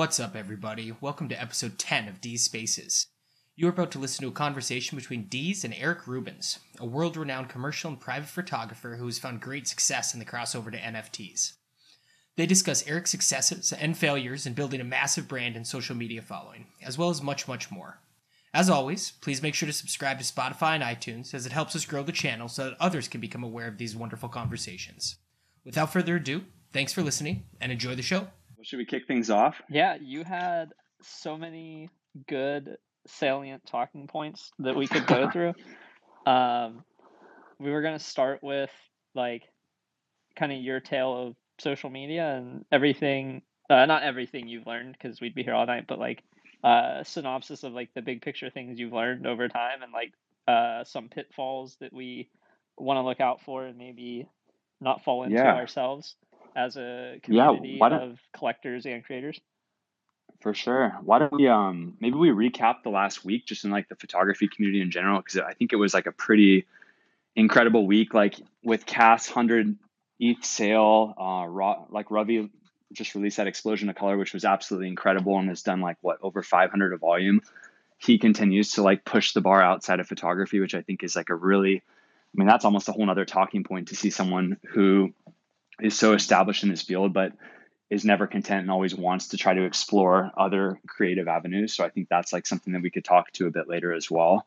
[0.00, 0.94] What's up, everybody?
[0.98, 3.08] Welcome to episode 10 of D's Spaces.
[3.54, 7.18] You are about to listen to a conversation between Dees and Eric Rubens, a world
[7.18, 11.52] renowned commercial and private photographer who has found great success in the crossover to NFTs.
[12.38, 16.68] They discuss Eric's successes and failures in building a massive brand and social media following,
[16.82, 17.98] as well as much, much more.
[18.54, 21.84] As always, please make sure to subscribe to Spotify and iTunes as it helps us
[21.84, 25.16] grow the channel so that others can become aware of these wonderful conversations.
[25.62, 28.28] Without further ado, thanks for listening and enjoy the show.
[28.60, 29.62] Well, should we kick things off?
[29.70, 31.88] Yeah, you had so many
[32.28, 35.54] good salient talking points that we could go through.
[36.26, 36.84] Um,
[37.58, 38.70] we were gonna start with
[39.14, 39.44] like
[40.36, 43.40] kind of your tale of social media and everything.
[43.70, 46.22] Uh, not everything you've learned because we'd be here all night, but like
[46.62, 50.12] uh, synopsis of like the big picture things you've learned over time and like
[50.46, 52.28] uh, some pitfalls that we
[52.76, 54.28] want to look out for and maybe
[54.82, 55.54] not fall into Yeah.
[55.54, 56.14] ourselves
[56.56, 59.40] as a Yeah, community don't- of collectors and creators.
[60.40, 60.96] For sure.
[61.02, 64.48] Why don't we um maybe we recap the last week just in like the photography
[64.48, 66.64] community in general because I think it was like a pretty
[67.36, 69.76] incredible week like with Cath 100
[70.18, 72.48] ETH sale uh Ra- like Ravi
[72.92, 76.16] just released that explosion of color which was absolutely incredible and has done like what
[76.22, 77.42] over 500 of volume.
[77.98, 81.28] He continues to like push the bar outside of photography which I think is like
[81.28, 85.12] a really I mean that's almost a whole nother talking point to see someone who
[85.82, 87.32] is so established in this field but
[87.90, 91.74] is never content and always wants to try to explore other creative avenues.
[91.74, 94.08] So I think that's like something that we could talk to a bit later as
[94.08, 94.46] well.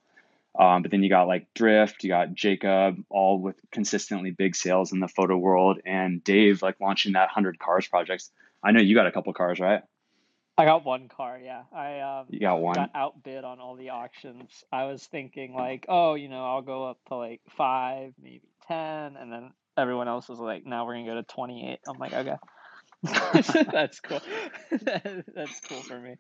[0.57, 4.93] Um, but then you got like Drift, you got Jacob, all with consistently big sales
[4.93, 8.29] in the photo world, and Dave like launching that hundred cars projects.
[8.63, 9.81] I know you got a couple cars, right?
[10.55, 11.63] I got one car, yeah.
[11.73, 12.75] I um You got one.
[12.75, 14.63] got outbid on all the auctions.
[14.71, 19.17] I was thinking like, oh, you know, I'll go up to like five, maybe ten,
[19.17, 21.79] and then everyone else was like, now we're gonna go to twenty eight.
[21.87, 22.35] I'm like, okay.
[23.71, 24.21] That's cool.
[24.71, 26.15] That's cool for me.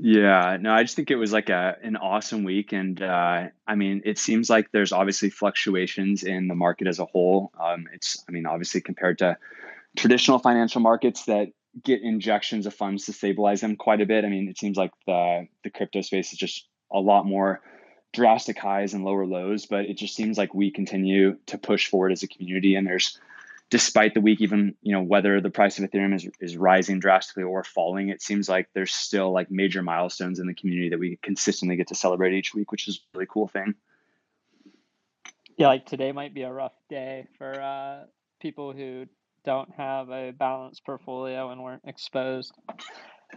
[0.00, 3.74] Yeah, no, I just think it was like a an awesome week, and uh, I
[3.74, 7.50] mean, it seems like there's obviously fluctuations in the market as a whole.
[7.60, 9.36] Um, it's, I mean, obviously compared to
[9.96, 11.48] traditional financial markets that
[11.84, 14.24] get injections of funds to stabilize them quite a bit.
[14.24, 17.60] I mean, it seems like the the crypto space is just a lot more
[18.12, 22.12] drastic highs and lower lows, but it just seems like we continue to push forward
[22.12, 23.18] as a community, and there's
[23.70, 27.42] despite the week, even you know whether the price of Ethereum is is rising drastically
[27.42, 31.18] or falling, it seems like there's still like major milestones in the community that we
[31.22, 33.74] consistently get to celebrate each week, which is a really cool thing.
[35.56, 38.04] Yeah, like today might be a rough day for uh
[38.40, 39.06] people who
[39.44, 42.52] don't have a balanced portfolio and weren't exposed.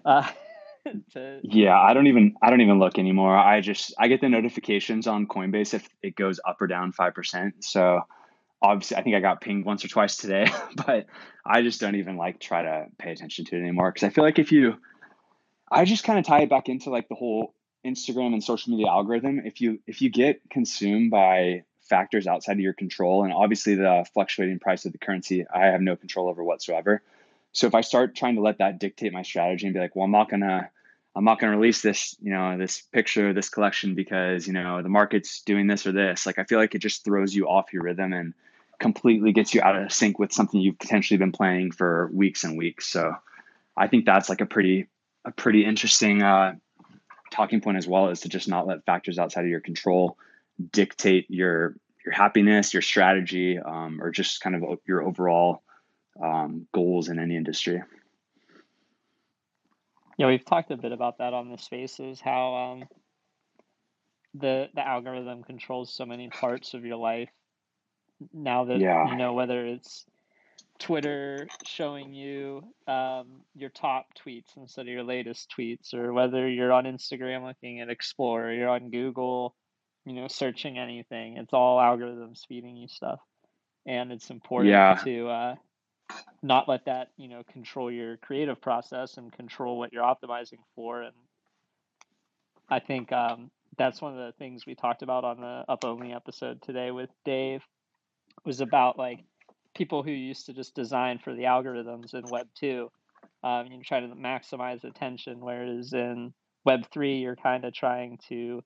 [0.06, 0.30] Uh
[1.14, 3.38] to Yeah, I don't even I don't even look anymore.
[3.38, 7.14] I just I get the notifications on Coinbase if it goes up or down five
[7.14, 7.64] percent.
[7.64, 8.02] So
[8.62, 11.08] obviously, I think I got pinged once or twice today, but
[11.46, 14.24] I just don't even like try to pay attention to it anymore because I feel
[14.24, 14.76] like if you,
[15.72, 17.54] I just kind of tie it back into like the whole
[17.86, 19.42] Instagram and social media algorithm.
[19.46, 24.06] If you if you get consumed by factors outside of your control, and obviously the
[24.14, 27.02] fluctuating price of the currency, I have no control over whatsoever.
[27.54, 30.06] So if I start trying to let that dictate my strategy and be like, well,
[30.06, 30.70] I'm not gonna
[31.16, 34.90] I'm not to release this, you know, this picture, this collection because, you know, the
[34.90, 36.26] market's doing this or this.
[36.26, 38.34] Like, I feel like it just throws you off your rhythm and
[38.80, 42.58] completely gets you out of sync with something you've potentially been planning for weeks and
[42.58, 42.88] weeks.
[42.88, 43.14] So
[43.76, 44.88] I think that's like a pretty,
[45.26, 46.56] a pretty interesting uh,
[47.32, 50.18] talking point as well is to just not let factors outside of your control
[50.72, 51.76] dictate your,
[52.06, 55.62] your happiness, your strategy, um, or just kind of your overall
[56.22, 57.82] um, goals in any industry.
[60.18, 62.88] Yeah, we've talked a bit about that on the spaces, how um
[64.34, 67.30] the the algorithm controls so many parts of your life
[68.34, 69.10] now that Yeah.
[69.10, 70.06] you know whether it's
[70.80, 76.72] Twitter showing you um, your top tweets instead of your latest tweets, or whether you're
[76.72, 79.56] on Instagram looking at Explore, or you're on Google,
[80.06, 81.38] you know, searching anything.
[81.38, 83.20] It's all algorithms feeding you stuff,
[83.86, 84.96] and it's important Yeah.
[85.04, 85.56] to uh,
[86.42, 91.02] not let that you know control your creative process and control what you're optimizing for.
[91.02, 91.16] And
[92.70, 96.14] I think um, that's one of the things we talked about on the up only
[96.14, 97.62] episode today with Dave
[98.46, 99.20] was about like
[99.76, 102.90] people who used to just design for the algorithms in Web two.
[103.44, 106.34] Um, you try to maximize attention, whereas in
[106.66, 108.64] Web three, you're kind of trying to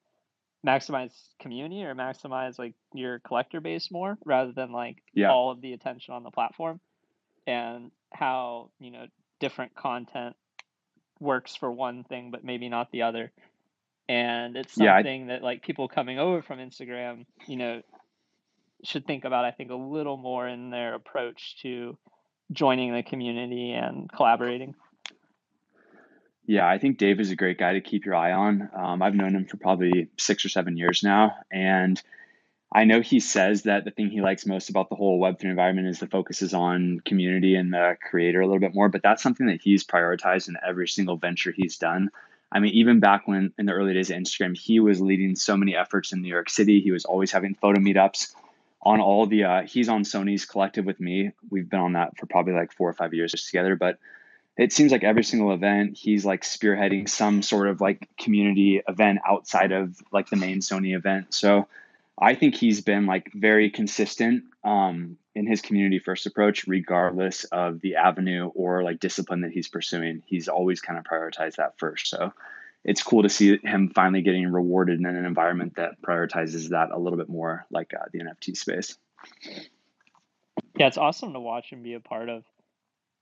[0.66, 5.32] maximize community or maximize like your collector base more rather than like Yeah.
[5.32, 6.80] all of the attention on the platform
[7.48, 9.06] and how you know
[9.40, 10.36] different content
[11.20, 13.32] works for one thing but maybe not the other
[14.10, 17.82] and it's Yeah, I- something that like people coming over from instagram you know
[18.84, 21.98] should think about i think a little more in their approach to
[22.52, 24.76] joining the community and collaborating
[26.48, 28.70] Yeah, I think Dave is a great guy to keep your eye on.
[28.78, 32.00] Um, I've known him for probably six or seven years now, and
[32.72, 35.88] I know he says that the thing he likes most about the whole Web3 environment
[35.88, 39.24] is the focus is on community and the creator a little bit more, but that's
[39.24, 42.10] something that he's prioritized in every single venture he's done.
[42.52, 45.58] I mean, even back when in the early days of Instagram, he was leading so
[45.58, 46.82] many efforts in New York City.
[46.82, 48.34] He was always having photo meetups
[48.82, 51.32] on all the, uh, he's on Sony's collective with me.
[51.50, 54.00] We've been on that for probably like four or five years together, but
[54.58, 59.20] it seems like every single event he's like spearheading some sort of like community event
[59.28, 61.34] outside of like the main Sony event.
[61.34, 61.68] So
[62.20, 67.82] I think he's been like very consistent um, in his community first approach, regardless of
[67.82, 70.24] the avenue or like discipline that he's pursuing.
[70.26, 72.08] He's always kind of prioritized that first.
[72.08, 72.32] So
[72.86, 77.00] it's cool to see him finally getting rewarded in an environment that prioritizes that a
[77.00, 78.96] little bit more, like uh, the NFT space.
[80.78, 82.44] Yeah, it's awesome to watch and be a part of.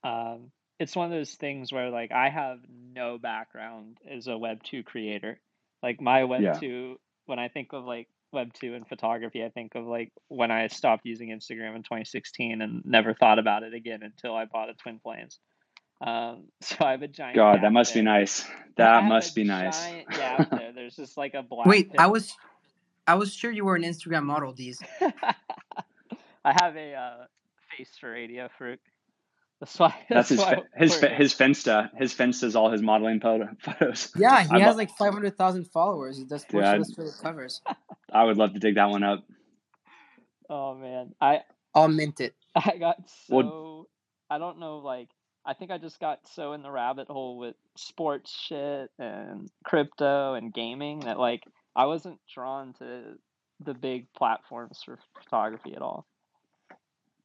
[0.04, 2.60] Um, it's one of those things where like I have
[2.94, 5.40] no background as a Web two creator.
[5.82, 6.54] Like my Web yeah.
[6.54, 10.52] two, when I think of like Web two and photography, I think of like when
[10.52, 14.70] I stopped using Instagram in 2016 and never thought about it again until I bought
[14.70, 15.40] a Twin Flames.
[16.02, 17.36] Um, so I have a giant.
[17.36, 18.04] God, that must there.
[18.04, 18.46] be nice.
[18.78, 19.86] That must be nice.
[20.12, 20.72] Yeah, there.
[20.74, 21.68] There's just like a black.
[21.68, 22.00] Wait, pit.
[22.00, 22.34] I was,
[23.08, 24.54] I was sure you were an Instagram model.
[24.54, 24.82] These.
[26.46, 27.26] I have a uh,
[27.78, 28.80] face for radio fruit.
[29.64, 29.96] That's why.
[30.10, 31.90] That's, that's his why his his Finsta.
[31.98, 33.22] His Finsta's all his modeling
[33.60, 34.12] photos.
[34.14, 36.18] Yeah, he I'm has like five hundred thousand followers.
[36.18, 37.62] He does sports for the covers.
[38.14, 39.24] I would love to dig that one up.
[40.50, 41.44] Oh man, I
[41.74, 42.36] I'll mint it.
[42.54, 43.90] I got so well,
[44.30, 45.08] I don't know like
[45.46, 50.34] I think I just got so in the rabbit hole with sports shit and crypto
[50.34, 51.44] and gaming that like
[51.74, 53.18] I wasn't drawn to
[53.62, 56.06] the big platforms for photography at all.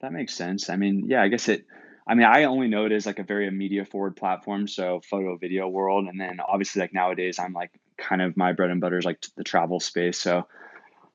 [0.03, 0.71] That makes sense.
[0.71, 1.67] I mean, yeah, I guess it
[2.09, 5.37] I mean, I only know it as like a very media forward platform, so photo
[5.37, 8.97] video world, and then obviously like nowadays I'm like kind of my bread and butter
[8.97, 10.47] is like the travel space, so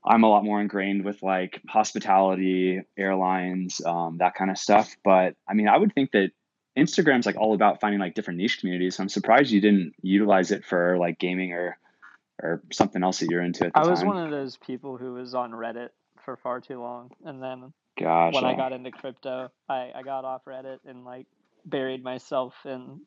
[0.05, 4.95] I'm a lot more ingrained with like hospitality, airlines, um, that kind of stuff.
[5.03, 6.31] But I mean, I would think that
[6.77, 8.97] Instagram's like all about finding like different niche communities.
[8.97, 11.77] So I'm surprised you didn't utilize it for like gaming or
[12.41, 13.71] or something else that you're into.
[13.73, 14.09] I was time.
[14.09, 15.89] one of those people who was on Reddit
[16.25, 20.25] for far too long, and then Gosh, when I got into crypto, I, I got
[20.25, 21.27] off Reddit and like
[21.65, 23.01] buried myself in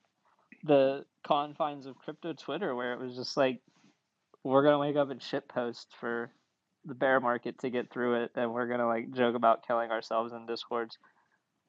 [0.65, 3.61] the confines of crypto Twitter, where it was just like,
[4.45, 6.31] we're gonna wake up and shit post for
[6.85, 10.33] the bear market to get through it, and we're gonna like joke about killing ourselves
[10.33, 10.99] in discords.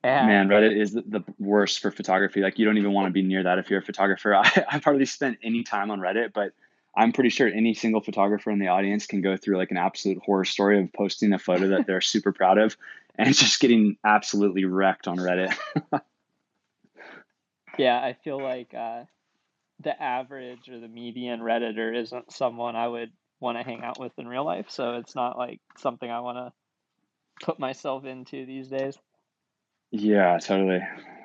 [0.03, 2.41] And Man, Reddit is the worst for photography.
[2.41, 4.35] Like, you don't even want to be near that if you're a photographer.
[4.35, 6.53] I, I've hardly spent any time on Reddit, but
[6.95, 10.19] I'm pretty sure any single photographer in the audience can go through like an absolute
[10.23, 12.77] horror story of posting a photo that they're super proud of
[13.25, 15.55] and just getting absolutely wrecked on Reddit.
[17.77, 19.03] yeah, I feel like uh,
[19.81, 24.11] the average or the median Redditor isn't someone I would want to hang out with
[24.17, 24.67] in real life.
[24.69, 28.97] So it's not like something I want to put myself into these days.
[29.91, 30.79] Yeah, totally.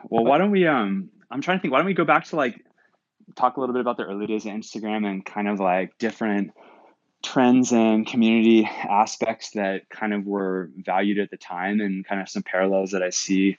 [0.09, 2.37] Well, why don't we um I'm trying to think why don't we go back to
[2.37, 2.65] like
[3.35, 6.53] talk a little bit about the early days of Instagram and kind of like different
[7.23, 12.29] trends and community aspects that kind of were valued at the time and kind of
[12.29, 13.59] some parallels that I see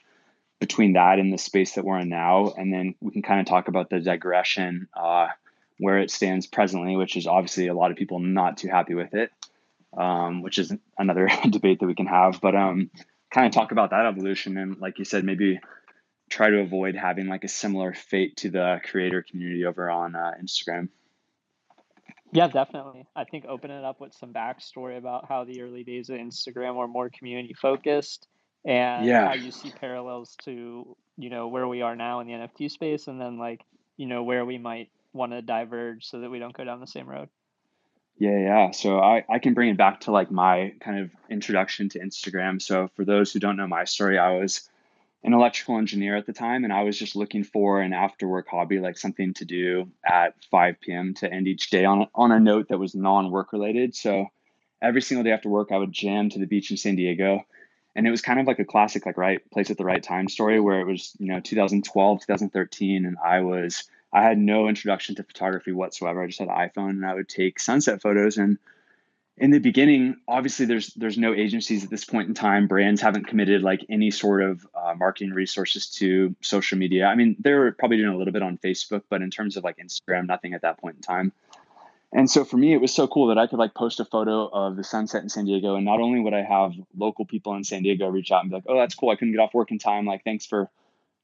[0.60, 2.52] between that and the space that we're in now.
[2.56, 5.28] And then we can kind of talk about the digression uh,
[5.78, 9.14] where it stands presently, which is obviously a lot of people not too happy with
[9.14, 9.30] it,
[9.96, 12.40] um, which is another debate that we can have.
[12.40, 12.90] But um,
[13.30, 15.60] kind of talk about that evolution and, like you said, maybe
[16.30, 20.32] try to avoid having like a similar fate to the creator community over on uh,
[20.42, 20.88] Instagram.
[22.34, 23.06] Yeah, definitely.
[23.14, 26.74] I think opening it up with some backstory about how the early days of Instagram
[26.74, 28.26] were more community focused
[28.64, 29.28] and yeah.
[29.28, 33.06] how you see parallels to, you know, where we are now in the NFT space
[33.06, 33.60] and then like,
[33.96, 36.88] you know, where we might want to diverge so that we don't go down the
[36.88, 37.28] same road.
[38.18, 38.70] Yeah, yeah.
[38.72, 42.60] So I, I can bring it back to like my kind of introduction to Instagram.
[42.60, 44.68] So for those who don't know my story, I was
[45.24, 48.46] an electrical engineer at the time, and I was just looking for an after work
[48.48, 51.14] hobby, like something to do at 5 p.m.
[51.14, 53.94] to end each day on on a note that was non work related.
[53.94, 54.26] So
[54.82, 57.40] every single day after work, I would jam to the beach in San Diego.
[57.96, 60.28] And it was kind of like a classic, like right place at the right time
[60.28, 63.06] story where it was, you know, 2012, 2013.
[63.06, 66.22] And I was, I had no introduction to photography whatsoever.
[66.22, 68.58] I just had an iPhone and I would take sunset photos and
[69.36, 73.26] in the beginning obviously there's there's no agencies at this point in time brands haven't
[73.26, 77.96] committed like any sort of uh, marketing resources to social media i mean they're probably
[77.96, 80.78] doing a little bit on facebook but in terms of like instagram nothing at that
[80.78, 81.32] point in time
[82.12, 84.48] and so for me it was so cool that i could like post a photo
[84.48, 87.64] of the sunset in san diego and not only would i have local people in
[87.64, 89.70] san diego reach out and be like oh that's cool i couldn't get off work
[89.70, 90.70] in time like thanks for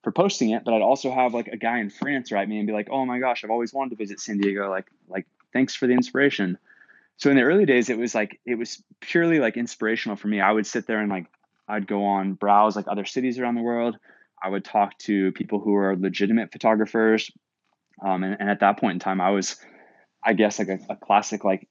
[0.02, 2.66] for posting it, but I'd also have like a guy in France write me and
[2.66, 4.70] be like, "Oh my gosh, I've always wanted to visit San Diego.
[4.70, 6.58] Like, like thanks for the inspiration."
[7.20, 10.40] So in the early days, it was like it was purely like inspirational for me.
[10.40, 11.26] I would sit there and like
[11.68, 13.98] I'd go on browse like other cities around the world.
[14.42, 17.30] I would talk to people who are legitimate photographers,
[18.02, 19.56] um, and, and at that point in time, I was,
[20.24, 21.68] I guess, like a, a classic like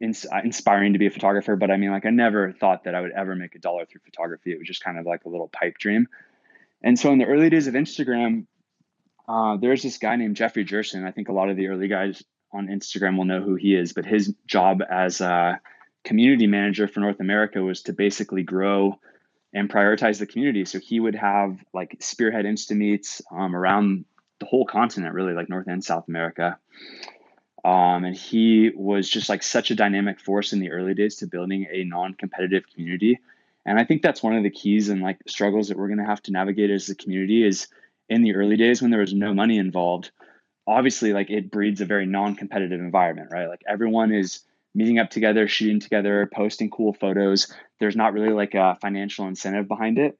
[0.00, 1.54] ins- uh, inspiring to be a photographer.
[1.54, 4.00] But I mean, like I never thought that I would ever make a dollar through
[4.04, 4.50] photography.
[4.50, 6.08] It was just kind of like a little pipe dream.
[6.82, 8.46] And so in the early days of Instagram,
[9.28, 11.04] uh, there's this guy named Jeffrey Gerson.
[11.04, 12.20] I think a lot of the early guys
[12.52, 15.60] on Instagram will know who he is, but his job as a
[16.04, 18.98] community manager for North America was to basically grow
[19.52, 20.64] and prioritize the community.
[20.64, 24.04] So he would have like spearhead Insta meets um, around
[24.38, 26.58] the whole continent, really, like North and South America.
[27.64, 31.26] Um, and he was just like such a dynamic force in the early days to
[31.26, 33.18] building a non-competitive community
[33.68, 36.04] and i think that's one of the keys and like struggles that we're going to
[36.04, 37.68] have to navigate as a community is
[38.08, 40.10] in the early days when there was no money involved
[40.68, 43.48] obviously like it breeds a very non-competitive environment right?
[43.48, 44.40] Like everyone is
[44.74, 47.52] meeting up together shooting together posting cool photos.
[47.80, 50.18] There's not really like a financial incentive behind it.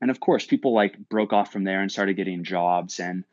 [0.00, 3.00] And of course people like broke off from there and started getting jobs.
[3.00, 3.24] And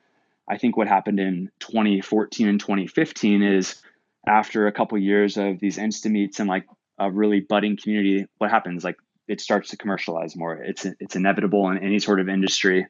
[0.48, 3.82] i think what happened in 2014 and 2015 is
[4.28, 6.66] after a couple years of these insta meets and like
[7.00, 8.84] a really budding community what happens?
[8.84, 8.98] Like
[9.28, 10.56] it starts to commercialize more.
[10.56, 12.88] It's it's inevitable in any sort of industry,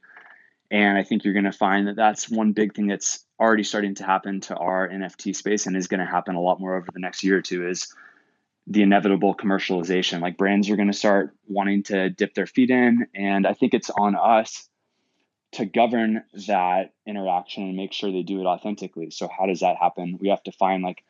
[0.74, 3.94] and I think you're going to find that that's one big thing that's already starting
[3.96, 6.88] to happen to our NFT space and is going to happen a lot more over
[6.92, 7.68] the next year or two.
[7.68, 7.94] Is
[8.66, 10.20] the inevitable commercialization.
[10.22, 13.76] Like brands are going to start wanting to dip their feet in, and I think
[13.76, 14.68] it's on us
[15.52, 19.12] to govern that interaction and make sure they do it authentically.
[19.12, 20.18] So how does that happen?
[20.20, 21.04] We have to find like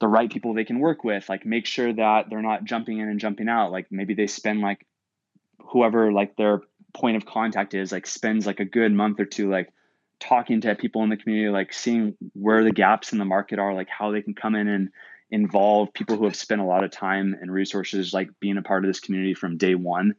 [0.00, 3.08] the right people they can work with like make sure that they're not jumping in
[3.08, 4.86] and jumping out like maybe they spend like
[5.58, 6.62] whoever like their
[6.98, 9.72] point of contact is like spends like a good month or two like
[10.20, 13.74] talking to people in the community like seeing where the gaps in the market are
[13.74, 14.90] like how they can come in and
[15.30, 18.84] involve people who have spent a lot of time and resources like being a part
[18.84, 20.14] of this community from day one.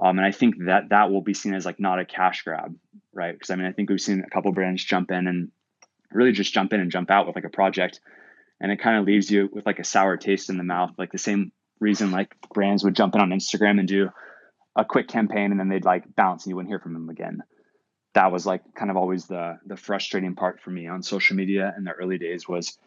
[0.00, 2.74] Um, and i think that that will be seen as like not a cash grab
[3.12, 3.32] right?
[3.32, 5.50] Because i mean i think we've seen a couple brands jump in and
[6.12, 8.00] really just jump in and jump out with like a project.
[8.60, 10.92] And it kind of leaves you with like a sour taste in the mouth.
[10.98, 14.10] Like the same reason like brands would jump in on instagram and do
[14.78, 17.42] a quick campaign and then they'd like bounce and you wouldn't hear from them again
[18.14, 21.74] that was like kind of always the the frustrating part for me on social media
[21.76, 22.78] in the early days was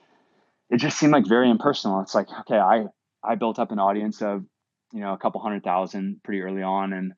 [0.70, 2.86] it just seemed like very impersonal it's like okay i
[3.24, 4.44] i built up an audience of
[4.94, 7.14] you know a couple hundred thousand pretty early on and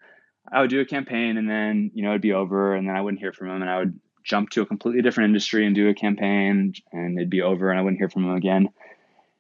[0.52, 3.02] i would do a campaign and then you know it'd be over and then i
[3.02, 5.90] wouldn't hear from them and i would jump to a completely different industry and do
[5.90, 8.70] a campaign and it'd be over and I wouldn't hear from them again.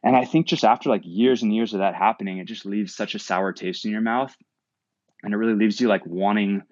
[0.03, 2.93] And I think just after like years and years of that happening, it just leaves
[2.93, 4.35] such a sour taste in your mouth.
[5.23, 6.63] And it really leaves you like wanting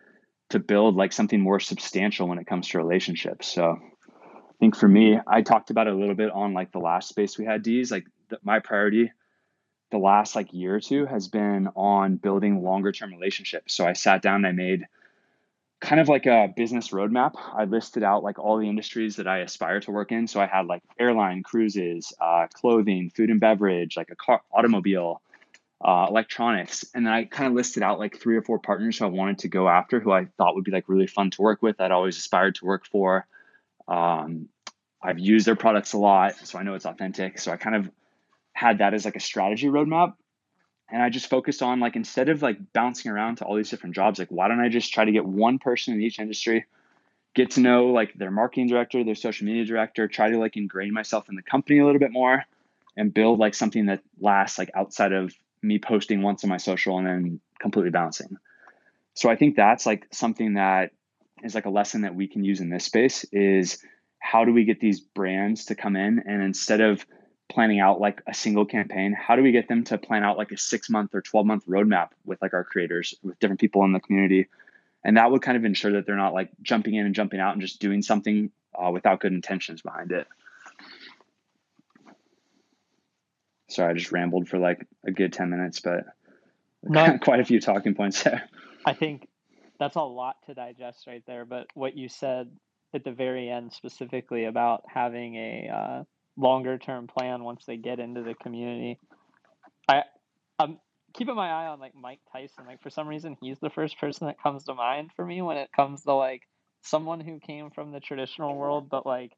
[0.50, 3.48] to build like something more substantial when it comes to relationships.
[3.48, 6.80] So I think for me, I talked about it a little bit on like the
[6.80, 7.90] last space we had D's.
[7.92, 9.12] Like the, my priority
[9.92, 13.74] the last like year or two has been on building longer term relationships.
[13.74, 14.88] So I sat down and I made
[15.82, 17.34] kind of like a business roadmap.
[17.36, 20.28] I listed out like all the industries that I aspire to work in.
[20.28, 25.22] So I had like airline, cruises, uh, clothing, food and beverage, like a car, automobile,
[25.84, 29.06] uh, electronics, and then I kind of listed out like three or four partners who
[29.06, 31.62] I wanted to go after, who I thought would be like really fun to work
[31.62, 31.82] with.
[31.82, 33.26] I'd always aspired to work for.
[33.88, 34.50] Um,
[35.02, 37.40] I've used their products a lot, so I know it's authentic.
[37.40, 37.90] So I kind of
[38.54, 40.14] had that as like a strategy roadmap
[40.92, 43.96] and I just focused on like instead of like bouncing around to all these different
[43.96, 46.66] jobs, like why don't I just try to get one person in each industry,
[47.34, 50.94] get to know like their marketing director, their social media director, try to like ingrain
[50.94, 52.44] myself in the company a little bit more
[52.98, 56.98] and build like something that lasts like outside of me posting once on my social
[56.98, 58.38] and then completely bouncing.
[59.14, 60.92] So I think that's like something that
[61.44, 63.84] is like a lesson that we can use in this space is
[64.20, 67.06] how do we get these brands to come in and instead of
[67.50, 70.52] planning out like a single campaign how do we get them to plan out like
[70.52, 73.92] a six month or 12 month roadmap with like our creators with different people in
[73.92, 74.48] the community
[75.04, 77.54] and that would kind of ensure that they're not like jumping in and jumping out
[77.54, 80.28] and just doing something uh, without good intentions behind it
[83.72, 86.06] sorry i just rambled for like a good 10 minutes but
[87.22, 88.44] quite a few talking points there
[88.86, 89.28] i think
[89.80, 92.50] that's a lot to digest right there but what you said
[92.94, 96.04] at the very end specifically about having a uh,
[96.38, 99.00] longer term plan once they get into the community.
[99.88, 100.04] I
[100.60, 100.80] I'm
[101.14, 102.66] keeping my eye on like Mike Tyson.
[102.66, 105.58] Like for some reason he's the first person that comes to mind for me when
[105.58, 106.44] it comes to like
[106.84, 109.34] someone who came from the traditional world but like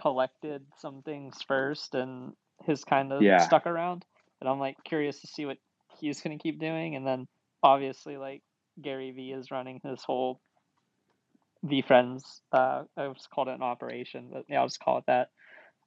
[0.00, 2.32] collected some things first and
[2.66, 3.38] has kind of yeah.
[3.38, 4.04] stuck around.
[4.40, 5.58] And I'm like curious to see what
[5.98, 6.96] he's gonna keep doing.
[6.96, 7.26] And then
[7.62, 8.42] obviously like
[8.80, 10.40] Gary Vee is running his whole
[11.64, 12.22] VeeFriends.
[12.52, 15.30] Uh, I was called it an operation, but yeah, I'll just call it that.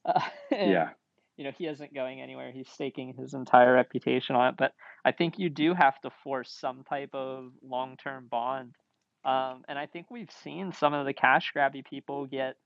[0.06, 0.20] Uh,
[0.52, 0.90] and, yeah.
[1.38, 2.52] You know, he isn't going anywhere.
[2.52, 4.56] He's staking his entire reputation on it.
[4.58, 4.74] But
[5.06, 8.76] I think you do have to force some type of long term bond.
[9.24, 12.58] Um, and I think we've seen some of the cash grabby people get,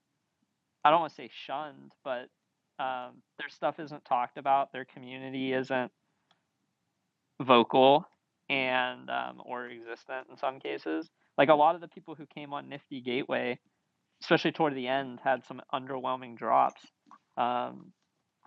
[0.84, 2.30] I don't want to say shunned, but
[2.80, 4.72] um, their stuff isn't talked about.
[4.72, 5.92] Their community isn't
[7.42, 8.06] vocal
[8.50, 11.10] and um, or existent in some cases.
[11.38, 13.60] Like a lot of the people who came on Nifty Gateway,
[14.24, 16.82] especially toward the end, had some underwhelming drops.
[17.38, 17.92] Um,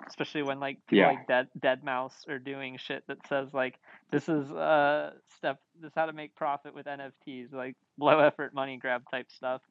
[0.09, 1.07] especially when like people Yeah.
[1.09, 3.77] like Dead Deadmau5 are doing shit that says like
[4.11, 8.55] this is uh step this is how to make profit with NFTs, like low effort
[8.55, 9.63] money grab type stuff.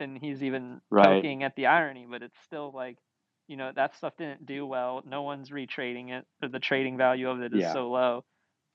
[0.00, 1.22] And he's even Right.
[1.22, 2.98] poking at the irony, but it's still like,
[3.48, 5.02] you know, that stuff didn't do well.
[5.06, 7.72] No one's retrading it, the trading value of it is Yeah.
[7.72, 8.24] so low.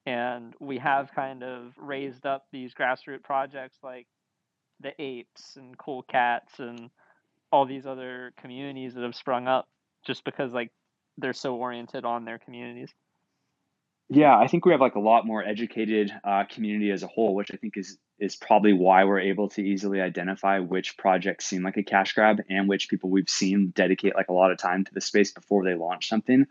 [0.05, 4.07] And we have kind of raised up these grassroots projects like
[4.79, 6.89] the apes and cool cats and
[7.51, 9.67] all these other communities that have sprung up
[10.05, 10.71] just because like
[11.17, 12.91] they're so oriented on their communities.
[14.09, 17.35] Yeah, I think we have like a lot more educated uh, community as a whole,
[17.35, 21.63] which I think is is probably why we're able to easily identify which projects seem
[21.63, 24.85] like a cash grab and which people we've seen dedicate like a lot of time
[24.85, 26.45] to the space before they launch something.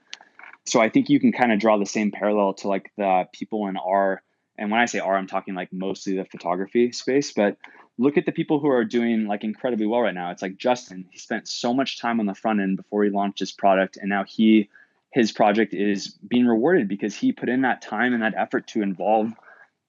[0.66, 3.68] So I think you can kind of draw the same parallel to like the people
[3.68, 4.20] in our
[4.58, 7.56] and when I say R, I'm talking like mostly the photography space, but
[7.96, 10.32] look at the people who are doing like incredibly well right now.
[10.32, 13.38] It's like Justin, he spent so much time on the front end before he launched
[13.38, 14.68] his product and now he
[15.12, 18.82] his project is being rewarded because he put in that time and that effort to
[18.82, 19.32] involve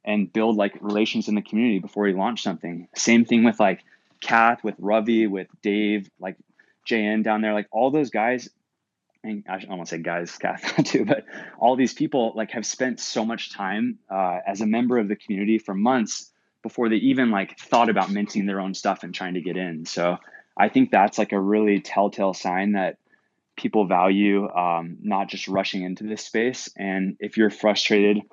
[0.03, 2.87] and build like relations in the community before he launched something.
[2.95, 3.83] Same thing with like
[4.19, 6.37] Cath, with Ravi, with Dave, like
[6.89, 8.49] JN down there, like all those guys.
[9.23, 11.25] And I almost say guys, Cath too, but
[11.59, 15.15] all these people like have spent so much time uh, as a member of the
[15.15, 16.31] community for months
[16.63, 19.85] before they even like thought about minting their own stuff and trying to get in.
[19.85, 20.17] So
[20.57, 22.97] I think that's like a really telltale sign that
[23.55, 26.69] people value um, not just rushing into this space.
[26.75, 28.23] And if you're frustrated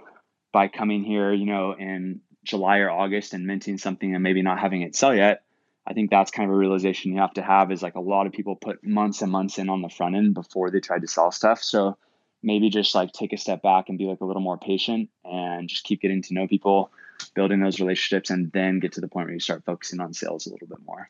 [0.58, 4.58] by coming here, you know, in July or August and minting something and maybe not
[4.58, 5.44] having it sell yet,
[5.86, 8.26] I think that's kind of a realization you have to have is like a lot
[8.26, 11.06] of people put months and months in on the front end before they tried to
[11.06, 11.62] sell stuff.
[11.62, 11.96] So
[12.42, 15.68] maybe just like take a step back and be like a little more patient and
[15.68, 16.90] just keep getting to know people,
[17.36, 20.48] building those relationships, and then get to the point where you start focusing on sales
[20.48, 21.08] a little bit more.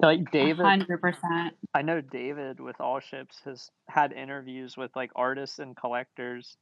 [0.00, 1.56] Like David, hundred percent.
[1.72, 6.58] I know David with All Ships has had interviews with like artists and collectors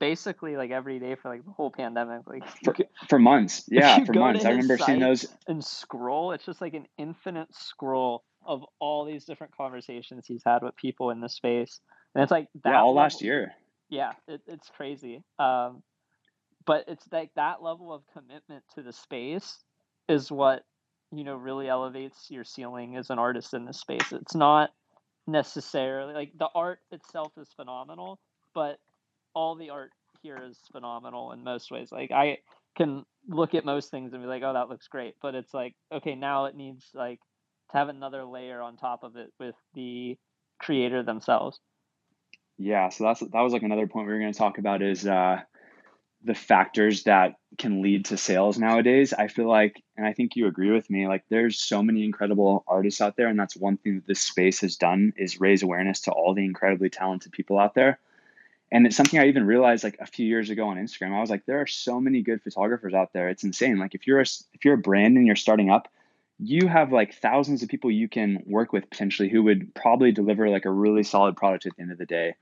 [0.00, 2.22] basically like every day for like the whole pandemic.
[2.26, 2.74] Like For,
[3.08, 3.64] for months.
[3.70, 4.44] Yeah, for months.
[4.44, 5.26] I remember seeing those.
[5.46, 10.62] and scroll, it's just like an infinite scroll of all these different conversations he's had
[10.62, 11.78] with people in the space.
[12.14, 13.52] And it's like that Yeah, all last year.
[13.90, 15.82] yeah it, it's crazy um
[16.66, 19.58] but it's like that level of commitment to the space
[20.08, 20.64] is what
[21.12, 24.70] you know really elevates your ceiling as an artist in this space it's not
[25.26, 28.18] necessarily like the art itself is phenomenal
[28.54, 28.78] but
[29.34, 32.38] all the art here is phenomenal in most ways like i
[32.76, 35.74] can look at most things and be like oh that looks great but it's like
[35.92, 37.20] okay now it needs like
[37.70, 40.16] to have another layer on top of it with the
[40.60, 41.58] creator themselves
[42.58, 45.06] Yeah, so that's that was like another point we were going to talk about is
[45.06, 45.40] uh,
[46.22, 49.14] the factors that can lead to sales nowadays.
[49.14, 52.62] I feel like, and I think you agree with me, like there's so many incredible
[52.68, 56.02] artists out there, and that's one thing that this space has done is raise awareness
[56.02, 57.98] to all the incredibly talented people out there.
[58.72, 61.16] And it's something I even realized like a few years ago on Instagram.
[61.16, 63.28] I was like, there are so many good photographers out there.
[63.28, 63.78] It's insane.
[63.78, 65.88] Like if you're a, if you're a brand and you're starting up,
[66.38, 70.48] you have like thousands of people you can work with potentially who would probably deliver
[70.48, 72.34] like a really solid product at the end of the day.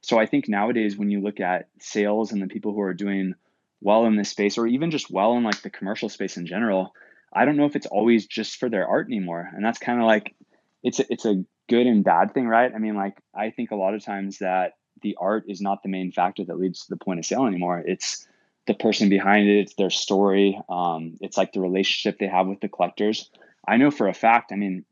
[0.00, 3.34] So I think nowadays when you look at sales and the people who are doing
[3.80, 6.94] well in this space or even just well in like the commercial space in general,
[7.32, 9.48] I don't know if it's always just for their art anymore.
[9.54, 10.34] And that's kind of like
[10.82, 12.72] it's a, it's a good and bad thing, right?
[12.74, 15.88] I mean, like I think a lot of times that the art is not the
[15.88, 17.82] main factor that leads to the point of sale anymore.
[17.84, 18.26] It's
[18.66, 22.60] the person behind it, it's their story, um, it's like the relationship they have with
[22.60, 23.30] the collectors.
[23.66, 24.84] I know for a fact, I mean,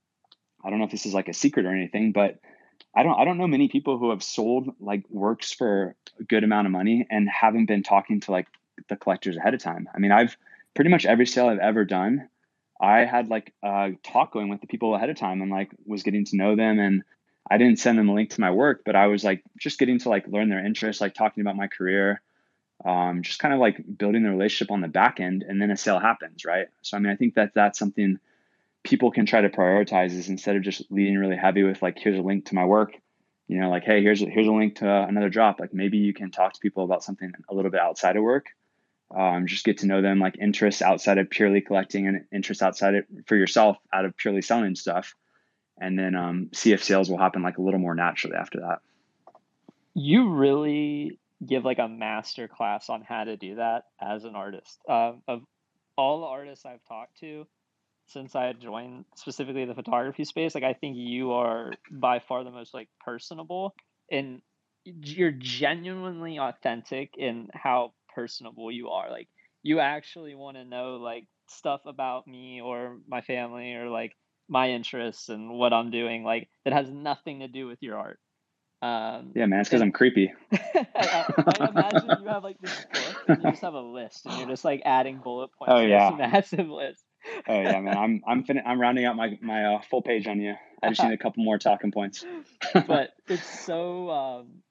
[0.64, 2.38] I don't know if this is like a secret or anything, but
[2.94, 6.44] I don't I don't know many people who have sold like works for a good
[6.44, 8.48] amount of money and haven't been talking to like
[8.88, 9.88] the collectors ahead of time.
[9.94, 10.36] I mean, I've
[10.74, 12.28] pretty much every sale I've ever done,
[12.80, 16.02] I had like a talk going with the people ahead of time and like was
[16.02, 17.04] getting to know them and
[17.50, 19.98] I didn't send them a link to my work, but I was like just getting
[20.00, 22.22] to like learn their interests, like talking about my career,
[22.84, 25.76] um, just kind of like building the relationship on the back end, and then a
[25.76, 26.68] sale happens, right?
[26.82, 28.18] So I mean, I think that that's something
[28.84, 32.18] people can try to prioritize is instead of just leading really heavy with like here's
[32.18, 32.92] a link to my work,
[33.48, 35.60] you know, like hey here's a, here's a link to another drop.
[35.60, 38.46] Like maybe you can talk to people about something a little bit outside of work,
[39.14, 42.94] Um, just get to know them, like interests outside of purely collecting and interests outside
[42.94, 45.14] of for yourself out of purely selling stuff,
[45.80, 48.80] and then um, see if sales will happen like a little more naturally after that.
[49.94, 54.78] You really give like a master class on how to do that as an artist.
[54.88, 55.42] Uh, of
[55.96, 57.46] all the artists I've talked to
[58.06, 62.50] since I joined specifically the photography space, like I think you are by far the
[62.50, 63.74] most like personable
[64.10, 64.42] and
[64.84, 69.10] you're genuinely authentic in how personable you are.
[69.10, 69.28] Like
[69.62, 74.12] you actually want to know like stuff about me or my family or like
[74.52, 78.20] my interests and what I'm doing, like that has nothing to do with your art.
[78.82, 80.32] Um, yeah, man, it's because I'm creepy.
[80.52, 84.36] I, I, imagine you have like this book and you just have a list and
[84.38, 85.72] you're just like adding bullet points.
[85.74, 87.02] Oh yeah, massive list.
[87.48, 90.40] oh yeah, man, I'm I'm fin- I'm rounding out my my uh, full page on
[90.40, 90.54] you.
[90.82, 92.24] I just need a couple more talking points.
[92.74, 94.62] but it's so um,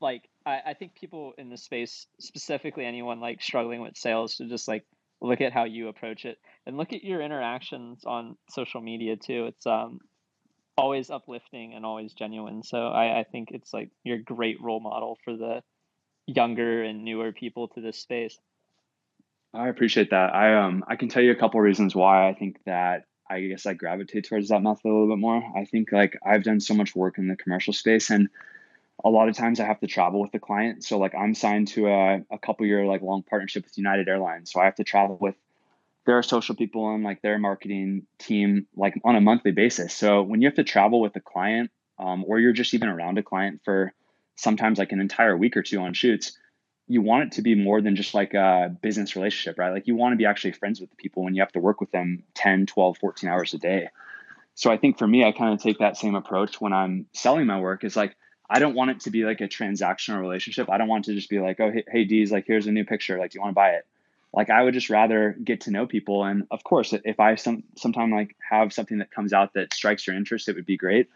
[0.00, 4.46] like I, I think people in the space, specifically anyone like struggling with sales, to
[4.46, 4.86] just like
[5.22, 9.46] look at how you approach it and look at your interactions on social media too.
[9.46, 10.00] It's um
[10.76, 12.62] always uplifting and always genuine.
[12.62, 15.62] So I, I think it's like you're great role model for the
[16.26, 18.38] younger and newer people to this space.
[19.54, 20.34] I appreciate that.
[20.34, 23.66] I um I can tell you a couple reasons why I think that I guess
[23.66, 25.42] I gravitate towards that method a little bit more.
[25.56, 28.28] I think like I've done so much work in the commercial space and
[29.04, 30.84] a lot of times I have to travel with the client.
[30.84, 34.52] So like I'm signed to a, a couple year like long partnership with United Airlines.
[34.52, 35.34] So I have to travel with
[36.04, 39.94] their social people and like their marketing team like on a monthly basis.
[39.94, 43.18] So when you have to travel with a client, um, or you're just even around
[43.18, 43.92] a client for
[44.36, 46.36] sometimes like an entire week or two on shoots,
[46.88, 49.72] you want it to be more than just like a business relationship, right?
[49.72, 51.80] Like you want to be actually friends with the people when you have to work
[51.80, 53.88] with them 10, 12, 14 hours a day.
[54.54, 57.46] So I think for me, I kind of take that same approach when I'm selling
[57.46, 58.16] my work is like,
[58.52, 60.70] I don't want it to be like a transactional relationship.
[60.70, 62.84] I don't want to just be like, oh, hey, hey D's, like, here's a new
[62.84, 63.18] picture.
[63.18, 63.86] Like, do you want to buy it?
[64.32, 66.24] like I would just rather get to know people.
[66.24, 70.06] And of course, if I some sometime like have something that comes out that strikes
[70.06, 71.08] your interest, it would be great.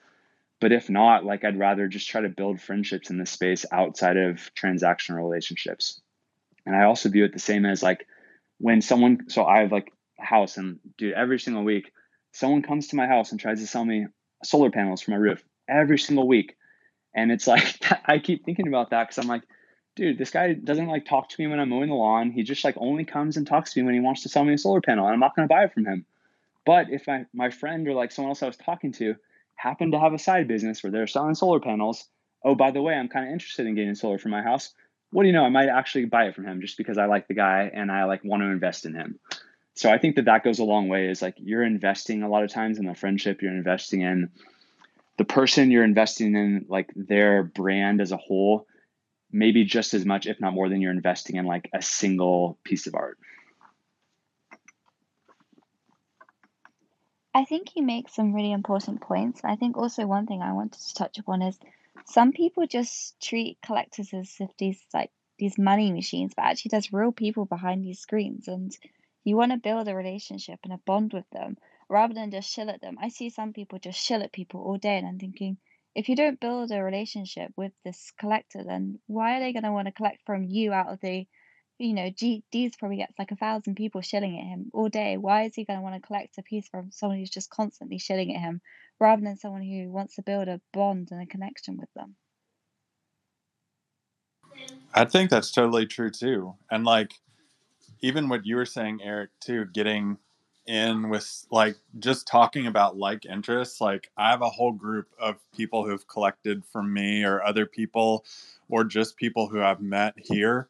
[0.61, 4.17] But if not, like I'd rather just try to build friendships in this space outside
[4.17, 6.01] of transactional relationships.
[6.65, 8.07] And I also view it the same as like
[8.59, 11.93] when someone so I have like a house and dude, every single week,
[12.33, 14.07] someone comes to my house and tries to sell me
[14.45, 16.57] solar panels for my roof every single week.
[17.17, 19.43] And it's like I keep thinking about that because I'm like,
[19.97, 22.31] dude, this guy doesn't like talk to me when I'm mowing the lawn.
[22.31, 24.55] He just like only comes and talks to me when he wants to sell me
[24.55, 26.05] a solar panel, and I'm not going to buy it from him.
[26.65, 29.17] But if my my friend or like someone else I was talking to
[29.57, 32.07] happened to have a side business where they're selling solar panels,
[32.45, 34.73] oh by the way, I'm kind of interested in getting solar for my house.
[35.11, 35.45] What do you know?
[35.45, 38.05] I might actually buy it from him just because I like the guy and I
[38.05, 39.19] like want to invest in him.
[39.75, 41.07] So I think that that goes a long way.
[41.07, 43.41] Is like you're investing a lot of times in the friendship.
[43.41, 44.31] You're investing in
[45.19, 45.71] the person.
[45.71, 48.67] You're investing in like their brand as a whole
[49.37, 52.87] maybe just as much, if not more, than you're investing in like a single piece
[52.87, 53.19] of art.
[57.35, 59.43] I think you make some really important points.
[59.45, 61.59] I think also one thing I wanted to touch upon is
[62.07, 66.95] some people just treat collectors as if these like these money machines, but actually there's
[66.95, 68.75] real people behind these screens and
[69.25, 72.71] you want to build a relationship and a bond with them rather than just shill
[72.71, 72.97] at them.
[73.01, 75.59] I see some people just shill at people all day and I'm thinking,
[75.95, 79.73] if you don't build a relationship with this collector, then why are they going to
[79.73, 81.27] want to collect from you out of the,
[81.79, 85.17] you know, G- D's probably gets like a thousand people shilling at him all day.
[85.17, 87.99] Why is he going to want to collect a piece from someone who's just constantly
[87.99, 88.61] shilling at him
[89.01, 92.17] rather than someone who wants to build a bond and a connection with them?
[94.95, 96.55] I think that's totally true too.
[96.71, 97.13] And like,
[98.01, 100.19] even what you were saying, Eric, too, getting
[100.67, 105.37] in with like just talking about like interests like i have a whole group of
[105.53, 108.25] people who've collected from me or other people
[108.69, 110.69] or just people who i've met here.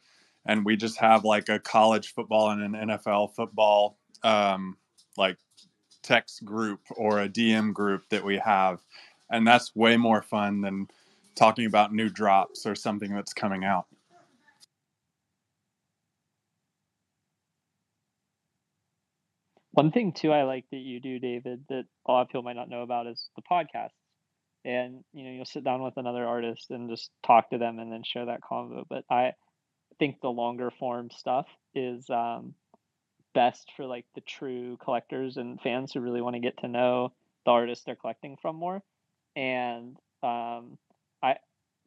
[0.49, 4.77] And we just have like a college football and an nfl football um,
[5.17, 5.39] like
[6.03, 8.81] text group or a dm group that we have.
[9.31, 10.89] And that's way more fun than
[11.35, 13.87] talking about new drops or something that's coming out
[19.77, 22.57] One thing too I like that you do, David, that a lot of people might
[22.57, 23.91] not know about is the podcast.
[24.65, 27.93] And you know, you'll sit down with another artist and just talk to them and
[27.93, 28.85] then share that convo.
[28.89, 29.35] But I
[29.99, 32.55] think the longer form stuff is um,
[33.35, 37.13] best for like the true collectors and fans who really want to get to know
[37.45, 38.83] the artist they're collecting from more.
[39.37, 40.79] And um,
[41.23, 41.37] I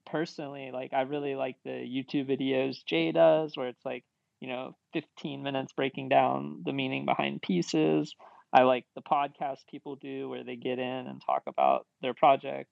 [0.06, 4.06] personally like I really like the YouTube videos Jay does where it's like
[4.40, 8.16] you know 15 minutes breaking down the meaning behind pieces
[8.54, 12.70] i like the podcast people do where they get in and talk about their project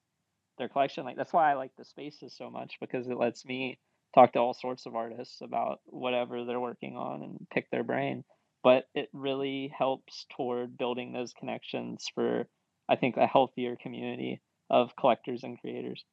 [0.58, 3.78] their collection like that's why i like the spaces so much because it lets me
[4.14, 8.24] talk to all sorts of artists about whatever they're working on and pick their brain.
[8.64, 12.48] But it really helps toward building those connections for,
[12.88, 16.04] I think, a healthier community of collectors and creators.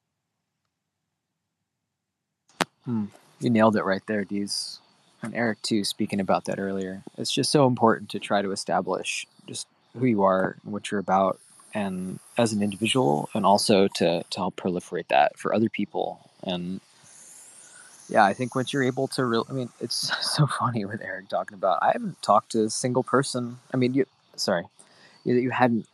[2.84, 3.06] Hmm.
[3.40, 4.80] You nailed it right there, Dees.
[5.26, 7.02] And Eric, too, speaking about that earlier.
[7.18, 9.66] It's just so important to try to establish just
[9.98, 11.40] who you are and what you're about
[11.74, 16.80] and as an individual and also to, to help proliferate that for other people and
[18.08, 21.28] yeah i think once you're able to real i mean it's so funny with eric
[21.28, 24.64] talking about i haven't talked to a single person i mean you sorry
[25.24, 25.86] you, you hadn't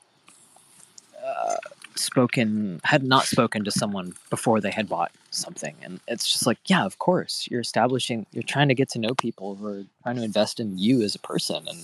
[1.24, 1.56] uh,
[1.96, 5.74] spoken had not spoken to someone before they had bought something.
[5.82, 9.14] And it's just like yeah of course you're establishing you're trying to get to know
[9.14, 11.78] people who are trying to invest in you as a person and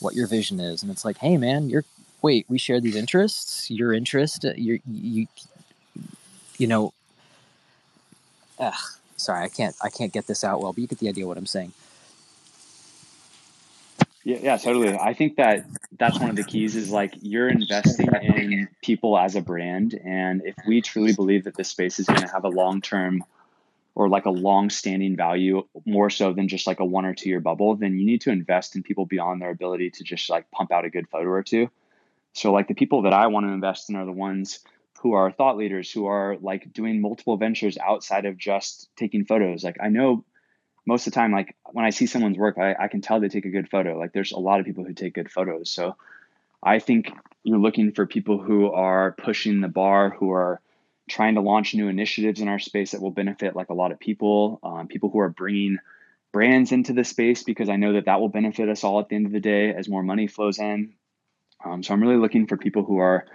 [0.00, 0.82] what your vision is.
[0.82, 1.84] And it's like hey man you're
[2.22, 3.70] wait we share these interests.
[3.70, 4.80] Your interest uh, you
[6.58, 6.92] you know
[8.58, 8.74] ugh,
[9.16, 11.36] sorry i can't i can't get this out well but you get the idea what
[11.36, 11.72] i'm saying
[14.24, 14.96] yeah, yeah, totally.
[14.96, 15.64] I think that
[15.98, 19.94] that's one of the keys is like you're investing in people as a brand.
[19.94, 23.24] And if we truly believe that this space is going to have a long term
[23.94, 27.28] or like a long standing value more so than just like a one or two
[27.28, 30.50] year bubble, then you need to invest in people beyond their ability to just like
[30.50, 31.68] pump out a good photo or two.
[32.32, 34.60] So, like the people that I want to invest in are the ones
[35.00, 39.64] who are thought leaders, who are like doing multiple ventures outside of just taking photos.
[39.64, 40.24] Like, I know
[40.86, 43.28] most of the time, like when I see someone's work, I, I can tell they
[43.28, 43.98] take a good photo.
[43.98, 45.70] Like there's a lot of people who take good photos.
[45.70, 45.96] So
[46.62, 47.10] I think
[47.44, 50.60] you're looking for people who are pushing the bar, who are
[51.08, 53.98] trying to launch new initiatives in our space that will benefit like a lot of
[53.98, 55.78] people, um, people who are bringing
[56.32, 59.16] brands into the space because I know that that will benefit us all at the
[59.16, 60.94] end of the day as more money flows in.
[61.64, 63.26] Um, so I'm really looking for people who are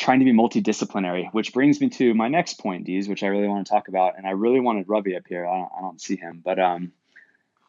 [0.00, 3.46] trying to be multidisciplinary, which brings me to my next point, Dees, which I really
[3.46, 4.16] want to talk about.
[4.16, 5.46] And I really wanted Ravi up here.
[5.46, 6.92] I don't, I don't see him, but um,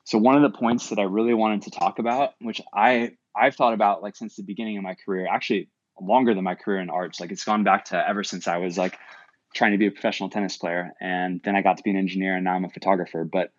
[0.06, 3.56] so one of the points that I really wanted to talk about, which I I've
[3.56, 6.90] thought about like since the beginning of my career, actually longer than my career in
[6.90, 7.20] arts.
[7.20, 8.98] Like it's gone back to ever since I was like
[9.54, 12.36] trying to be a professional tennis player, and then I got to be an engineer,
[12.36, 13.26] and now I'm a photographer.
[13.26, 13.52] But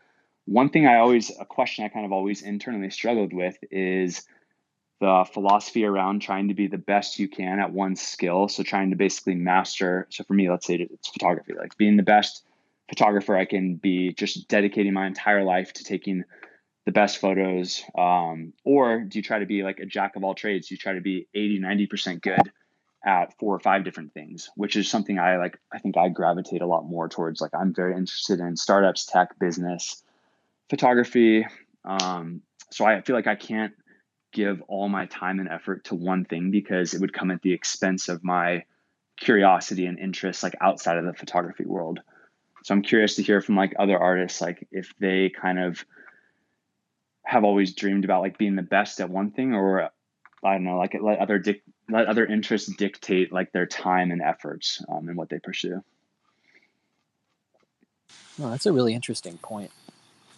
[0.47, 4.23] one thing I always a question I kind of always internally struggled with is
[5.03, 8.47] the philosophy around trying to be the best you can at one skill.
[8.47, 10.07] So trying to basically master.
[10.11, 12.45] So for me, let's say it's photography, like being the best
[12.89, 16.23] photographer I can be, just dedicating my entire life to taking
[16.87, 17.83] the best photos.
[17.99, 20.71] Um, or do you try to be like a jack of all trades?
[20.71, 22.53] You try to be 80, 90% good
[23.05, 26.63] at four or five different things, which is something I like, I think I gravitate
[26.63, 27.41] a lot more towards.
[27.41, 30.01] Like I'm very interested in startups, tech, business,
[30.71, 31.45] photography.
[31.85, 33.73] Um, so I feel like I can't
[34.33, 37.53] give all my time and effort to one thing because it would come at the
[37.53, 38.65] expense of my
[39.17, 42.01] curiosity and interest like outside of the photography world.
[42.65, 45.85] So I'm curious to hear from like other artists like if they kind of
[47.25, 49.91] have always dreamed about like being the best at one thing or
[50.45, 54.23] I don't know like let other dic- let other interests dictate like their time and
[54.23, 55.83] efforts um, and what they pursue.
[58.39, 59.71] Well, that's a really interesting point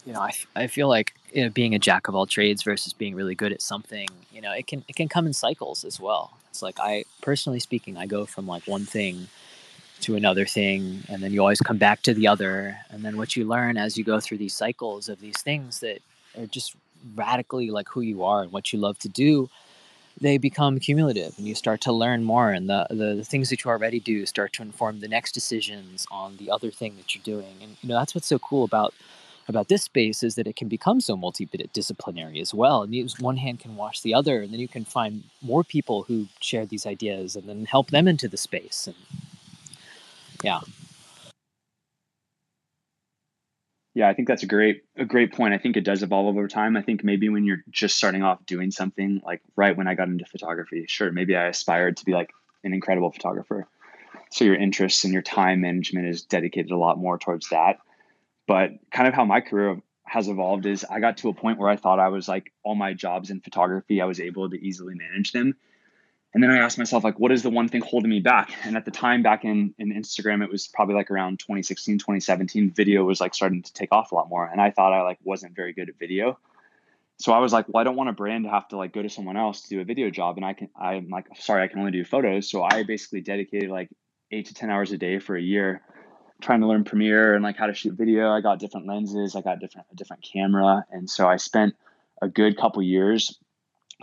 [0.05, 2.93] you know, I, I feel like you know, being a jack of all trades versus
[2.93, 5.99] being really good at something, you know, it can it can come in cycles as
[5.99, 6.37] well.
[6.49, 9.27] It's like I personally speaking, I go from like one thing
[10.01, 13.35] to another thing, and then you always come back to the other, and then what
[13.35, 16.01] you learn as you go through these cycles of these things that
[16.37, 16.75] are just
[17.15, 19.49] radically like who you are and what you love to do
[20.19, 23.63] they become cumulative and you start to learn more and the, the, the, things that
[23.63, 27.23] you already do start to inform the next decisions on the other thing that you're
[27.23, 28.93] doing and you know that's what's so cool about
[29.47, 32.83] about this space is that it can become so multidisciplinary as well.
[32.83, 36.27] And one hand can wash the other, and then you can find more people who
[36.39, 38.87] share these ideas and then help them into the space.
[38.87, 38.95] And
[40.43, 40.61] yeah.
[43.93, 45.53] Yeah, I think that's a great a great point.
[45.53, 46.75] I think it does evolve over time.
[46.75, 50.09] I think maybe when you're just starting off doing something, like right when I got
[50.09, 52.31] into photography, sure, maybe I aspired to be like
[52.65, 53.67] an incredible photographer.
[54.31, 57.77] So your interests and your time management is dedicated a lot more towards that.
[58.47, 61.69] But kind of how my career has evolved is I got to a point where
[61.69, 64.93] I thought I was like all my jobs in photography, I was able to easily
[64.95, 65.55] manage them.
[66.33, 68.51] And then I asked myself, like, what is the one thing holding me back?
[68.65, 72.71] And at the time back in, in Instagram, it was probably like around 2016, 2017,
[72.71, 74.45] video was like starting to take off a lot more.
[74.45, 76.37] And I thought I like wasn't very good at video.
[77.19, 79.01] So I was like, well, I don't want a brand to have to like go
[79.01, 80.35] to someone else to do a video job.
[80.35, 82.49] And I can, I'm like, sorry, I can only do photos.
[82.49, 83.89] So I basically dedicated like
[84.29, 85.83] eight to 10 hours a day for a year
[86.41, 88.31] trying to learn Premiere and like how to shoot video.
[88.31, 91.75] I got different lenses, I got different a different camera, and so I spent
[92.21, 93.37] a good couple years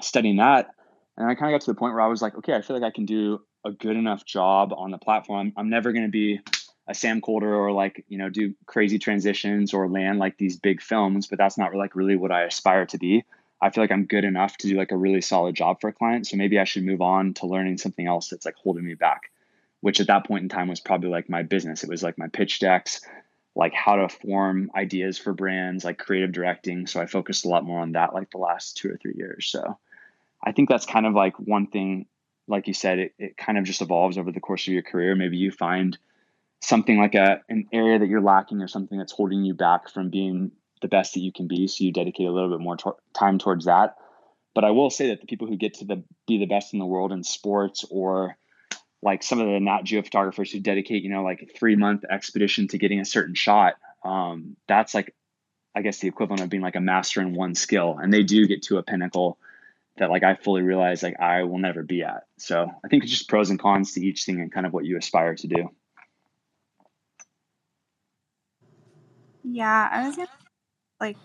[0.00, 0.70] studying that.
[1.16, 2.74] And I kind of got to the point where I was like, okay, I feel
[2.78, 5.52] like I can do a good enough job on the platform.
[5.56, 6.40] I'm, never going to be
[6.88, 10.80] a Sam Kolder or like, you know, do crazy transitions or land like these big
[10.80, 13.24] films, but that's not like really what I aspire to be.
[13.60, 15.92] I feel like I'm good enough to do like a really solid job for a
[15.92, 16.26] client.
[16.26, 19.30] So maybe I should move on to learning something else that's like holding me back,
[19.82, 21.82] which at that point in time was probably like my business.
[21.82, 23.02] It was like my pitch decks,
[23.54, 26.86] like how to form ideas for brands, like creative directing.
[26.86, 29.46] So I focused a lot more on that like the last two or three years.
[29.46, 29.78] So
[30.42, 32.06] I think that's kind of like one thing,
[32.46, 35.16] like you said, it, it kind of just evolves over the course of your career.
[35.16, 35.98] Maybe you find
[36.60, 40.10] something like a an area that you're lacking or something that's holding you back from
[40.10, 42.96] being the best that you can be so you dedicate a little bit more to-
[43.12, 43.96] time towards that
[44.54, 46.78] but i will say that the people who get to the be the best in
[46.78, 48.36] the world in sports or
[49.02, 52.04] like some of the Nat Geo photographers who dedicate you know like a three month
[52.08, 55.14] expedition to getting a certain shot um, that's like
[55.74, 58.46] i guess the equivalent of being like a master in one skill and they do
[58.46, 59.38] get to a pinnacle
[59.96, 63.12] that like i fully realize like i will never be at so i think it's
[63.12, 65.70] just pros and cons to each thing and kind of what you aspire to do
[69.44, 70.28] Yeah, I was gonna
[71.00, 71.16] like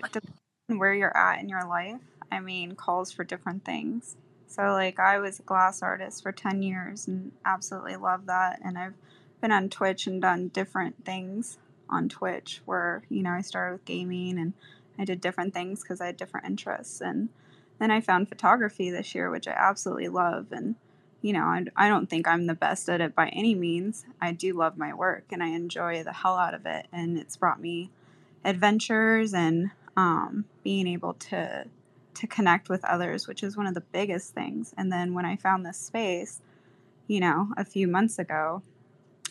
[0.68, 2.02] where you're at in your life.
[2.32, 4.18] I mean, calls for different things.
[4.48, 8.78] So like I was a glass artist for 10 years and absolutely love that and
[8.78, 8.96] I've
[9.42, 11.58] been on Twitch and done different things
[11.90, 14.54] on Twitch where, you know, I started with gaming and
[14.98, 17.30] I did different things cuz I had different interests and
[17.78, 20.76] then I found photography this year which I absolutely love and
[21.22, 24.06] you know, I, I don't think I'm the best at it by any means.
[24.22, 27.36] I do love my work and I enjoy the hell out of it and it's
[27.36, 27.90] brought me
[28.46, 31.66] adventures and um, being able to
[32.18, 34.74] to connect with others, which is one of the biggest things.
[34.78, 36.42] And then when I found this space,
[37.08, 38.62] you know, a few months ago,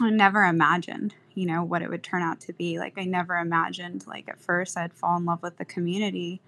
[0.01, 2.79] I never imagined, you know, what it would turn out to be.
[2.79, 6.41] Like I never imagined like at first I'd fall in love with the community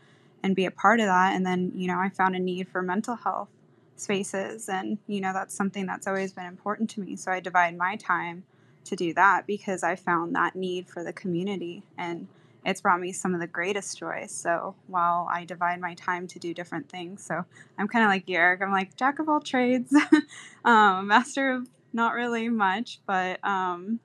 [0.42, 2.82] and be a part of that and then, you know, I found a need for
[2.82, 3.48] mental health
[3.96, 7.16] spaces and, you know, that's something that's always been important to me.
[7.16, 8.44] So I divide my time
[8.84, 12.28] to do that because I found that need for the community and
[12.64, 14.26] it's brought me some of the greatest joy.
[14.28, 17.44] So while I divide my time to do different things, so
[17.78, 18.62] I'm kind of like Eric.
[18.62, 19.94] I'm like jack of all trades,
[20.64, 24.00] um, master of not really much, but um,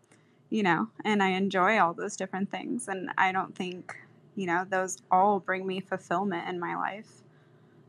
[0.49, 2.87] you know, and I enjoy all those different things.
[2.87, 3.97] And I don't think
[4.35, 7.23] you know those all bring me fulfillment in my life.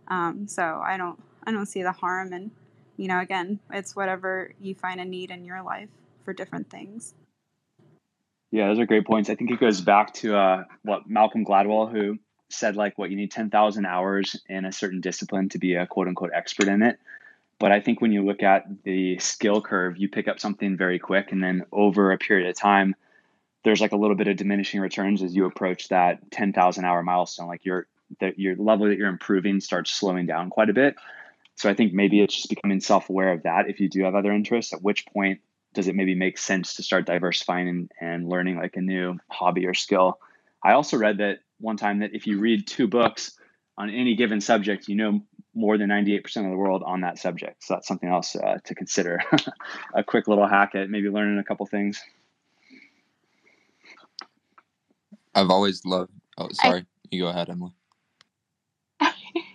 [0.09, 2.50] Um, so I don't I don't see the harm and
[2.96, 5.88] you know again it's whatever you find a need in your life
[6.24, 7.14] for different things.
[8.55, 9.31] Yeah, those are great points.
[9.31, 13.17] I think it goes back to uh, what Malcolm Gladwell, who said like what you
[13.17, 17.01] need 10,000 hours in a certain discipline to be a quote unquote expert in it.
[17.59, 21.01] But I think when you look at the skill curve, you pick up something very
[21.01, 22.95] quick, and then over a period of time,
[23.64, 27.49] there's like a little bit of diminishing returns as you approach that 10,000 hour milestone.
[27.49, 27.88] Like your
[28.21, 30.95] that your level that you're improving starts slowing down quite a bit.
[31.57, 33.69] So I think maybe it's just becoming self aware of that.
[33.69, 35.40] If you do have other interests, at which point
[35.75, 39.67] does it maybe make sense to start diversifying and, and learning like a new hobby
[39.67, 40.19] or skill?
[40.65, 43.39] I also read that one time that if you read two books
[43.77, 45.23] on any given subject, you know
[45.55, 47.63] more than 98% of the world on that subject.
[47.63, 49.21] So that's something else uh, to consider.
[49.95, 52.03] a quick little hack at maybe learning a couple things.
[55.35, 56.13] I've always loved.
[56.39, 56.81] Oh, sorry.
[56.81, 57.73] I, you go ahead, Emily.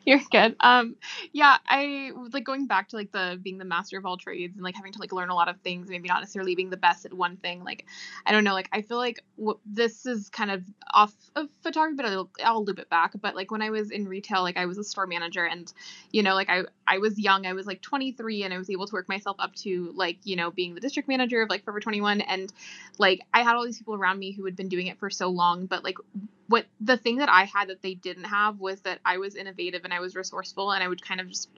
[0.09, 0.55] You're good.
[0.59, 0.95] Um,
[1.33, 4.63] yeah, I like going back to like the being the master of all trades and
[4.63, 7.05] like having to like learn a lot of things, maybe not necessarily being the best
[7.05, 7.63] at one thing.
[7.63, 7.85] Like,
[8.25, 8.53] I don't know.
[8.53, 12.65] Like, I feel like w- this is kind of off of photography, but I'll, I'll
[12.65, 13.13] loop it back.
[13.21, 15.71] But like when I was in retail, like I was a store manager, and
[16.11, 17.45] you know, like I I was young.
[17.45, 20.35] I was like 23, and I was able to work myself up to like you
[20.35, 22.51] know being the district manager of like Forever 21, and
[22.97, 25.29] like I had all these people around me who had been doing it for so
[25.29, 25.97] long, but like
[26.49, 29.85] what the thing that I had that they didn't have was that I was innovative
[29.85, 31.49] and I was resourceful and I would kind of just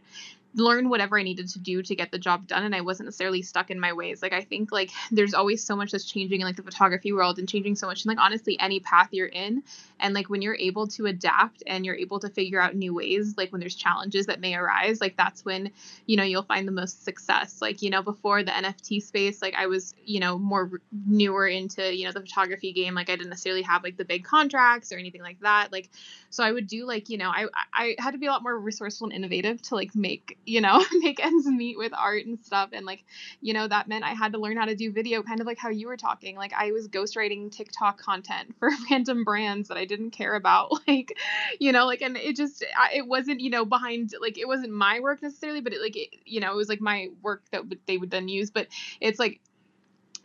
[0.55, 3.41] learn whatever I needed to do to get the job done and I wasn't necessarily
[3.41, 4.21] stuck in my ways.
[4.21, 7.39] Like I think like there's always so much that's changing in like the photography world
[7.39, 9.63] and changing so much and like honestly any path you're in
[9.99, 13.35] and like when you're able to adapt and you're able to figure out new ways
[13.37, 15.71] like when there's challenges that may arise like that's when
[16.05, 17.61] you know you'll find the most success.
[17.61, 20.69] Like you know before the NFT space like I was you know more
[21.07, 24.23] newer into you know the photography game like I didn't necessarily have like the big
[24.23, 25.71] contracts or anything like that.
[25.71, 25.89] Like
[26.29, 28.57] so I would do like you know I I had to be a lot more
[28.57, 32.69] resourceful and innovative to like make you know make ends meet with art and stuff.
[32.73, 33.03] And like
[33.41, 35.57] you know that meant i had to learn how to do video kind of like
[35.57, 36.35] how you were talking.
[36.35, 40.71] Like i was ghostwriting tiktok content for random brands that i didn't care about.
[40.87, 41.17] Like
[41.59, 44.99] you know like and it just it wasn't you know behind like it wasn't my
[44.99, 47.97] work necessarily but it like it, you know it was like my work that they
[47.97, 48.49] would then use.
[48.51, 48.67] But
[48.99, 49.39] it's like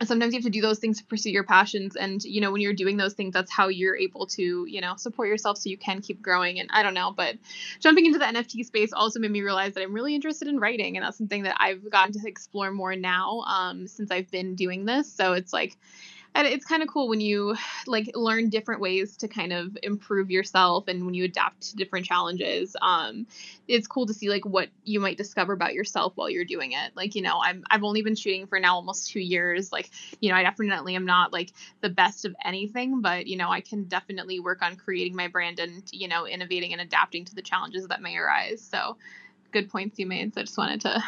[0.03, 1.95] sometimes you have to do those things to pursue your passions.
[1.95, 4.95] And you know when you're doing those things that's how you're able to you know
[4.97, 6.59] support yourself so you can keep growing.
[6.59, 7.35] And i don't know but
[7.79, 10.97] jumping into the nft space also made me realize that i'm really interested in writing.
[10.97, 14.85] And that's something that i've gotten to explore more now um, since i've been doing
[14.85, 15.11] this.
[15.11, 15.77] So it's like
[16.37, 17.55] and it's kind of cool when you
[17.87, 22.05] like learn different ways to kind of improve yourself and when you adapt to different
[22.05, 23.25] challenges um
[23.67, 26.95] it's cool to see like what you might discover about yourself while you're doing it.
[26.95, 29.71] Like you know i'm i've only been shooting for now almost two years.
[29.71, 29.89] Like
[30.21, 33.61] you know i definitely am not like the best of anything but you know i
[33.61, 37.41] can definitely work on creating my brand and you know innovating and adapting to the
[37.41, 38.61] challenges that may arise.
[38.61, 38.97] So
[39.51, 41.03] good points you made so i just wanted to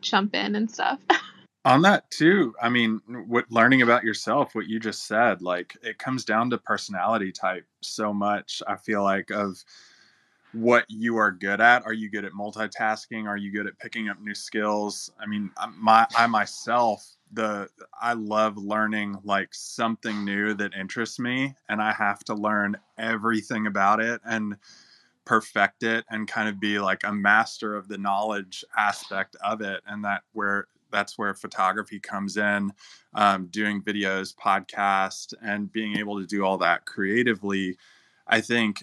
[0.00, 0.98] jump in and stuff
[1.64, 5.98] on that too i mean what learning about yourself what you just said like it
[5.98, 9.64] comes down to personality type so much i feel like of
[10.54, 11.84] what you are good at.
[11.84, 13.26] Are you good at multitasking?
[13.26, 15.10] Are you good at picking up new skills?
[15.18, 17.68] I mean my i myself the
[18.00, 23.66] i love learning like something new that interests me and i have to learn everything
[23.66, 24.56] about it and
[25.24, 29.82] perfect it and kind of be like a master of the knowledge aspect of it
[29.86, 32.72] and that where that's where photography comes in
[33.14, 37.76] um, doing videos podcast and being able to do all that creatively
[38.26, 38.82] i think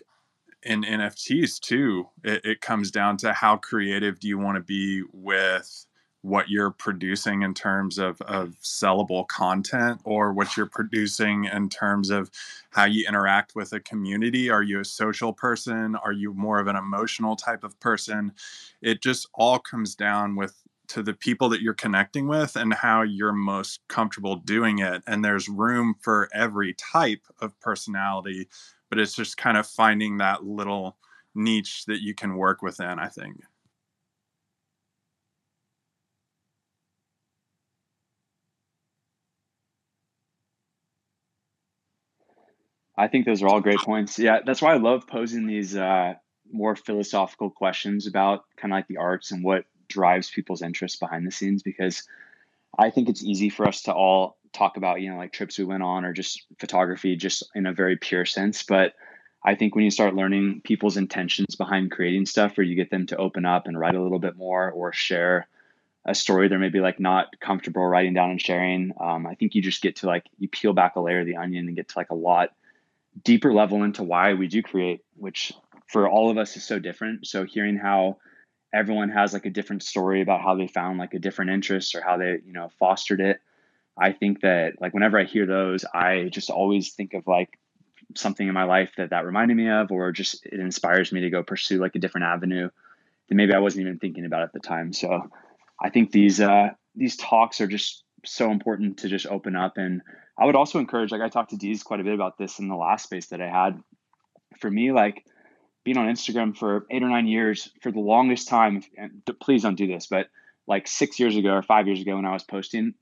[0.63, 5.01] in nfts too it, it comes down to how creative do you want to be
[5.13, 5.87] with
[6.21, 12.09] what you're producing in terms of, of sellable content or what you're producing in terms
[12.09, 12.29] of
[12.69, 14.49] how you interact with a community.
[14.49, 15.95] Are you a social person?
[15.95, 18.33] Are you more of an emotional type of person?
[18.81, 20.55] It just all comes down with
[20.91, 25.01] to the people that you're connecting with and how you're most comfortable doing it.
[25.07, 28.49] And there's room for every type of personality,
[28.89, 30.97] but it's just kind of finding that little
[31.33, 33.37] niche that you can work within, I think.
[42.97, 44.19] I think those are all great points.
[44.19, 46.15] Yeah, that's why I love posing these uh,
[46.51, 51.25] more philosophical questions about kind of like the arts and what drives people's interest behind
[51.25, 52.03] the scenes because
[52.77, 55.65] I think it's easy for us to all talk about, you know, like trips we
[55.65, 58.63] went on or just photography just in a very pure sense.
[58.63, 58.93] But
[59.43, 63.07] I think when you start learning people's intentions behind creating stuff or you get them
[63.07, 65.47] to open up and write a little bit more or share
[66.05, 69.61] a story they're maybe like not comfortable writing down and sharing, um, I think you
[69.61, 71.99] just get to like, you peel back a layer of the onion and get to
[71.99, 72.49] like a lot
[73.23, 75.53] deeper level into why we do create, which
[75.87, 77.27] for all of us is so different.
[77.27, 78.17] So hearing how
[78.73, 82.01] everyone has like a different story about how they found like a different interest or
[82.01, 83.39] how they you know fostered it.
[83.97, 87.59] I think that like whenever i hear those i just always think of like
[88.15, 91.29] something in my life that that reminded me of or just it inspires me to
[91.29, 92.69] go pursue like a different avenue
[93.27, 94.93] that maybe i wasn't even thinking about at the time.
[94.93, 95.29] So
[95.81, 99.77] i think these uh these talks are just so important to just open up.
[99.77, 100.01] And
[100.37, 102.67] i would also encourage like i talked to dees quite a bit about this in
[102.67, 103.81] the last space that i had.
[104.59, 105.25] For me like
[105.83, 108.83] being on Instagram for eight or nine years for the longest time.
[108.97, 110.27] And please don't do this, but
[110.67, 112.93] like six years ago or five years ago when I was posting,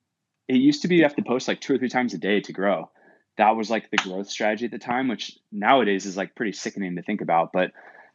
[0.47, 2.41] it used to be you have to post like two or three times a day
[2.41, 2.89] to grow.
[3.37, 6.95] That was like the growth strategy at the time, which nowadays is like pretty sickening
[6.95, 7.51] to think about.
[7.53, 7.71] But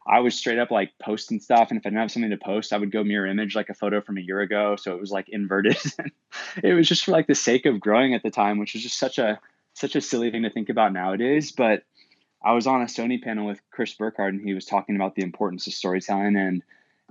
[0.07, 1.69] I was straight up like posting stuff.
[1.71, 3.73] And if I didn't have something to post, I would go mirror image like a
[3.73, 4.75] photo from a year ago.
[4.75, 5.77] So it was like inverted.
[6.63, 8.99] it was just for like the sake of growing at the time, which was just
[8.99, 9.39] such a
[9.73, 11.51] such a silly thing to think about nowadays.
[11.51, 11.83] But
[12.45, 15.23] I was on a Sony panel with Chris Burkard, and he was talking about the
[15.23, 16.61] importance of storytelling and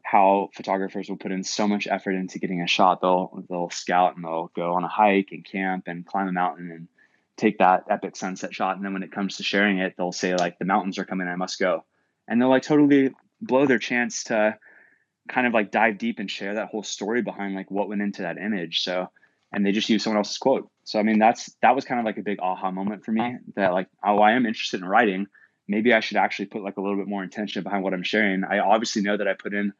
[0.04, 3.00] how photographers will put in so much effort into getting a shot.
[3.00, 6.70] They'll they'll scout and they'll go on a hike and camp and climb a mountain
[6.70, 6.88] and
[7.36, 8.76] take that epic sunset shot.
[8.76, 11.26] And then when it comes to sharing it, they'll say like the mountains are coming,
[11.26, 11.84] I must go.
[12.28, 13.10] And they'll like totally
[13.40, 14.56] blow their chance to
[15.28, 18.22] kind of like dive deep and share that whole story behind like what went into
[18.22, 18.82] that image.
[18.82, 19.10] So
[19.54, 20.68] and they just use someone else's quote.
[20.84, 23.36] So I mean that's that was kind of like a big aha moment for me
[23.56, 25.26] that like oh I am interested in writing.
[25.66, 28.44] Maybe I should actually put like a little bit more intention behind what I'm sharing.
[28.44, 29.72] I obviously know that I put in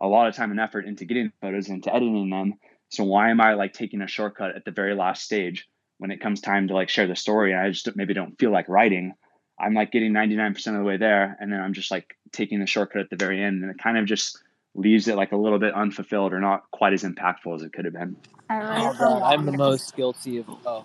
[0.00, 2.54] a lot of time and effort into getting photos and into editing them.
[2.88, 5.68] So why am I like taking a shortcut at the very last stage
[5.98, 8.50] when it comes time to like share the story and I just maybe don't feel
[8.50, 9.12] like writing?
[9.60, 12.66] I'm like getting 99% of the way there and then I'm just like taking the
[12.66, 14.42] shortcut at the very end and it kind of just
[14.78, 17.84] leaves it like a little bit unfulfilled or not quite as impactful as it could
[17.84, 18.16] have been.
[18.50, 20.48] Oh I'm the most guilty of.
[20.64, 20.84] Oh,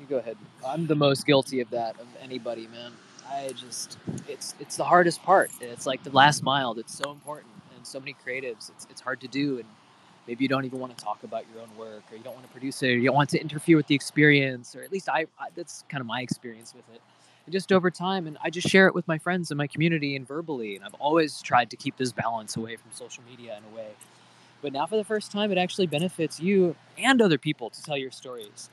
[0.00, 0.36] you go ahead.
[0.66, 2.92] I'm the most guilty of that of anybody, man.
[3.30, 5.50] I just, it's it's the hardest part.
[5.60, 6.74] It's like the last mile.
[6.74, 8.70] That's so important, and so many creatives.
[8.70, 9.66] It's it's hard to do, and
[10.26, 12.46] maybe you don't even want to talk about your own work, or you don't want
[12.46, 15.08] to produce it, or you don't want to interfere with the experience, or at least
[15.08, 17.02] I, I that's kind of my experience with it.
[17.50, 20.26] Just over time, and I just share it with my friends and my community and
[20.26, 23.76] verbally, and I've always tried to keep this balance away from social media in a
[23.76, 23.88] way
[24.62, 27.96] but now, for the first time, it actually benefits you and other people to tell
[27.96, 28.70] your stories.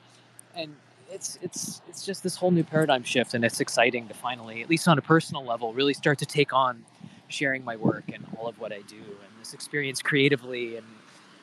[0.54, 0.74] And
[1.10, 4.68] it's it's it's just this whole new paradigm shift, and it's exciting to finally, at
[4.68, 6.84] least on a personal level, really start to take on
[7.28, 10.86] sharing my work and all of what I do, and this experience creatively, and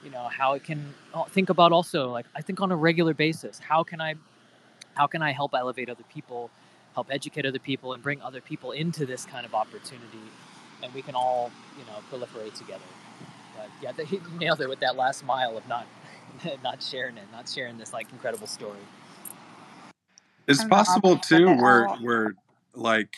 [0.04, 0.94] you know how it can
[1.30, 4.16] think about also like I think on a regular basis, how can I
[4.96, 6.52] how can I help elevate other people,
[6.94, 10.26] help educate other people, and bring other people into this kind of opportunity,
[10.82, 12.84] and we can all you know proliferate together.
[13.56, 15.88] But yeah, he nailed it with that last mile of not
[16.64, 18.80] not sharing it, not sharing this like incredible story.
[20.48, 22.36] It's possible too where where
[22.76, 23.16] like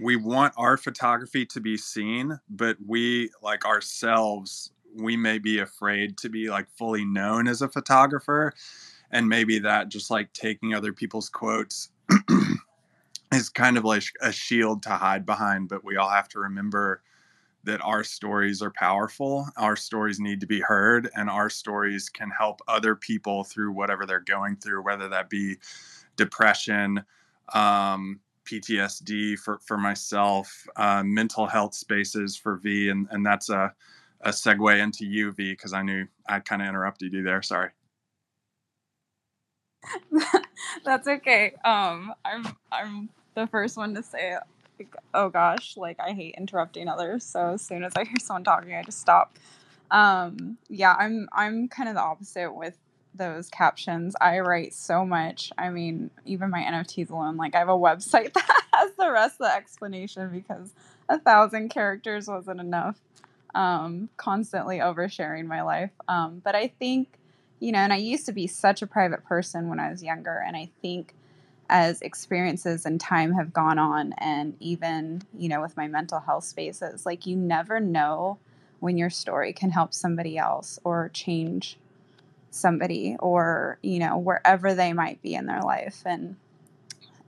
[0.00, 6.16] we want our photography to be seen, but we like ourselves, we may be afraid
[6.18, 8.52] to be like fully known as a photographer.
[9.10, 11.88] And maybe that just like taking other people's quotes
[13.32, 15.68] is kind of like a shield to hide behind.
[15.68, 17.02] But we all have to remember
[17.64, 19.46] that our stories are powerful.
[19.56, 24.06] Our stories need to be heard, and our stories can help other people through whatever
[24.06, 25.56] they're going through, whether that be
[26.16, 27.04] depression,
[27.52, 33.72] um, PTSD for, for myself, uh, mental health spaces for V, and, and that's a,
[34.22, 37.42] a segue into you, V, because I knew I kind of interrupted you there.
[37.42, 37.70] Sorry.
[40.84, 41.54] that's okay.
[41.64, 43.08] Um, I'm I'm
[43.38, 44.36] the first one to say,
[44.78, 47.24] like, oh gosh, like I hate interrupting others.
[47.24, 49.38] So as soon as I hear someone talking, I just stop.
[49.90, 52.76] Um, yeah, I'm I'm kind of the opposite with
[53.14, 54.14] those captions.
[54.20, 55.52] I write so much.
[55.56, 59.34] I mean, even my NFTs alone, like I have a website that has the rest
[59.40, 60.72] of the explanation because
[61.08, 62.96] a thousand characters wasn't enough.
[63.54, 65.90] Um, constantly oversharing my life.
[66.06, 67.08] Um, but I think,
[67.60, 70.44] you know, and I used to be such a private person when I was younger,
[70.46, 71.14] and I think
[71.70, 76.44] as experiences and time have gone on, and even, you know, with my mental health
[76.44, 78.38] spaces, like you never know
[78.80, 81.78] when your story can help somebody else or change
[82.50, 86.02] somebody or you know wherever they might be in their life.
[86.06, 86.36] And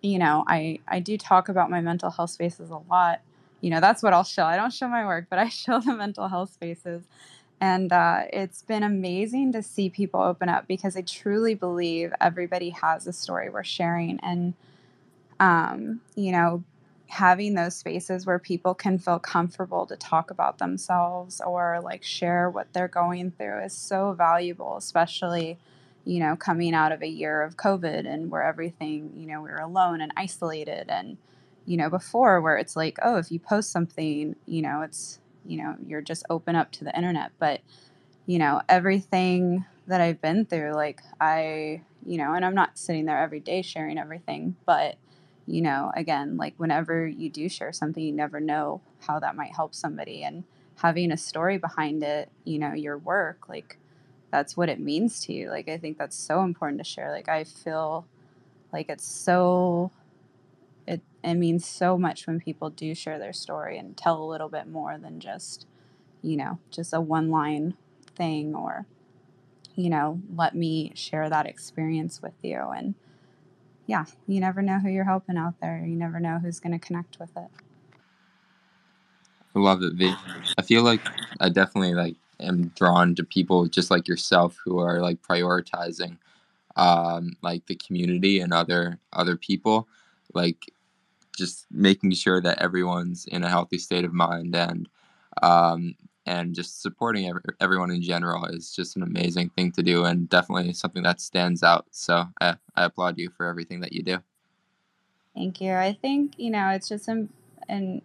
[0.03, 3.21] you know i i do talk about my mental health spaces a lot.
[3.61, 4.45] You know that's what i'll show.
[4.45, 7.05] I don't show my work but i show the mental health spaces
[7.61, 12.71] and uh, it's been amazing to see people open up because i truly believe everybody
[12.71, 14.55] has a story worth sharing and
[15.39, 16.63] um, you know
[17.11, 22.49] having those spaces where people can feel comfortable to talk about themselves or like share
[22.49, 25.59] what they're going through is so valuable, especially,
[26.05, 29.51] you know, coming out of a year of COVID and where everything, you know, we
[29.51, 30.89] were alone and isolated.
[30.89, 31.17] And,
[31.67, 35.59] you know, before where it's like, oh, if you post something, you know, it's, you
[35.63, 37.33] know, you're just open up to the internet.
[37.39, 37.61] But,
[38.27, 43.07] you know, everything that I've been through, like, I, you know, and I'm not sitting
[43.07, 44.97] there every day sharing everything, but,
[45.47, 49.55] you know, again, like whenever you do share something, you never know how that might
[49.55, 50.23] help somebody.
[50.23, 50.45] And
[50.77, 53.79] having a story behind it, you know, your work, like
[54.31, 55.51] that's what it means to you.
[55.51, 57.11] Like, I think that's so important to share.
[57.11, 58.07] Like, I feel
[58.73, 59.91] like it's so,
[60.91, 64.49] it, it means so much when people do share their story and tell a little
[64.49, 65.67] bit more than just,
[66.21, 67.75] you know, just a one line
[68.17, 68.87] thing or,
[69.77, 72.59] you know, let me share that experience with you.
[72.59, 72.97] And,
[73.87, 75.85] yeah, you never know who you're helping out there.
[75.87, 77.49] You never know who's going to connect with it.
[79.55, 80.13] I love it, V.
[80.59, 81.03] I feel like
[81.39, 86.19] I definitely like am drawn to people just like yourself who are like prioritizing
[86.75, 89.89] um, like the community and other other people,
[90.35, 90.73] like
[91.41, 94.89] just making sure that everyone's in a healthy state of mind and
[95.43, 100.05] um, and just supporting every, everyone in general is just an amazing thing to do
[100.05, 101.87] and definitely something that stands out.
[101.91, 104.19] So I, I applaud you for everything that you do.
[105.35, 105.73] Thank you.
[105.73, 107.31] I think, you know, it's just, um,
[107.69, 108.03] and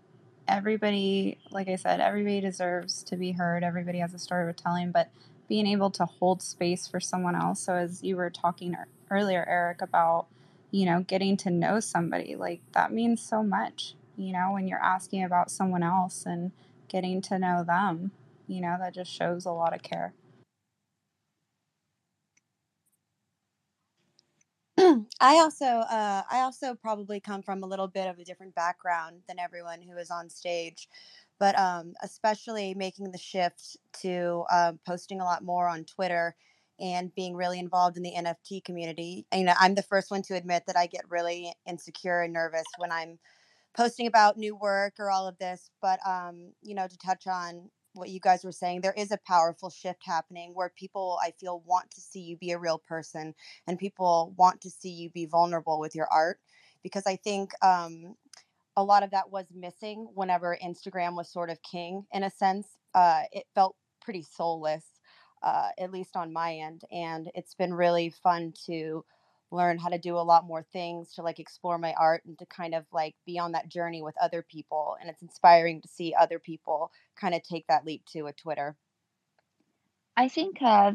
[0.47, 3.63] everybody, like I said, everybody deserves to be heard.
[3.63, 5.09] Everybody has a story worth telling, but
[5.49, 7.59] being able to hold space for someone else.
[7.59, 8.75] So as you were talking
[9.11, 10.27] earlier, Eric, about,
[10.75, 14.83] you know, getting to know somebody, like that means so much, you know, when you're
[14.83, 16.51] asking about someone else and,
[16.87, 18.11] getting to know them.
[18.47, 20.13] You know, that just shows a lot of care.
[25.19, 29.21] I also uh, I also probably come from a little bit of a different background
[29.27, 30.87] than everyone who is on stage,
[31.39, 36.35] but um, especially making the shift to uh, posting a lot more on Twitter
[36.79, 39.25] and being really involved in the NFT community.
[39.33, 42.65] You know, I'm the first one to admit that I get really insecure and nervous
[42.77, 43.19] when I'm
[43.75, 45.69] posting about new work or all of this.
[45.81, 49.19] But um, you know, to touch on what you guys were saying, there is a
[49.25, 53.33] powerful shift happening where people I feel want to see you be a real person
[53.67, 56.39] and people want to see you be vulnerable with your art
[56.83, 58.15] because I think um,
[58.77, 62.67] a lot of that was missing whenever Instagram was sort of king in a sense.
[62.93, 64.83] Uh, it felt pretty soulless,
[65.45, 69.05] uh, at least on my end, and it's been really fun to
[69.51, 72.45] learn how to do a lot more things to like explore my art and to
[72.47, 76.15] kind of like V on that journey with other people and it's inspiring to see
[76.19, 78.75] other people kind of take that leap too with twitter
[80.17, 80.93] I think uh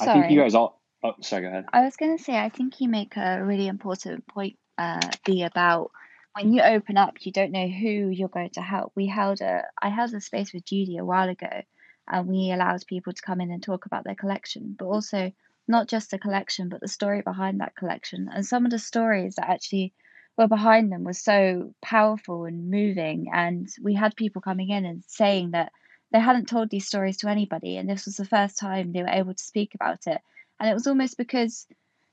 [0.00, 1.42] I think you guys all Oh, sorry.
[1.42, 1.64] Go ahead.
[1.72, 5.42] I was going to say, I think you make a really important point, uh, be
[5.42, 5.90] about
[6.34, 8.92] when you open up, you don't know who you're going to help.
[8.94, 11.62] We held a, I held a space with Judy a while ago,
[12.08, 15.32] and we allowed people to come in and talk about their collection, but also
[15.68, 18.28] not just the collection, but the story behind that collection.
[18.32, 19.92] And some of the stories that actually
[20.36, 23.28] were behind them was so powerful and moving.
[23.32, 25.72] And we had people coming in and saying that
[26.12, 29.08] they hadn't told these stories to anybody, and this was the first time they were
[29.08, 30.20] able to speak about it.
[30.60, 31.66] And it was almost because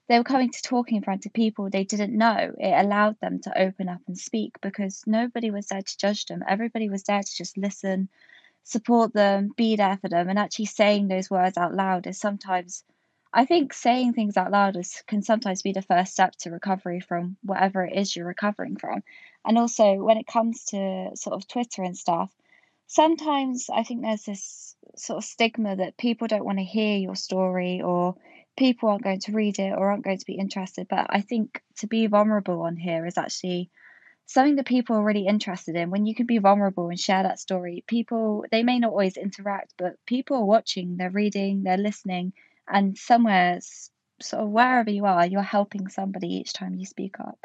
[0.08, 2.54] they were coming to talk in front of people they didn't know.
[2.58, 6.44] It allowed them to open up and speak because nobody was there to judge them.
[6.48, 8.10] Everybody was there to just listen,
[8.64, 12.84] support them, be there for them, and actually saying those words out loud is sometimes
[13.32, 17.00] I think saying things out loud is, can sometimes be the first step to recovery
[17.00, 19.04] from whatever it is you're recovering from.
[19.46, 22.34] And also, when it comes to sort of Twitter and stuff,
[22.88, 27.16] sometimes I think there's this sort of stigma that people don't want to hear your
[27.16, 28.16] story or
[28.58, 30.88] people aren't going to read it or aren't going to be interested.
[30.90, 33.70] But I think to be vulnerable on here is actually
[34.32, 35.90] something that people are really interested in.
[35.90, 39.74] When you can be vulnerable and share that story, people, they may not always interact,
[39.78, 42.34] but people are watching, they're reading, they're listening
[42.70, 43.60] and somewhere
[44.22, 47.40] sort of wherever you are you're helping somebody each time you speak up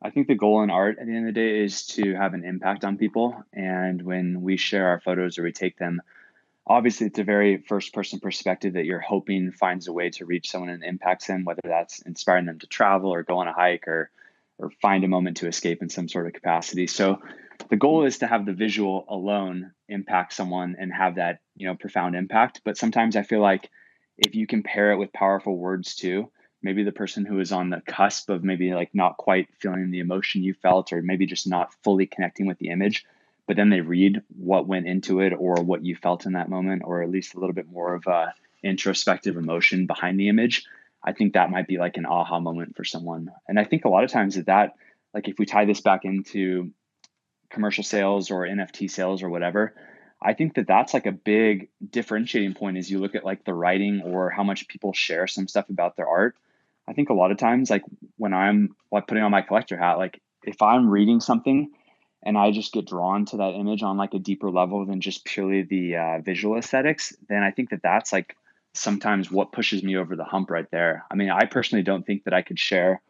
[0.00, 2.32] I think the goal in art at the end of the day is to have
[2.32, 3.42] an impact on people.
[3.52, 6.00] And when we share our photos or we take them,
[6.68, 10.50] obviously it's a very first person perspective that you're hoping finds a way to reach
[10.50, 13.88] someone and impacts them, whether that's inspiring them to travel or go on a hike
[13.88, 14.10] or
[14.60, 16.88] or find a moment to escape in some sort of capacity.
[16.88, 17.22] So
[17.68, 21.74] the goal is to have the visual alone impact someone and have that you know
[21.74, 23.70] profound impact but sometimes i feel like
[24.16, 26.30] if you can pair it with powerful words too
[26.62, 30.00] maybe the person who is on the cusp of maybe like not quite feeling the
[30.00, 33.04] emotion you felt or maybe just not fully connecting with the image
[33.48, 36.82] but then they read what went into it or what you felt in that moment
[36.84, 38.32] or at least a little bit more of a
[38.62, 40.64] introspective emotion behind the image
[41.02, 43.88] i think that might be like an aha moment for someone and i think a
[43.88, 44.74] lot of times that that
[45.14, 46.70] like if we tie this back into
[47.50, 49.74] commercial sales or NFT sales or whatever.
[50.20, 53.54] I think that that's like a big differentiating point as you look at like the
[53.54, 56.36] writing or how much people share some stuff about their art.
[56.88, 57.82] I think a lot of times, like
[58.16, 61.70] when I'm like putting on my collector hat, like if I'm reading something
[62.22, 65.24] and I just get drawn to that image on like a deeper level than just
[65.24, 68.36] purely the uh, visual aesthetics, then I think that that's like
[68.74, 71.04] sometimes what pushes me over the hump right there.
[71.10, 73.00] I mean, I personally don't think that I could share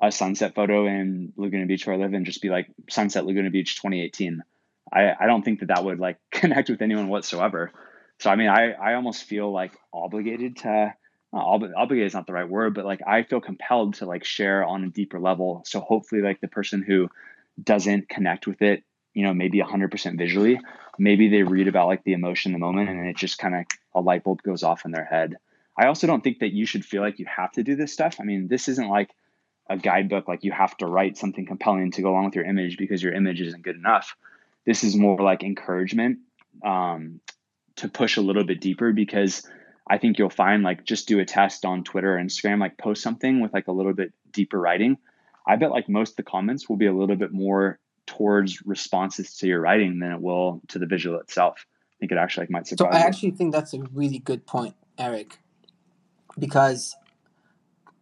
[0.00, 3.50] a sunset photo in Laguna Beach where I live and just be like sunset Laguna
[3.50, 4.42] Beach 2018.
[4.92, 7.72] I, I don't think that that would like connect with anyone whatsoever.
[8.20, 10.94] So, I mean, I, I almost feel like obligated to,
[11.32, 14.64] well, obligated is not the right word, but like I feel compelled to like share
[14.64, 15.62] on a deeper level.
[15.66, 17.08] So hopefully like the person who
[17.62, 18.82] doesn't connect with it,
[19.12, 20.60] you know, maybe 100% visually,
[20.98, 23.64] maybe they read about like the emotion in the moment and it just kind of
[23.94, 25.36] a light bulb goes off in their head.
[25.78, 28.16] I also don't think that you should feel like you have to do this stuff.
[28.20, 29.10] I mean, this isn't like
[29.68, 32.76] a guidebook like you have to write something compelling to go along with your image
[32.76, 34.16] because your image isn't good enough
[34.66, 36.18] this is more like encouragement
[36.64, 37.20] um,
[37.76, 39.48] to push a little bit deeper because
[39.88, 43.02] i think you'll find like just do a test on twitter or instagram like post
[43.02, 44.98] something with like a little bit deeper writing
[45.46, 49.36] i bet like most of the comments will be a little bit more towards responses
[49.36, 52.50] to your writing than it will to the visual itself i think it actually like
[52.50, 55.38] might surprise so i actually think that's a really good point eric
[56.38, 56.96] because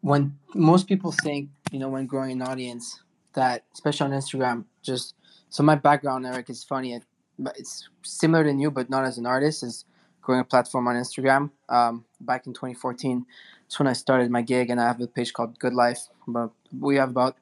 [0.02, 3.00] when most people think, you know, when growing an audience,
[3.34, 5.14] that especially on Instagram, just
[5.48, 7.00] so my background, Eric, is funny.
[7.38, 9.62] but it's similar to you, but not as an artist.
[9.62, 9.84] Is
[10.20, 11.50] growing a platform on Instagram.
[11.68, 13.24] Um, back in 2014,
[13.72, 16.08] that's when I started my gig, and I have a page called Good Life.
[16.28, 17.38] But we have about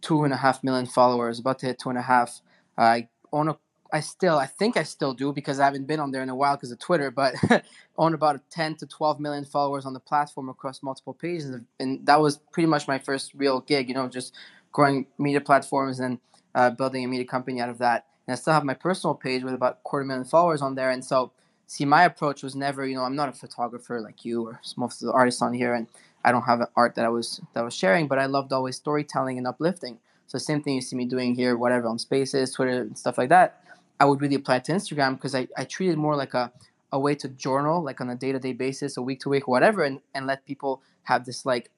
[0.00, 2.40] two and a half million followers, about to hit two and a half.
[2.78, 3.58] I own a
[3.92, 6.36] I still, I think I still do because I haven't been on there in a
[6.36, 7.34] while because of Twitter, but
[7.98, 11.60] own about 10 to 12 million followers on the platform across multiple pages.
[11.78, 14.34] And that was pretty much my first real gig, you know, just
[14.70, 16.20] growing media platforms and
[16.54, 18.06] uh, building a media company out of that.
[18.26, 20.90] And I still have my personal page with about quarter million followers on there.
[20.90, 21.32] And so,
[21.72, 25.00] see, my approach was never, you know, I'm not a photographer like you or most
[25.00, 25.72] of the artists on here.
[25.72, 25.86] And
[26.22, 28.52] I don't have an art that I was, that I was sharing, but I loved
[28.52, 29.98] always storytelling and uplifting.
[30.26, 33.30] So same thing you see me doing here, whatever on Spaces, Twitter, and stuff like
[33.30, 33.64] that.
[33.98, 36.52] I would really apply it to Instagram because I, I treat it more like a,
[36.92, 39.48] a way to journal, like on a day to day basis, a week to week,
[39.48, 41.70] whatever, and, and let people have this like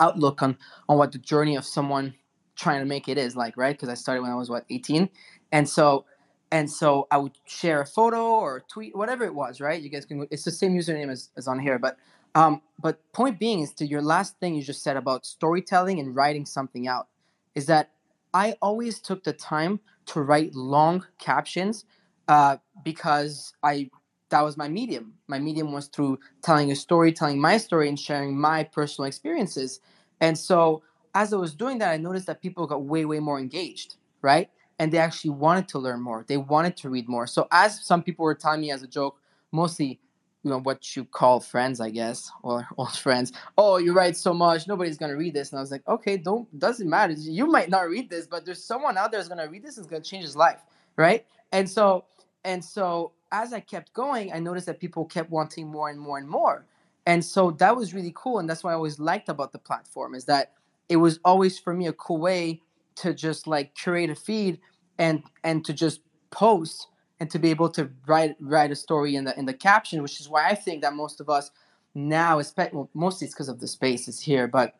[0.00, 0.56] outlook on,
[0.88, 2.14] on what the journey of someone
[2.56, 3.76] trying to make it is like, right?
[3.76, 5.08] Because I started when I was what, 18.
[5.52, 6.04] And so
[6.52, 9.80] and so I would share a photo or tweet, whatever it was, right?
[9.80, 11.78] You guys can it's the same username as, as on here.
[11.78, 11.96] But
[12.34, 16.14] um, but point being is to your last thing you just said about storytelling and
[16.14, 17.08] writing something out,
[17.54, 17.90] is that
[18.32, 21.84] I always took the time to write long captions
[22.28, 23.90] uh, because I
[24.30, 25.14] that was my medium.
[25.28, 29.80] My medium was through telling a story, telling my story, and sharing my personal experiences.
[30.20, 30.82] And so
[31.14, 34.48] as I was doing that, I noticed that people got way, way more engaged, right?
[34.80, 36.24] And they actually wanted to learn more.
[36.26, 37.26] They wanted to read more.
[37.26, 39.18] So as some people were telling me as a joke,
[39.52, 40.00] mostly,
[40.42, 43.32] you know, what you call friends, I guess, or old friends.
[43.58, 45.50] Oh, you write so much, nobody's gonna read this.
[45.50, 47.12] And I was like, okay, don't doesn't matter.
[47.12, 49.84] You might not read this, but there's someone out there that's gonna read this and
[49.84, 50.60] it's gonna change his life,
[50.96, 51.26] right?
[51.52, 52.06] And so
[52.44, 56.16] and so as I kept going, I noticed that people kept wanting more and more
[56.16, 56.64] and more.
[57.06, 58.38] And so that was really cool.
[58.38, 60.52] And that's what I always liked about the platform is that
[60.88, 62.60] it was always for me a cool way
[62.96, 64.60] to just like curate a feed
[65.00, 66.86] and and to just post
[67.18, 70.20] and to be able to write write a story in the in the caption, which
[70.20, 71.50] is why I think that most of us
[71.94, 74.76] now, especially well, mostly it's because of the space is here, but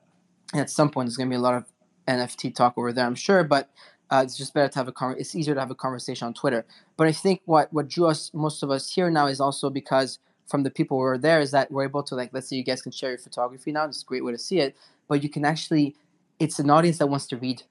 [0.54, 1.64] at some point there's gonna be a lot of
[2.06, 3.42] NFT talk over there, I'm sure.
[3.42, 3.70] But
[4.10, 6.34] uh, it's just better to have a con- it's easier to have a conversation on
[6.34, 6.66] Twitter.
[6.96, 10.18] But I think what what drew us most of us here now is also because
[10.46, 12.64] from the people who are there is that we're able to like let's say you
[12.64, 13.84] guys can share your photography now.
[13.86, 14.76] It's a great way to see it.
[15.08, 15.96] But you can actually
[16.38, 17.62] it's an audience that wants to read,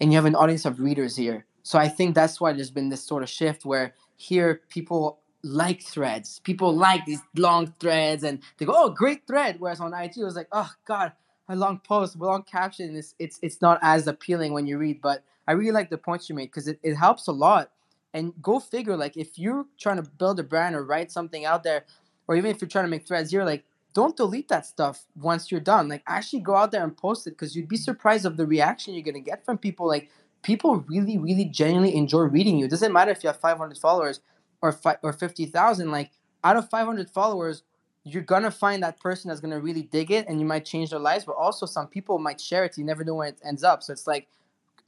[0.00, 1.46] and you have an audience of readers here.
[1.62, 5.82] So I think that's why there's been this sort of shift where here people like
[5.82, 6.40] threads.
[6.40, 10.24] People like these long threads, and they go, "Oh, great thread." Whereas on IG, it
[10.24, 11.12] was like, "Oh God,
[11.48, 15.00] a long post, a long caption." It's it's it's not as appealing when you read,
[15.00, 17.70] but I really like the points you made because it, it helps a lot.
[18.14, 21.62] And go figure, like if you're trying to build a brand or write something out
[21.62, 21.84] there,
[22.28, 25.50] or even if you're trying to make threads, you're like, don't delete that stuff once
[25.50, 25.88] you're done.
[25.88, 28.94] Like actually go out there and post it because you'd be surprised of the reaction
[28.94, 29.86] you're gonna get from people.
[29.86, 30.10] Like
[30.42, 32.66] people really, really genuinely enjoy reading you.
[32.66, 34.20] It doesn't matter if you have 500 followers
[34.60, 35.90] or fi- or 50,000.
[35.90, 36.10] Like
[36.44, 37.62] out of 500 followers,
[38.04, 40.98] you're gonna find that person that's gonna really dig it, and you might change their
[40.98, 41.24] lives.
[41.24, 42.76] But also, some people might share it.
[42.78, 43.82] You never know where it ends up.
[43.82, 44.28] So it's like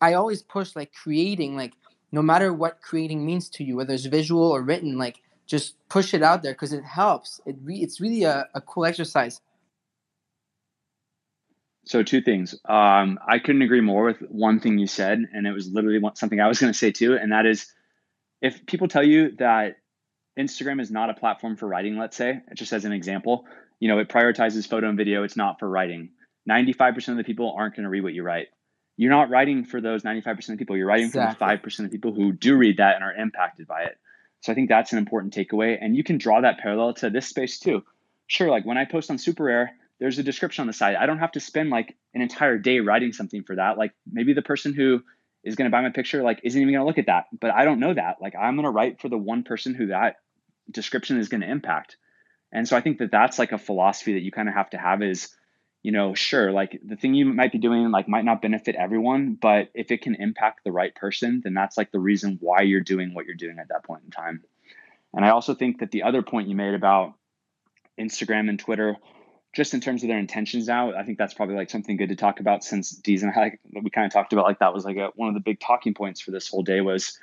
[0.01, 1.75] I always push like creating, like
[2.13, 6.15] no matter what creating means to you, whether it's visual or written, like just push
[6.15, 7.41] it out there because it helps.
[7.47, 9.41] It re- it's really a, a cool exercise.
[11.87, 12.55] So two things.
[12.65, 16.41] Um, I couldn't agree more with one thing you said, and it was literally something
[16.41, 17.67] I was going to say too, and that is,
[18.41, 19.77] if people tell you that
[20.39, 23.45] Instagram is not a platform for writing, let's say, just as an example,
[23.81, 25.25] you know, it prioritizes photo and video.
[25.25, 26.11] It's not for writing.
[26.47, 28.49] Ninety-five percent of the people aren't going to read what you write
[28.97, 30.77] you're not writing for those 95% of people.
[30.77, 31.47] You're writing exactly.
[31.47, 33.99] for the 5% of people who do read that and are impacted by it.
[34.41, 35.79] So I think that's an important takeaway.
[35.81, 37.83] And you can draw that parallel to this space too.
[38.27, 39.73] Sure, like when I post on Super Rare,
[40.05, 40.97] there's a description on the side.
[40.97, 43.79] I don't have to spend like an entire day writing something for that.
[43.79, 45.03] Like maybe the person who
[45.43, 47.25] is going to buy my picture like isn't even going to look at that.
[47.41, 48.17] But I don't know that.
[48.21, 50.17] Like I'm going to write for the one person who that
[50.71, 51.97] description is going to impact.
[52.53, 54.77] And so I think that that's like a philosophy that you kind of have to
[54.77, 55.35] have is
[55.83, 59.39] you know, sure, like the thing you might be doing like might not benefit everyone,
[59.41, 62.81] but if it can impact the right person, then that's like the reason why you're
[62.81, 64.43] doing what you're doing at that point in time.
[65.15, 67.15] And I also think that the other point you made about
[67.99, 68.97] Instagram and Twitter,
[69.55, 72.17] just in terms of their intentions now, I think that's probably like something good to
[72.17, 74.97] talk about since Dees and I we kind of talked about like that was like
[74.97, 77.19] a, one of the big talking points for this whole day was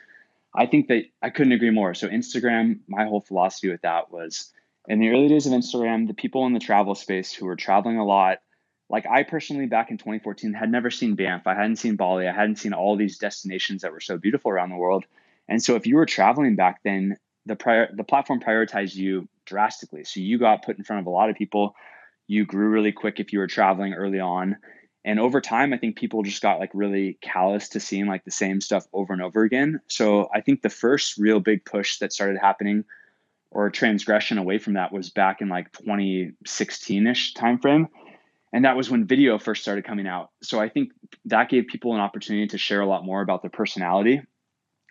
[0.53, 1.93] I think that I couldn't agree more.
[1.93, 4.51] So Instagram, my whole philosophy with that was
[4.87, 7.97] in the early days of Instagram, the people in the travel space who were traveling
[7.97, 8.39] a lot,
[8.89, 11.47] like I personally back in 2014 had never seen Banff.
[11.47, 12.27] I hadn't seen Bali.
[12.27, 15.05] I hadn't seen all these destinations that were so beautiful around the world.
[15.47, 20.03] And so if you were traveling back then, the prior the platform prioritized you drastically.
[20.03, 21.75] So you got put in front of a lot of people.
[22.31, 24.55] You grew really quick if you were traveling early on.
[25.03, 28.31] And over time, I think people just got like really callous to seeing like the
[28.31, 29.81] same stuff over and over again.
[29.87, 32.85] So I think the first real big push that started happening
[33.49, 37.89] or transgression away from that was back in like 2016-ish timeframe
[38.53, 40.91] and that was when video first started coming out so i think
[41.25, 44.21] that gave people an opportunity to share a lot more about their personality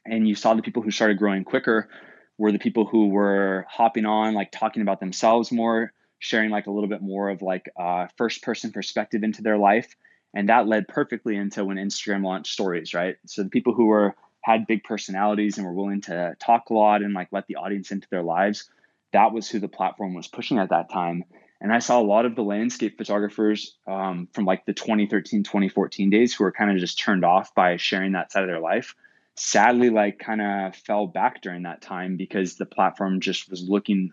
[0.04, 1.88] and you saw the people who started growing quicker
[2.36, 6.70] were the people who were hopping on like talking about themselves more sharing like a
[6.70, 7.68] little bit more of like
[8.16, 9.96] first person perspective into their life.
[10.32, 13.16] And that led perfectly into when instagram launched stories right?
[13.26, 17.02] So the people who were had big personalities and were willing to talk a lot
[17.02, 18.70] and like let the audience into their lives
[19.12, 21.24] that was who the platform was pushing at that time.
[21.60, 26.10] And I saw a lot of the landscape photographers um, from like the 2013, 2014
[26.10, 28.94] days who were kind of just turned off by sharing that side of their life.
[29.36, 34.12] Sadly, like kind of fell back during that time because the platform just was looking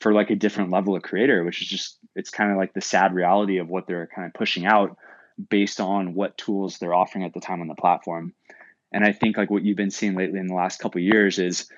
[0.00, 2.80] for like a different level of creator, which is just, it's kind of like the
[2.80, 4.96] sad reality of what they're kind of pushing out
[5.50, 8.32] based on what tools they're offering at the time on the platform.
[8.92, 11.68] And I think like what you've been seeing lately in the last couple years is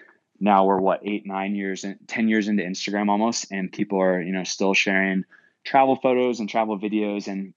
[0.41, 4.21] now we're what eight nine years and 10 years into instagram almost and people are
[4.21, 5.25] you know still sharing
[5.65, 7.55] travel photos and travel videos and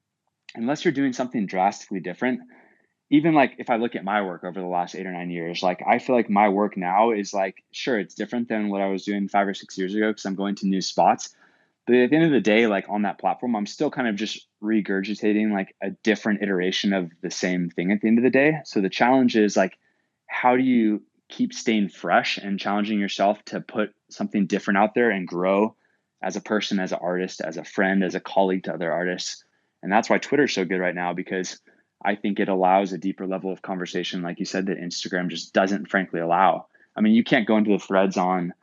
[0.55, 2.41] unless you're doing something drastically different
[3.11, 5.61] even like if I look at my work over the last eight or nine years,
[5.61, 8.87] like I feel like my work now is like, sure, it's different than what I
[8.87, 11.35] was doing five or six years ago because I'm going to new spots.
[11.85, 14.15] But at the end of the day, like on that platform, I'm still kind of
[14.15, 18.29] just regurgitating like a different iteration of the same thing at the end of the
[18.29, 18.59] day.
[18.63, 19.77] So the challenge is like,
[20.25, 25.09] how do you keep staying fresh and challenging yourself to put something different out there
[25.09, 25.75] and grow
[26.23, 29.43] as a person, as an artist, as a friend, as a colleague to other artists?
[29.83, 31.59] And that's why Twitter's so good right now because
[32.03, 35.53] I think it allows a deeper level of conversation, like you said, that Instagram just
[35.53, 36.67] doesn't frankly allow.
[36.95, 38.53] I mean, you can't go into the threads on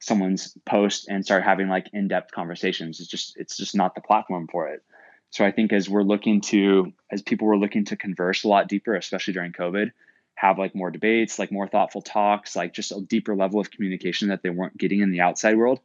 [0.00, 3.00] someone's post and start having like in-depth conversations.
[3.00, 4.82] It's just it's just not the platform for it.
[5.30, 8.68] So I think as we're looking to as people were looking to converse a lot
[8.68, 9.90] deeper, especially during COVID,
[10.36, 14.28] have like more debates, like more thoughtful talks, like just a deeper level of communication
[14.28, 15.80] that they weren't getting in the outside world.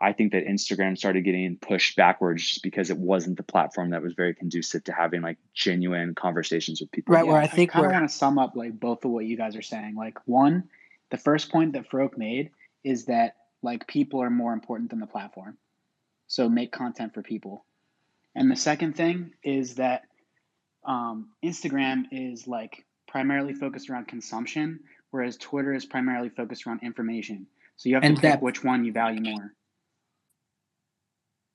[0.00, 4.02] I think that Instagram started getting pushed backwards just because it wasn't the platform that
[4.02, 7.14] was very conducive to having like genuine conversations with people.
[7.14, 7.26] Right.
[7.26, 9.26] Where I I think kind of we're want to sum up like both of what
[9.26, 9.96] you guys are saying.
[9.96, 10.64] Like one,
[11.10, 12.50] the first point that Farouk made
[12.82, 15.58] is that like people are more important than the platform.
[16.28, 17.66] So make content for people.
[18.34, 20.04] And the second thing is that
[20.84, 24.80] um, Instagram is like primarily focused around consumption,
[25.10, 27.46] whereas Twitter is primarily focused around information.
[27.76, 28.42] So you have and to pick depth.
[28.42, 29.54] which one you value more.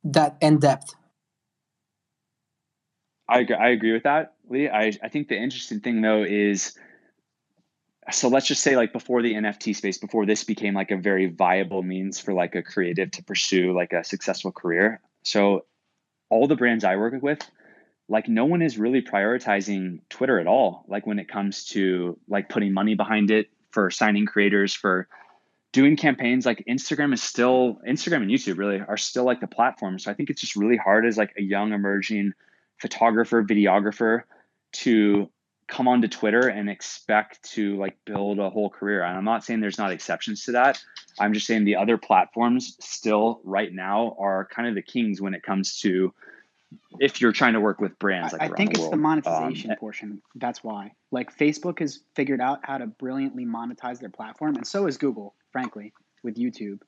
[0.05, 0.95] That in depth.
[3.27, 4.69] I agree, I agree with that, Lee.
[4.69, 6.77] I, I think the interesting thing though is
[8.11, 11.25] so let's just say like before the NFT space, before this became like a very
[11.25, 15.01] viable means for like a creative to pursue like a successful career.
[15.23, 15.65] So
[16.29, 17.39] all the brands I work with,
[18.07, 20.85] like no one is really prioritizing Twitter at all.
[20.87, 25.07] Like when it comes to like putting money behind it for signing creators, for
[25.71, 29.99] doing campaigns, like Instagram is still Instagram and YouTube really are still like the platform.
[29.99, 32.33] So I think it's just really hard as like a young emerging
[32.77, 34.23] photographer, videographer
[34.73, 35.29] to
[35.67, 39.03] come onto Twitter and expect to like build a whole career.
[39.03, 40.81] And I'm not saying there's not exceptions to that.
[41.19, 45.33] I'm just saying the other platforms still right now are kind of the kings when
[45.33, 46.13] it comes to
[46.99, 48.95] if you're trying to work with brands like I, I think the it's the.
[48.95, 50.21] Um, monetization portion.
[50.35, 50.93] That's why.
[51.11, 55.35] Like Facebook has figured out how to brilliantly monetize their platform, and so has Google,
[55.55, 56.79] frankly, with YouTube.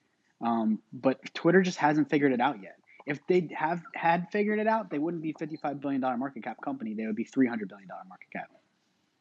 [0.41, 2.75] Um, but Twitter just hasn't figured it out yet.
[3.05, 6.57] If they have had figured it out, they wouldn't be fifty-five billion dollar market cap
[6.61, 6.93] company.
[6.93, 8.49] They would be three hundred billion dollar market cap.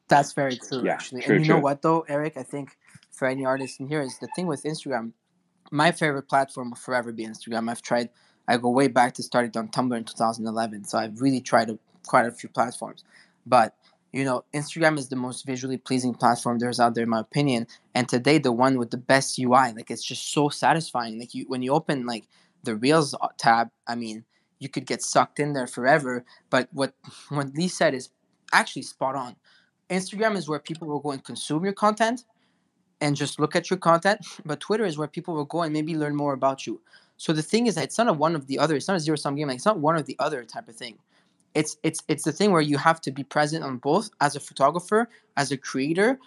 [0.09, 1.23] That's very true, Yeah, actually.
[1.23, 2.37] true, and you know what, though, Eric?
[2.37, 2.77] I think
[3.13, 5.13] for any artist in here is the thing with Instagram.
[5.71, 7.71] My favorite platform will forever be Instagram.
[7.71, 8.09] I've tried.
[8.49, 11.79] I go way back to started on Tumblr in 2011, so I've really tried a,
[12.07, 13.05] quite a few platforms.
[13.47, 13.75] But
[14.13, 17.67] you know, Instagram is the most visually pleasing platform there's out there, in my opinion.
[17.95, 21.19] And today, the one with the best UI, like it's just so satisfying.
[21.19, 22.27] Like you, when you open like
[22.63, 24.25] the Reels uh, tab, I mean,
[24.59, 26.25] you could get sucked in there forever.
[26.51, 26.95] But what
[27.29, 28.11] what Lee said is
[28.53, 29.37] actually spot on.
[29.91, 32.25] Instagram is where people will go and consume your content
[33.01, 34.27] and just look at your content.
[34.45, 36.81] But Twitter is where people will go and maybe learn more about you.
[37.19, 38.77] So the thing is that it's not a one of the other.
[38.77, 39.49] It's not a zero sum game.
[39.49, 40.99] Like it's not one of the other type of thing.
[41.57, 44.41] It's it's it's the thing where you have to be present on both as a
[44.41, 46.19] photographer, as a creator,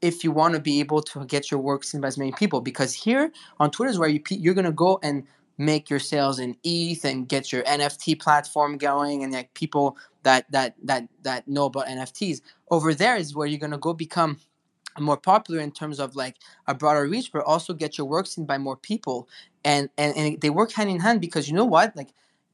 [0.00, 2.62] if you want to be able to get your work seen by as many people.
[2.62, 3.30] Because here
[3.60, 5.24] on Twitter is where you, you're gonna go and
[5.58, 10.50] make your sales in ETH and get your NFT platform going and like people that
[10.52, 12.40] that that that know about NFTs.
[12.70, 14.38] Over there is where you're gonna go become
[14.98, 16.36] more popular in terms of like
[16.66, 19.28] a broader reach, but also get your work seen by more people.
[19.64, 21.94] And and, and they work hand in hand because you know what?
[21.94, 22.08] Like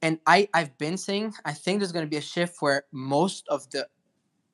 [0.05, 3.67] and I, I've been saying I think there's gonna be a shift where most of
[3.71, 3.87] the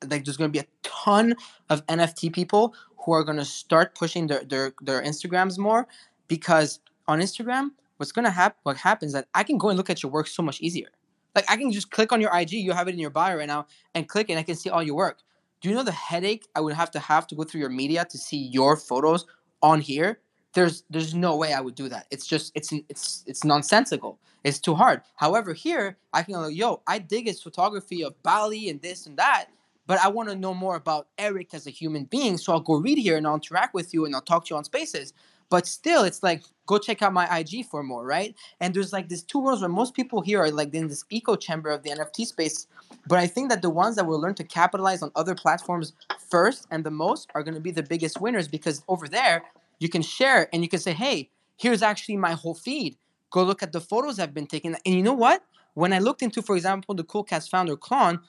[0.08, 1.34] like there's gonna be a ton
[1.68, 2.74] of NFT people
[3.04, 5.86] who are gonna start pushing their their, their Instagrams more
[6.26, 9.90] because on Instagram, what's gonna happen what happens is that I can go and look
[9.90, 10.88] at your work so much easier.
[11.34, 13.46] Like I can just click on your IG, you have it in your bio right
[13.46, 15.18] now, and click and I can see all your work.
[15.60, 18.06] Do you know the headache I would have to have to go through your media
[18.08, 19.26] to see your photos
[19.62, 20.18] on here?
[20.54, 22.06] There's there's no way I would do that.
[22.10, 24.18] It's just it's it's it's nonsensical.
[24.44, 25.02] It's too hard.
[25.16, 29.16] However, here I can go, yo, I dig his photography of Bali and this and
[29.16, 29.46] that,
[29.86, 32.36] but I want to know more about Eric as a human being.
[32.38, 34.56] So I'll go read here and I'll interact with you and I'll talk to you
[34.56, 35.12] on spaces.
[35.48, 38.34] But still, it's like go check out my IG for more, right?
[38.60, 41.36] And there's like these two worlds where most people here are like in this echo
[41.36, 42.66] chamber of the NFT space.
[43.06, 45.92] But I think that the ones that will learn to capitalize on other platforms
[46.30, 49.42] first and the most are going to be the biggest winners because over there
[49.82, 52.96] you can share and you can say, hey, here's actually my whole feed.
[53.30, 54.76] Go look at the photos I've been taking.
[54.86, 55.42] And you know what?
[55.74, 58.20] When I looked into, for example, the Cool Cats founder Clon,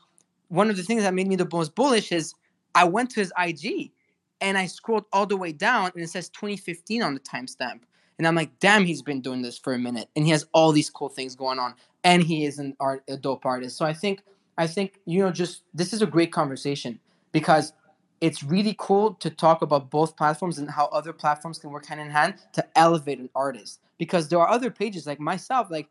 [0.47, 2.34] one of the things that made me the most bullish is
[2.74, 3.91] I went to his IG
[4.41, 7.82] and I scrolled all the way down and it says 2015 on the timestamp.
[8.18, 10.10] And I'm like, damn, he's been doing this for a minute.
[10.16, 11.74] And he has all these cool things going on.
[12.04, 13.78] And he is an art a dope artist.
[13.78, 14.22] So I think
[14.58, 16.99] I think, you know, just this is a great conversation
[17.32, 17.74] because
[18.24, 21.99] it's really cool to talk about both platforms and how other platforms can work hand
[21.99, 23.82] in hand to elevate an artist.
[23.97, 25.89] Because there are other pages like myself, like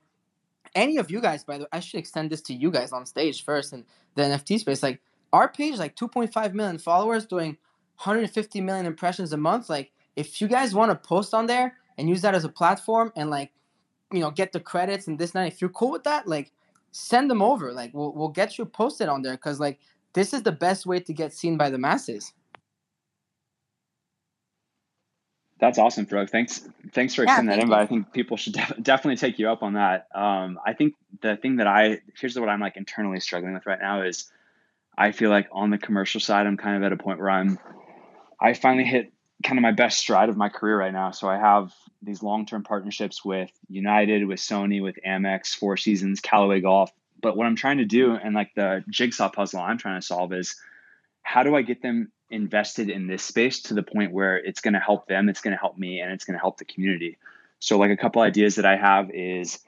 [0.75, 3.05] any of you guys, by the way, I should extend this to you guys on
[3.05, 4.83] stage first and the NFT space.
[4.83, 7.59] Like our page, like 2.5 million followers, doing
[8.03, 9.69] 150 million impressions a month.
[9.69, 13.13] Like if you guys want to post on there and use that as a platform
[13.15, 13.53] and like,
[14.11, 16.51] you know, get the credits and this and that, if you're cool with that, like
[16.93, 17.73] send them over.
[17.73, 19.81] Like we'll we'll get you posted on there because like
[20.15, 22.33] this is the best way to get seen by the masses.
[25.61, 26.29] That's awesome, Farouk.
[26.29, 27.79] Thanks, thanks for Yeah, extending that invite.
[27.79, 27.83] you.
[27.85, 30.09] I think people should def- definitely take you up on that.
[30.13, 33.79] Um, I think the thing that I here's what I'm like internally struggling with right
[33.81, 34.29] now is
[34.99, 37.61] I feel like on the commercial side, I'm kind of at a point where I'm
[38.41, 39.13] I finally hit
[39.45, 41.13] kind of my best stride of my career right now.
[41.13, 46.21] So I have these long term partnerships with United, with Sony, with Amex, Four Seasons,
[46.21, 46.91] Callaway Golf.
[47.23, 50.33] But what I'm trying to do and like the jigsaw puzzle I'm trying to solve
[50.33, 50.57] is
[51.23, 54.75] how do I get them invested in this space to the point where it's going
[54.75, 57.19] to help them, it's going to help me, and it's going to help the community.
[57.61, 59.61] So like a couple ideas that I have is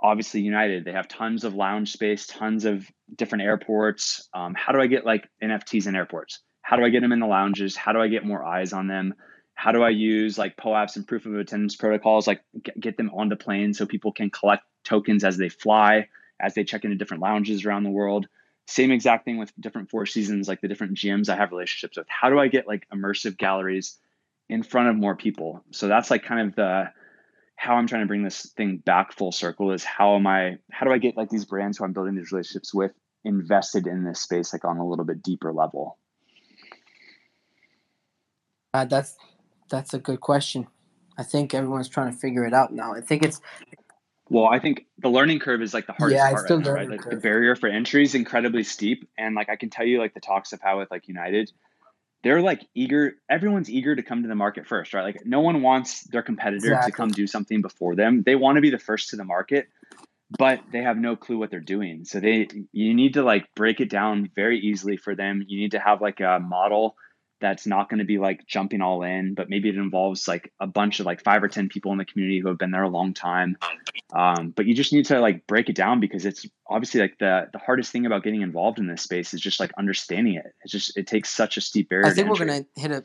[0.00, 0.84] obviously United.
[0.84, 4.28] They have tons of lounge space, tons of different airports.
[4.34, 6.40] Um, how do I get like NFTs in airports?
[6.62, 7.76] How do I get them in the lounges?
[7.76, 9.14] How do I get more eyes on them?
[9.54, 12.42] How do I use like POAPs and proof of attendance protocols, like
[12.80, 16.08] get, them onto planes so people can collect tokens as they fly,
[16.40, 18.26] as they check into different lounges around the world?
[18.66, 22.06] Same exact thing with different Four Seasons, like the different gyms I have relationships with.
[22.08, 23.96] How do I get like immersive galleries
[24.48, 25.64] in front of more people?
[25.70, 26.92] So that's like kind of the
[27.56, 30.86] how I'm trying to bring this thing back full circle is how am I how
[30.86, 32.92] do I get like these brands who I'm building these relationships with
[33.24, 35.98] invested in this space like on a little bit deeper level?
[38.72, 39.16] Uh, that's
[39.70, 40.68] that's a good question.
[41.16, 42.94] I think everyone's trying to figure it out now.
[42.94, 43.40] I think it's
[44.30, 46.64] Well, I think the learning curve is like the hardest Yeah, it's part the right
[46.64, 46.90] now, right?
[46.90, 49.08] Like the barrier for entry is incredibly steep.
[49.16, 51.50] And like I can tell you like the talks I've had with like United,
[52.22, 55.02] they're like eager, everyone's eager to come to the market first, right?
[55.02, 58.22] Like no one wants their competitor to come do something before them.
[58.24, 59.68] They want to be the first to the market,
[60.36, 62.04] but they have no clue what they're doing.
[62.04, 65.42] So they you need to like break it down very easily for them.
[65.46, 66.96] You need to have like a model
[67.40, 70.66] that's not going to be like jumping all in, but maybe it involves like a
[70.66, 72.88] bunch of like five or 10 people in the community who have been there a
[72.88, 73.56] long time.
[74.12, 77.48] Um, but you just need to like break it down because it's obviously like the,
[77.52, 80.54] the hardest thing about getting involved in this space is just like understanding it.
[80.62, 83.04] It's just, it takes such a steep barrier I to think we're gonna hit a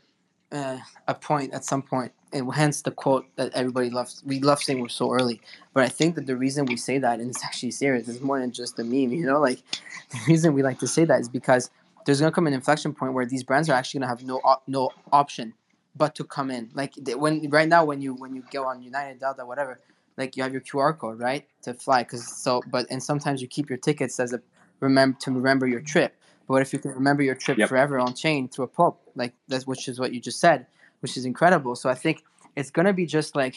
[0.54, 0.78] uh,
[1.08, 4.22] a point at some point, and hence the quote that everybody loves.
[4.24, 5.40] We love saying we're so early,
[5.72, 8.38] but I think that the reason we say that, and it's actually serious, is more
[8.38, 9.12] than just a meme.
[9.12, 9.58] You know, like
[10.10, 11.70] the reason we like to say that is because
[12.04, 14.64] there's gonna come an inflection point where these brands are actually gonna have no op-
[14.68, 15.54] no option
[15.96, 16.70] but to come in.
[16.74, 19.80] Like they- when right now, when you when you go on United Delta whatever,
[20.16, 22.02] like you have your QR code right to fly.
[22.02, 24.40] Because so, but and sometimes you keep your tickets as a
[24.80, 26.16] remember to remember your trip.
[26.46, 27.68] But what if you can remember your trip Yep.
[27.68, 29.00] forever on chain through a POAP?
[29.14, 30.66] Like that's which is what you just said,
[31.00, 31.76] which is incredible.
[31.76, 32.24] So I think
[32.56, 33.56] it's gonna be just like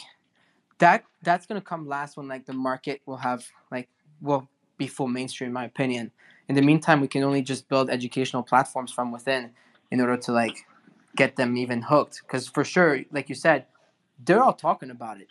[0.78, 1.04] that.
[1.22, 3.88] That's gonna come last when like the market will have like
[4.20, 6.12] will be full mainstream, in my opinion.
[6.48, 9.50] In the meantime, we can only just build educational platforms from within
[9.90, 10.66] in order to like
[11.16, 12.22] get them even hooked.
[12.22, 13.66] Because for sure, like you said,
[14.24, 15.28] they're all talking about it.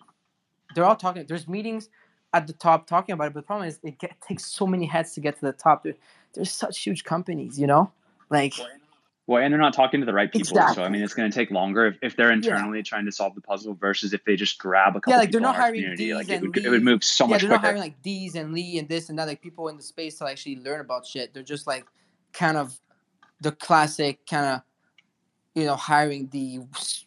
[0.76, 1.26] They're all talking.
[1.28, 1.90] There's meetings
[2.34, 4.86] at the top talking about it, but the problem is it get, takes so many
[4.86, 5.84] heads to get to the top.
[5.84, 5.96] There,
[6.34, 7.92] there's such huge companies, you know,
[8.30, 8.54] like
[9.28, 10.56] Well, and they're not talking to the right people.
[10.74, 12.34] So, I mean, it's going to take longer if, if they're Yeah.
[12.34, 15.32] internally trying to solve the puzzle versus if they just grab a couple yeah, like
[15.32, 16.14] they're not in hiring community.
[16.14, 18.02] D's Like it and would, it would move so yeah, much they're not hiring like
[18.02, 20.80] D's and Lee and this and that, like people in the space to actually learn
[20.80, 21.34] about shit.
[21.34, 21.86] They're just like
[22.32, 22.80] kind of
[23.42, 24.62] the classic kind of
[25.56, 26.62] you know hiring the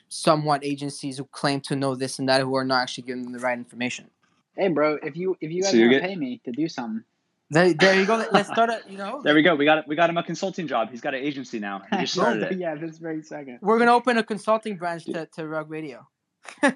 [0.08, 3.32] somewhat agencies who claim to know this and that who are not actually giving them
[3.32, 4.10] the right information.
[4.56, 7.02] Hey, bro, if you if you guys So want to pay me to do something,
[7.50, 8.16] There, there you go.
[8.16, 9.20] Let- Let's start a you know.
[9.22, 9.54] There we go.
[9.56, 10.90] We got we got him a consulting job.
[10.90, 11.82] He's got an agency now.
[11.90, 12.58] He just started it.
[12.58, 13.58] yeah, this very second.
[13.60, 16.06] We're gonna open a consulting branch to, to Rug Radio.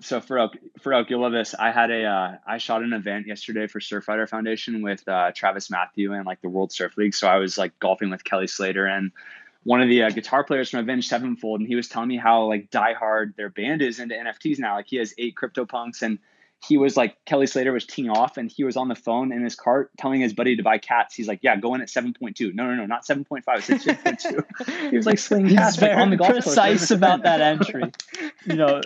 [0.00, 0.50] So Farouk,
[0.80, 1.54] Farouk, you'll love this.
[1.54, 6.14] I had a uh, I shot an event yesterday for Surfrider Foundation with uh, TravisMathew
[6.14, 7.14] and like the World Surf League.
[7.14, 9.12] So I was like golfing with Kelly Slater and
[9.62, 12.44] one of the uh, guitar players from Avenged Sevenfold, and he was telling me how
[12.48, 14.74] like diehard their band is into NFTs now.
[14.74, 16.18] Like he has eight CryptoPunks, and
[16.66, 19.42] he was like Kelly Slater was teeing off, and he was on the phone in
[19.42, 21.14] his cart telling his buddy to buy cats.
[21.14, 22.52] He's like, "Yeah, go in at seven point two.
[22.52, 23.58] No, no, no, not seven point five.
[23.58, 24.44] It's six point two.
[24.90, 26.44] He was like slinging He's cats like, on the very golf course.
[26.44, 27.92] precise this about that entry.
[28.46, 28.82] You know,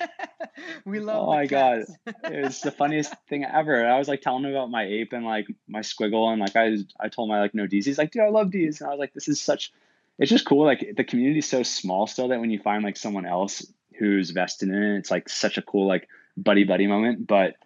[0.85, 1.29] we love.
[1.29, 3.85] Oh the my god, it was the funniest thing ever.
[3.85, 6.77] I was like telling him about my ape and like my squiggle, and like I
[7.01, 7.85] I told him I like no D's.
[7.85, 9.73] He's like, dude, I love D's, and I was like, this is such.
[10.19, 10.65] It's just cool.
[10.65, 13.67] Like the community's so small still that when you find like someone else
[13.99, 17.27] who's vested in it, it's like such a cool like buddy buddy moment.
[17.27, 17.57] But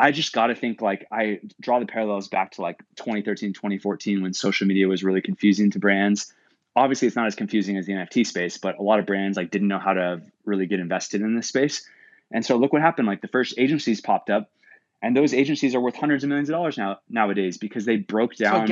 [0.00, 4.22] I just got to think like I draw the parallels back to like 2013, 2014
[4.22, 6.32] when social media was really confusing to brands.
[6.74, 9.50] obviously it's not as confusing as the NFT space, but a lot of brands like
[9.50, 11.86] didn't know how to really get invested in this space.
[12.32, 13.08] And so look what happened.
[13.08, 14.50] Like the first agencies popped up,
[15.02, 18.36] and those agencies are worth hundreds of millions of dollars now nowadays because they broke
[18.36, 18.66] down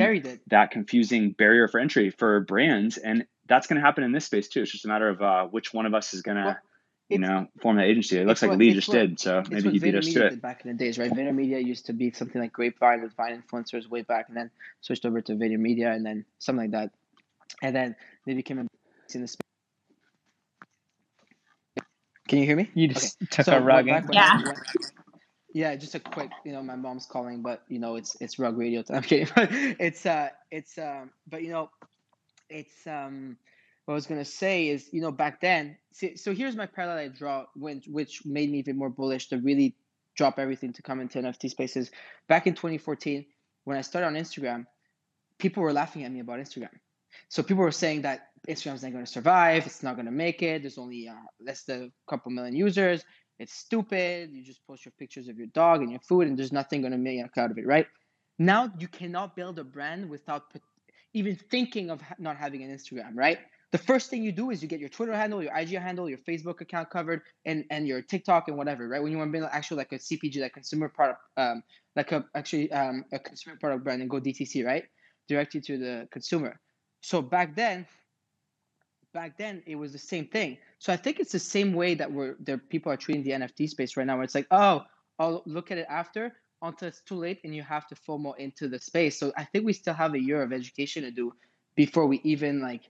[0.47, 2.97] that confusing barrier for entry for brands.
[2.97, 4.61] And that's going to happen in this space too.
[4.61, 6.57] It's just a matter of uh, which one of us is going to, Well,
[7.09, 8.17] you know, form that agency.
[8.19, 9.19] It looks It's like what- Lee just what- did.
[9.19, 10.41] So maybe he beat us to it.
[10.41, 11.11] back in the days, right?
[11.11, 14.51] VaynerMedia used to be something like Grapevine with Vine influencers way back, and then
[14.81, 16.91] switched over to VaynerMedia, and then something like that,
[17.63, 17.95] and then
[18.25, 18.67] they became a
[19.15, 19.41] in the space.
[22.27, 22.69] Can you hear me?
[22.75, 22.93] You Okay.
[22.93, 24.09] just took So a rug back in.
[24.09, 24.53] when I-
[25.51, 28.55] yeah, just a quick, you know, my mom's calling, but you know, it's it's rug
[28.57, 28.83] radio.
[28.91, 29.27] I'm kidding.
[29.79, 31.71] it's uh, it's um, but you know,
[32.51, 33.37] it's um,
[33.89, 35.75] what I was gonna say is, you know, back then.
[35.93, 39.37] See, so here's my parallel I draw, when which made me even more bullish to
[39.39, 39.75] really
[40.15, 41.89] drop everything to come into NFT spaces.
[42.27, 43.25] Back in 2014,
[43.63, 44.67] when I started on Instagram,
[45.39, 46.69] people were laughing at me about Instagram.
[47.29, 49.65] So people were saying that Instagram's not going to survive.
[49.65, 50.61] It's not going to make it.
[50.61, 53.03] There's only uh, less than a couple million users.
[53.39, 54.29] It's stupid.
[54.31, 56.91] You just post your pictures of your dog and your food, and there's nothing going
[56.91, 57.87] to make out of it, right?
[58.37, 60.43] Now you cannot build a brand without
[61.15, 63.39] even thinking of not having an Instagram, right?
[63.71, 66.17] The first thing you do is you get your Twitter handle, your IG handle, your
[66.19, 69.01] Facebook account covered, and and your TikTok and whatever, right?
[69.01, 71.61] When you want to build actually like a CPG, like consumer product, um,
[71.95, 74.85] like a actually um, a consumer product brand, and go DTC, right?
[75.27, 76.59] Directly to the consumer.
[77.01, 77.85] So back then,
[79.13, 80.57] back then it was the same thing.
[80.79, 82.57] So I think it's the same way that we're there.
[82.57, 84.15] People are treating the NFT space right now.
[84.15, 84.85] Where it's like, oh,
[85.19, 88.67] I'll look at it after until it's too late, and you have to FOMO into
[88.67, 89.19] the space.
[89.19, 91.33] So I think we still have a year of education to do
[91.75, 92.89] before we even like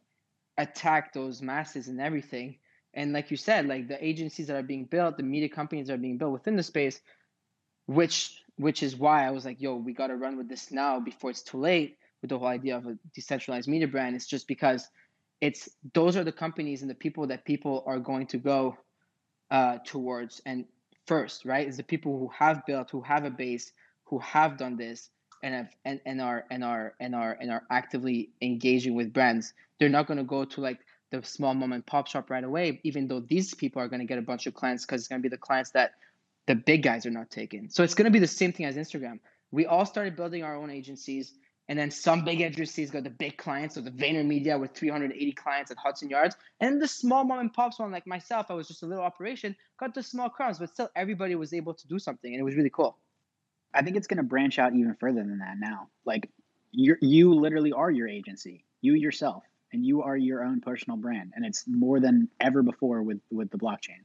[0.60, 2.58] attack those masses and everything.
[2.94, 5.94] And like you said, like the agencies that are being built, the media companies that
[5.94, 7.00] are being built within the space,
[7.88, 11.00] which which is why I was like, yo, we got to run with this now
[11.00, 14.18] before it's too late with the whole idea of a decentralized media brand.
[14.18, 14.86] It's just because
[15.40, 18.78] it's those are the companies and the people that people are going to go
[19.50, 20.66] uh, towards and
[21.08, 21.68] first, right?
[21.68, 23.72] Is the people who have built, who have a base,
[24.04, 25.10] who have done this,
[25.44, 29.54] and have and, and are and are and are and are actively engaging with brands.
[29.80, 30.80] They're not going to go to like
[31.12, 34.06] the small mom and pop shop right away, even though these people are going to
[34.06, 35.94] get a bunch of clients because it's going to be the clients that
[36.48, 37.70] the big guys are not taking.
[37.70, 39.20] So it's going to be the same thing as Instagram.
[39.52, 41.34] We all started building our own agencies,
[41.68, 45.72] and then some big agencies got the big clients, so the VaynerMedia with 380 clients
[45.72, 48.84] at Hudson Yards, and the small mom and pops one like myself, I was just
[48.84, 52.32] a little operation, got the small crumbs, but still everybody was able to do something,
[52.32, 52.98] and it was really cool.
[53.74, 55.90] I think it's going to branch out even further than that now.
[56.06, 56.30] Like
[56.72, 58.64] you you literally are your agency.
[58.82, 63.04] You yourself and you are your own personal brand and it's more than ever before
[63.04, 64.04] with with the blockchain.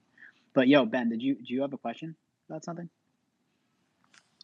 [0.54, 2.14] But yo, Ben, did you do you have a question
[2.48, 2.88] about something?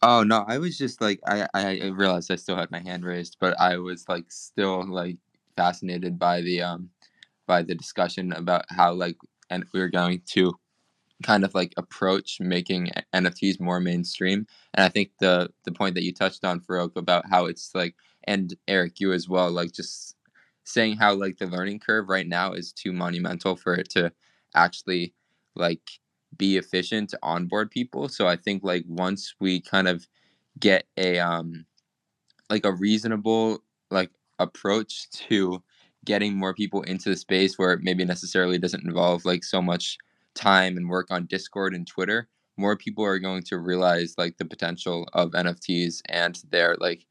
[0.03, 3.37] Oh no, I was just like I I realized I still had my hand raised,
[3.39, 5.17] but I was like still like
[5.55, 6.89] fascinated by the um
[7.45, 9.17] by the discussion about how like
[9.49, 10.53] and we were going to
[11.21, 14.47] kind of like approach making NFTs more mainstream.
[14.73, 17.95] And I think the the point that you touched on, Farouk, about how it's like
[18.25, 20.15] and Eric, you as well, like just
[20.63, 24.11] saying how like the learning curve right now is too monumental for it to
[24.55, 25.13] actually
[25.55, 25.81] like
[26.37, 28.07] be efficient to onboard people.
[28.09, 30.07] So I think like once we kind of
[30.59, 31.65] get a um
[32.49, 35.63] like a reasonable like approach to
[36.05, 39.97] getting more people into the space where it maybe necessarily doesn't involve like so much
[40.35, 44.45] time and work on Discord and Twitter, more people are going to realize like the
[44.45, 47.05] potential of NFTs and their like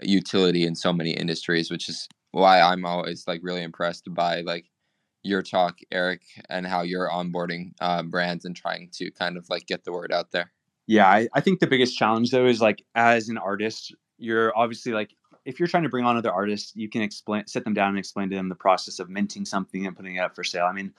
[0.00, 4.66] utility in so many industries, which is why I'm always like really impressed by like
[5.22, 9.66] your talk, Eric, and how you're onboarding uh, brands and trying to kind of like
[9.66, 10.52] get the word out there.
[10.86, 14.92] Yeah, I, I think the biggest challenge though is like as an artist, you're obviously
[14.92, 15.14] like
[15.44, 17.98] if you're trying to bring on other artists, you can explain sit them down and
[17.98, 20.66] explain to them the process of minting something and putting it up for sale.
[20.66, 20.92] I mean,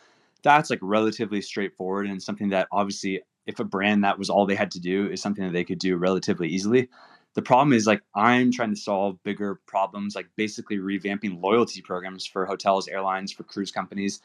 [0.44, 4.56] that's like relatively straightforward and something that obviously if a brand that was all they
[4.56, 6.90] had to do is something that they could do relatively easily.
[7.34, 12.26] The problem is like I'm trying to solve bigger problems, like basically revamping loyalty programs
[12.26, 14.22] for hotels, airlines, for cruise companies.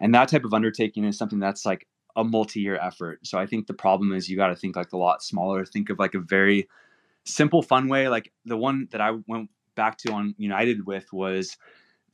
[0.00, 1.86] And that type of undertaking is something that's like
[2.16, 3.26] a multi-year effort.
[3.26, 5.64] So I think the problem is you got to think like a lot smaller.
[5.64, 6.68] Think of like a very
[7.24, 8.08] simple, fun way.
[8.08, 11.56] Like the one that I went back to on United with was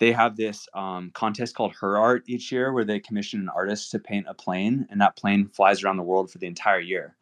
[0.00, 3.90] they have this um, contest called Her Art each year where they commission an artist
[3.92, 7.14] to paint a plane, and that plane flies around the world for the entire year.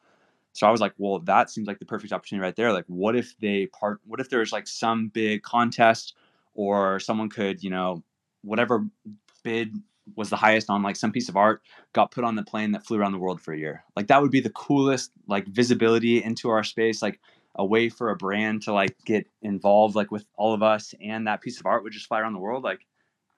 [0.52, 2.72] So I was like, well, that seems like the perfect opportunity right there.
[2.72, 4.00] Like, what if they part?
[4.06, 6.14] What if there's like some big contest,
[6.54, 8.02] or someone could, you know,
[8.42, 8.86] whatever
[9.42, 9.76] bid
[10.16, 12.86] was the highest on like some piece of art got put on the plane that
[12.86, 13.84] flew around the world for a year.
[13.96, 17.20] Like that would be the coolest like visibility into our space, like
[17.58, 21.26] a way for a brand to like get involved like with all of us and
[21.26, 22.62] that piece of art would just fly around the world.
[22.62, 22.86] Like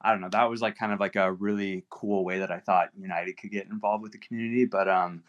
[0.01, 0.29] I don't know.
[0.29, 3.51] That was like kind of like a really cool way that I thought United could
[3.51, 4.65] get involved with the community.
[4.65, 5.23] But um,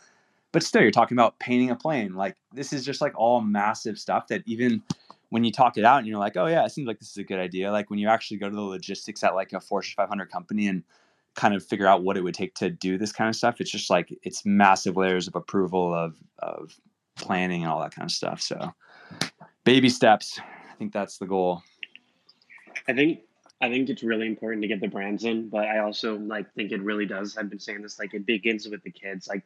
[0.53, 2.15] but still, you're talking about painting a plane.
[2.15, 4.83] Like this is just like all massive stuff that even
[5.31, 7.17] when you talk it out and you're like, oh yeah, it seems like this is
[7.17, 7.73] a good idea.
[7.73, 10.83] Like when you actually go to the logistics at like a Fortune 500 company and
[11.35, 13.71] kind of figure out what it would take to do this kind of stuff, it's
[13.71, 16.79] just like it's massive layers of approval of of
[17.17, 18.41] planning and all that kind of stuff.
[18.41, 18.73] So
[19.65, 20.41] baby steps.
[20.41, 21.63] I think that's the goal.
[22.89, 23.21] I think
[23.61, 26.73] I think it's really important to get the brands in, but I also like think
[26.73, 27.37] it really does.
[27.37, 29.29] I've been saying this like it begins with the kids.
[29.29, 29.43] Like,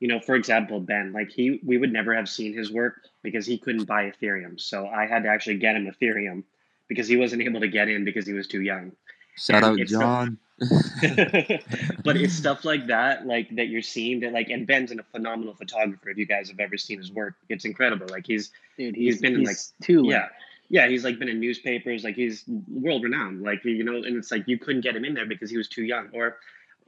[0.00, 3.46] you know, for example, Ben, like he we would never have seen his work because
[3.46, 4.60] he couldn't buy Ethereum.
[4.60, 6.42] So I had to actually get him Ethereum
[6.88, 8.92] because he wasn't able to get in because he was too young.
[9.36, 10.38] Shout And out it's stuff- John.
[12.02, 15.54] but it's stuff like that, like that you're seeing that like and Ben's a phenomenal
[15.54, 16.08] photographer.
[16.08, 18.06] If you guys have ever seen his work, it's incredible.
[18.10, 20.28] Like he's Dude, he's he's, been in like two, yeah
[20.68, 24.30] yeah he's like been in newspapers like he's world renowned like you know and it's
[24.30, 26.38] like you couldn't get him in there because he was too young or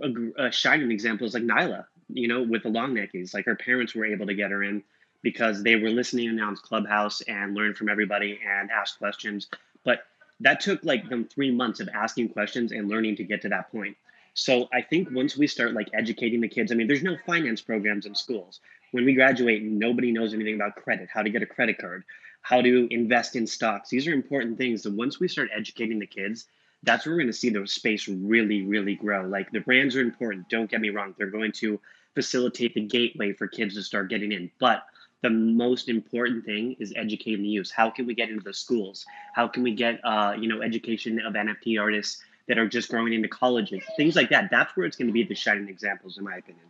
[0.03, 3.57] a, a shining example is like nyla you know with the long neckies like her
[3.57, 4.83] parents were able to get her in
[5.23, 9.49] because they were listening in on clubhouse and learn from everybody and ask questions
[9.85, 10.03] but
[10.41, 13.71] that took like them three months of asking questions and learning to get to that
[13.71, 13.97] point
[14.35, 17.61] so i think once we start like educating the kids i mean there's no finance
[17.61, 18.61] programs in schools
[18.93, 22.05] when we graduate nobody knows anything about credit how to get a credit card
[22.43, 23.91] how to invest in stocks.
[23.91, 24.87] These are important things.
[24.87, 26.47] And once we start educating the kids,
[26.83, 29.27] that's where we're going to see the space really, really grow.
[29.27, 30.49] Like the brands are important.
[30.49, 31.15] Don't get me wrong.
[31.19, 31.81] They're going to
[32.15, 34.51] facilitate the gateway for kids to start getting in.
[34.59, 34.83] But
[35.23, 37.71] the most important thing is educating the youth.
[37.75, 39.05] How can we get into the schools?
[39.35, 43.13] How can we get, uh, you know, education of NFT artists that are just growing
[43.13, 43.83] into colleges?
[43.97, 44.49] Things like that.
[44.51, 46.65] That's where it's going to be the shining examples, in my opinion.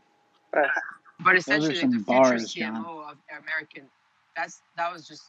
[1.21, 2.85] But essentially, some like, the bars, future John.
[2.85, 3.85] CMO of American,
[4.37, 5.25] that's that was just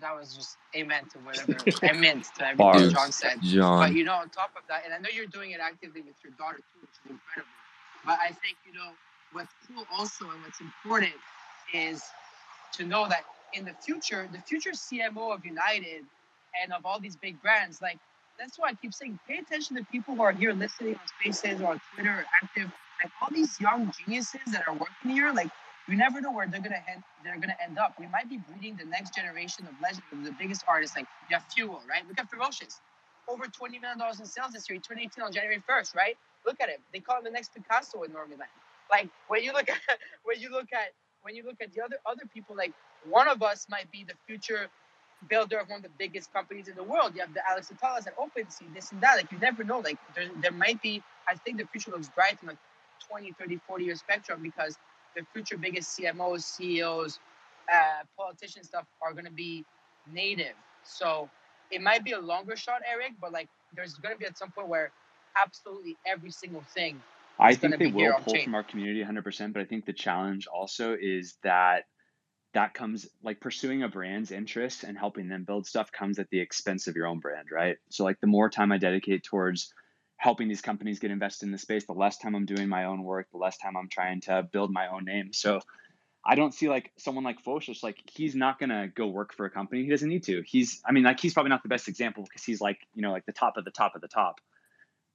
[0.00, 2.92] that was just amen to whatever amen to everything Bars.
[2.92, 3.40] John said.
[3.42, 3.80] John.
[3.80, 6.14] But you know, on top of that, and I know you're doing it actively with
[6.22, 7.52] your daughter too, which is incredible.
[8.04, 8.90] But I think you know
[9.32, 11.14] what's cool also, and what's important
[11.72, 12.02] is
[12.74, 13.24] to know that
[13.54, 16.04] in the future, the future CMO of United
[16.62, 17.98] and of all these big brands, like
[18.38, 21.60] that's why I keep saying, pay attention to people who are here listening on Spaces
[21.60, 22.70] or on Twitter or active.
[23.02, 25.50] Like all these young geniuses that are working here, like
[25.88, 27.02] you never know where they're gonna end.
[27.24, 27.94] They're gonna end up.
[27.98, 30.96] We might be breeding the next generation of legends, of the biggest artists.
[30.96, 32.06] Like you have Fuel, right?
[32.08, 32.80] Look at Fewocious,
[33.28, 34.76] over twenty million dollars in sales this year.
[34.76, 36.16] He turned 18 on January 1st, right?
[36.46, 36.80] Look at him.
[36.92, 38.44] They call him the next Picasso in Normandy.
[38.90, 39.78] Like when you look at
[40.24, 40.92] when you look at
[41.22, 42.72] when you look at the other other people, like
[43.08, 44.68] one of us might be the future
[45.28, 47.12] builder of one of the biggest companies in the world.
[47.14, 49.16] You have the Alex Atallahs at OpenSea, this and that.
[49.16, 49.80] Like you never know.
[49.80, 51.02] Like there, there might be.
[51.28, 52.58] I think the future looks bright in like
[53.08, 54.76] 20, 30, 40 year spectrum because
[55.16, 57.18] the future biggest CMOs, CEOs,
[57.72, 59.64] uh, politician stuff are going to be
[60.12, 60.54] native.
[60.84, 61.28] So
[61.70, 64.50] it might be a longer shot, Eric, but like there's going to be at some
[64.50, 64.90] point where
[65.36, 67.00] absolutely every single thing.
[67.38, 68.44] I think they will pull chain.
[68.44, 71.84] from our community 100%, but I think the challenge also is that
[72.54, 76.40] that comes like pursuing a brand's interest and helping them build stuff comes at the
[76.40, 77.76] expense of your own brand, right?
[77.90, 79.72] So like the more time I dedicate towards
[80.16, 83.02] helping these companies get invested in the space, the less time I'm doing my own
[83.04, 85.32] work, the less time I'm trying to build my own name.
[85.32, 85.60] So
[86.26, 89.50] I don't see like someone like Fewocious, like he's not gonna go work for a
[89.50, 89.84] company.
[89.84, 90.42] He doesn't need to.
[90.44, 93.12] He's, I mean, like he's probably not the best example because he's like, you know,
[93.12, 94.40] like the top of the top of the top.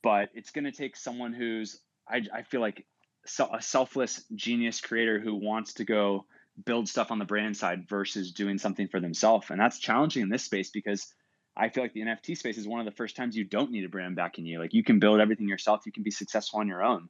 [0.02, 2.86] But it's gonna take someone who's, I, I feel like
[3.40, 6.26] a selfless genius creator who wants to go
[6.66, 9.50] build stuff on the brand side versus doing something for themselves.
[9.50, 11.12] And that's challenging in this space because
[11.56, 13.86] I feel like the NFT space is one of the first times you don't need
[13.86, 14.60] a brand backing you.
[14.60, 17.10] Like you can build everything yourself, you can be successful on your own.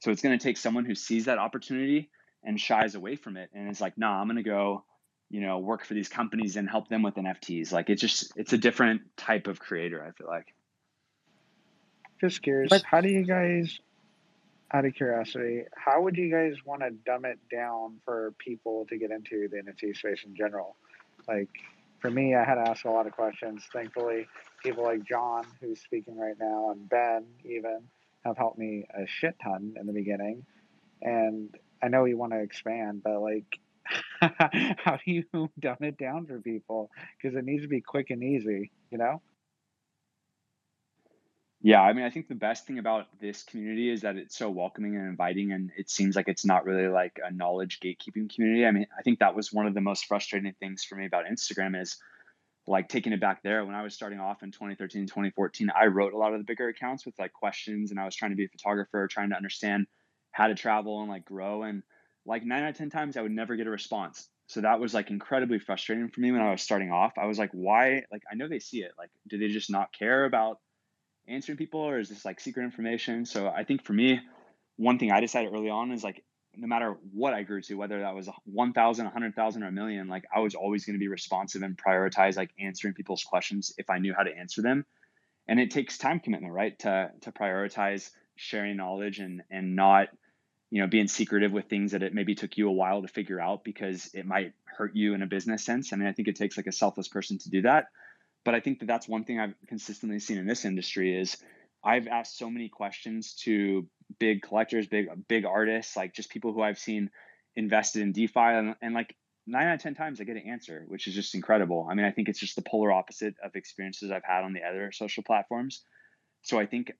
[0.00, 2.10] So it's going to take someone who sees that opportunity
[2.42, 4.84] and shies away from it and is like, nah, I'm going to go,
[5.28, 7.70] you know, work for these companies and help them with NFTs.
[7.70, 10.54] Like it's just, it's a different type of creator, I feel like.
[12.20, 13.78] Just curious, But- how do you guys,
[14.72, 18.96] out of curiosity, how would you guys want to dumb it down for people to
[18.96, 20.76] get into the NFT space in general?
[21.26, 21.48] Like,
[22.00, 23.64] for me, I had to ask a lot of questions.
[23.72, 24.26] Thankfully,
[24.62, 27.80] people like John, who's speaking right now, and Ben, even,
[28.24, 30.44] have helped me a shit ton in the beginning.
[31.02, 33.58] And I know you want to expand, but like,
[34.20, 35.24] how do you
[35.58, 36.90] dumb it down for people?
[37.20, 39.20] Because it needs to be quick and easy, you know?
[41.62, 44.48] Yeah, I mean, I think the best thing about this community is that it's so
[44.48, 48.64] welcoming and inviting, and it seems like it's not really like a knowledge gatekeeping community.
[48.64, 51.26] I mean, I think that was one of the most frustrating things for me about
[51.26, 51.98] Instagram is
[52.66, 53.64] like taking it back there.
[53.66, 56.68] When I was starting off in 2013, 2014, I wrote a lot of the bigger
[56.68, 59.86] accounts with like questions, and I was trying to be a photographer, trying to understand
[60.32, 61.64] how to travel and like grow.
[61.64, 61.82] And
[62.24, 64.28] like nine out of 10 times, I would never get a response.
[64.46, 67.12] So that was like incredibly frustrating for me when I was starting off.
[67.18, 68.04] I was like, why?
[68.10, 68.92] Like, I know they see it.
[68.98, 70.58] Like, do they just not care about
[71.28, 73.26] answering people or is this like secret information?
[73.26, 74.20] So I think for me,
[74.76, 76.24] one thing I decided early on is like
[76.56, 80.24] no matter what I grew to, whether that was 1,000, 100,000, or a million, like
[80.34, 83.98] I was always going to be responsive and prioritize like answering people's questions if I
[83.98, 84.84] knew how to answer them.
[85.46, 86.78] And it takes time commitment, right?
[86.80, 90.08] To to prioritize sharing knowledge and and not,
[90.70, 93.40] you know, being secretive with things that it maybe took you a while to figure
[93.40, 95.92] out because it might hurt you in a business sense.
[95.92, 97.86] I mean, I think it takes like a selfless person to do that.
[98.44, 101.36] But I think that that's one thing I've consistently seen in this industry is
[101.84, 103.88] I've asked so many questions to
[104.18, 107.10] big collectors, big big artists, like just people who I've seen
[107.56, 109.14] invested in DeFi, and, and like
[109.46, 111.86] nine out of ten times I get an answer, which is just incredible.
[111.90, 114.62] I mean, I think it's just the polar opposite of experiences I've had on the
[114.62, 115.82] other social platforms.
[116.42, 116.92] So I think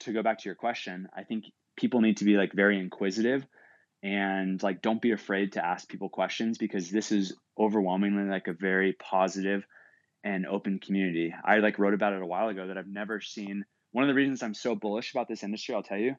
[0.00, 1.44] to go back to your question, I think
[1.76, 3.46] people need to be like very inquisitive
[4.02, 8.52] and like don't be afraid to ask people questions because this is overwhelmingly like a
[8.52, 9.64] very positive
[10.24, 11.34] and open community.
[11.44, 14.14] I like wrote about it a while ago that I've never seen one of the
[14.14, 16.16] reasons I'm so bullish about this industry, I'll tell you,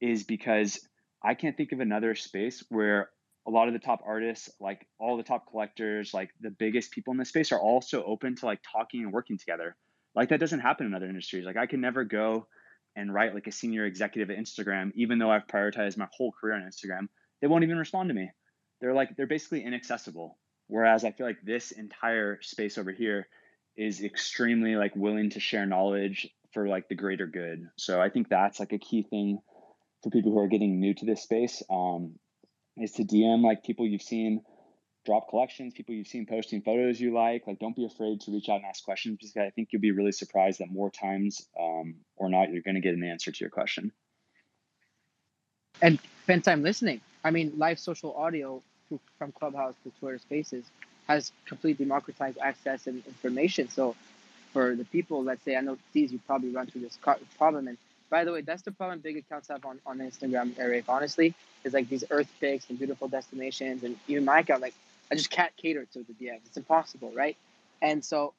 [0.00, 0.80] is because
[1.22, 3.10] I can't think of another space where
[3.46, 7.12] a lot of the top artists, like all the top collectors, like the biggest people
[7.12, 9.76] in the space are also open to like talking and working together.
[10.14, 11.44] Like that doesn't happen in other industries.
[11.44, 12.48] Like I can never go
[12.96, 16.54] and write like a senior executive at Instagram, even though I've prioritized my whole career
[16.56, 17.08] on Instagram.
[17.40, 18.30] They won't even respond to me.
[18.80, 20.36] They're like, they're basically inaccessible.
[20.68, 23.28] Whereas I feel like this entire space over here
[23.76, 27.68] is extremely like willing to share knowledge for like the greater good.
[27.76, 29.38] So I think that's like a key thing
[30.02, 32.18] for people who are getting new to this space um,
[32.76, 34.42] is to DM like people you've seen
[35.06, 37.46] drop collections, people you've seen posting photos you like.
[37.46, 39.92] Like, don't be afraid to reach out and ask questions because I think you'll be
[39.92, 43.38] really surprised that more times um, or not, you're going to get an answer to
[43.40, 43.92] your question.
[45.80, 47.00] And spend time listening.
[47.22, 48.62] I mean, live social audio
[49.18, 50.64] from Clubhouse to Twitter Spaces
[51.08, 53.68] has completely democratized access and information.
[53.68, 53.94] So,
[54.52, 56.98] for the people, let's say, I know these, you probably run through this
[57.38, 57.78] problem, and
[58.10, 61.34] by the way, that's the problem big accounts have on, on Instagram, Eric, honestly,
[61.64, 63.84] is like these earth pics and beautiful destinations.
[63.84, 64.74] And even my account, like,
[65.12, 66.40] I just can't cater to the DMs.
[66.46, 67.36] It's impossible, right?
[67.82, 68.34] And so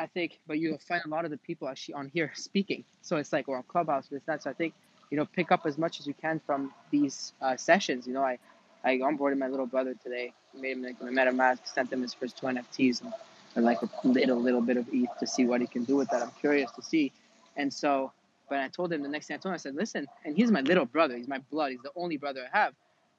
[0.00, 2.84] I think, but you'll find a lot of the people actually on here speaking.
[3.02, 4.44] So it's like, or on Clubhouse, this, that.
[4.44, 4.74] So I think,
[5.10, 8.06] you know, pick up as much as you can from these uh, sessions.
[8.06, 8.38] You know, I,
[8.84, 12.36] I onboarded my little brother today, made him like a MetaMask, sent him his first
[12.36, 13.12] two NFTs and,
[13.56, 16.10] and like a little, little bit of ETH to see what he can do with
[16.10, 16.22] that.
[16.22, 17.12] I'm curious to see.
[17.56, 18.12] And so
[18.48, 20.50] but I told him the next thing I told him, I said, listen, and he's
[20.50, 21.16] my little brother.
[21.16, 21.72] He's my blood.
[21.72, 22.74] He's the only brother I have.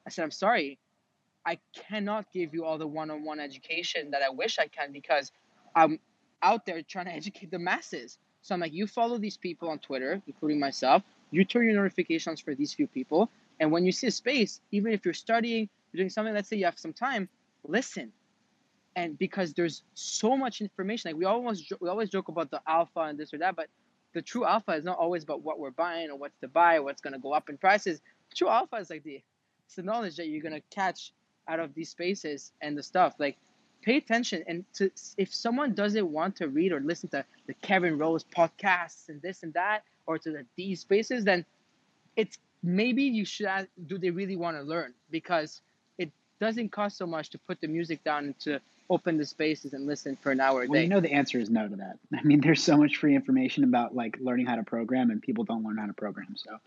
[0.05, 0.77] I said, I'm sorry.
[1.45, 4.91] I cannot give you all the one on one education that I wish I can
[4.91, 5.31] because
[5.75, 5.99] I'm
[6.41, 8.17] out there trying to educate the masses.
[8.41, 11.03] So I'm like, you follow these people on Twitter, including myself.
[11.31, 13.29] You turn your notifications for these few people.
[13.59, 16.57] And when you see a space, even if you're studying, you're doing something, let's say
[16.57, 17.29] you have some time,
[17.63, 18.11] listen.
[18.95, 23.01] And because there's so much information, like we almost we always joke about the alpha
[23.01, 23.67] and this or that, but
[24.13, 26.83] the true alpha is not always about what we're buying or what's to buy, or
[26.83, 28.01] what's going to go up in prices.
[28.33, 29.21] True alpha is like the
[29.65, 31.11] it's the knowledge that you're going to catch
[31.47, 33.15] out of these spaces and the stuff.
[33.19, 33.37] Like
[33.81, 37.97] pay attention and to if someone doesn't want to read or listen to the Kevin
[37.97, 41.45] Rose podcasts and this and that or to the these spaces, then
[42.15, 45.61] it's maybe you should ask, do they really want to learn because
[45.97, 48.59] it doesn't cost so much to put the music down and to
[48.89, 50.83] open the spaces and listen for an hour a Well, day.
[50.83, 51.97] you know the answer is no to that.
[52.19, 55.43] I mean, there's so much free information about like learning how to program, and people
[55.43, 56.35] don't learn how to program.
[56.35, 56.59] So,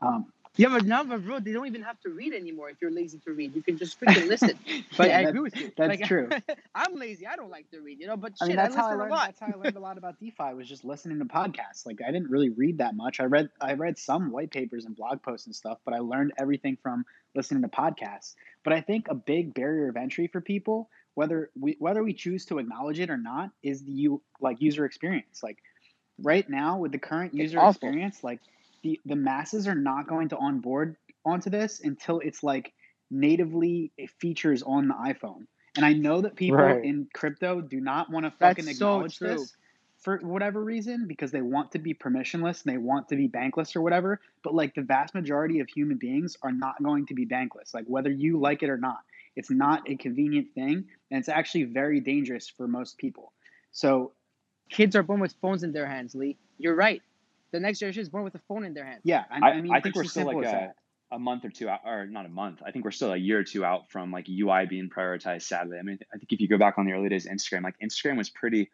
[0.00, 0.26] um,
[0.56, 2.68] Yeah, but now, but bro, they don't even have to read anymore.
[2.70, 4.58] If you're lazy to read, you can just freaking listen.
[4.96, 5.72] But Yeah, I agree with you.
[5.76, 6.28] that's Like, true.
[6.74, 7.26] I'm lazy.
[7.26, 8.16] I don't like to read, you know.
[8.16, 9.10] But I shit, mean, I, that's how I listen a learned.
[9.10, 9.26] lot.
[9.26, 10.54] That's how I learned a lot about DeFi.
[10.54, 11.86] Was just listening to podcasts.
[11.86, 13.20] Like I didn't really read that much.
[13.20, 16.32] I read I read some white papers and blog posts and stuff, but I learned
[16.38, 17.04] everything from
[17.34, 18.34] listening to podcasts.
[18.64, 22.44] But I think a big barrier of entry for people, whether we whether we choose
[22.46, 25.42] to acknowledge it or not, is the you like user experience.
[25.42, 25.58] Like
[26.22, 28.40] right now with the current user experience, like
[28.82, 32.72] the the masses are not going to onboard onto this until it's like
[33.10, 35.46] natively it features on the iPhone.
[35.76, 36.82] And I know that people Right.
[36.82, 39.48] in crypto do not want to fucking That's acknowledge true.
[39.48, 39.54] this
[40.00, 43.76] for whatever reason because they want to be permissionless and they want to be bankless
[43.76, 44.20] or whatever.
[44.42, 47.84] But like the vast majority of human beings are not going to be bankless, like
[47.86, 48.98] whether you like it or not.
[49.36, 53.32] It's not a convenient thing, and it's actually very dangerous for most people.
[53.72, 54.12] So
[54.70, 56.38] Kids are born with phones in their hands, Lee.
[56.58, 57.02] You're right.
[57.52, 59.00] The next generation is born with a phone in their hands.
[59.04, 60.72] yeah, I, I, I mean, I think we're still like a,
[61.10, 62.60] a month or two out, or not a month.
[62.66, 65.42] I think we're still a year or two out from like UI being prioritized.
[65.42, 67.62] Sadly, I mean, I think if you go back on the early days of Instagram,
[67.62, 68.70] like Instagram was pretty.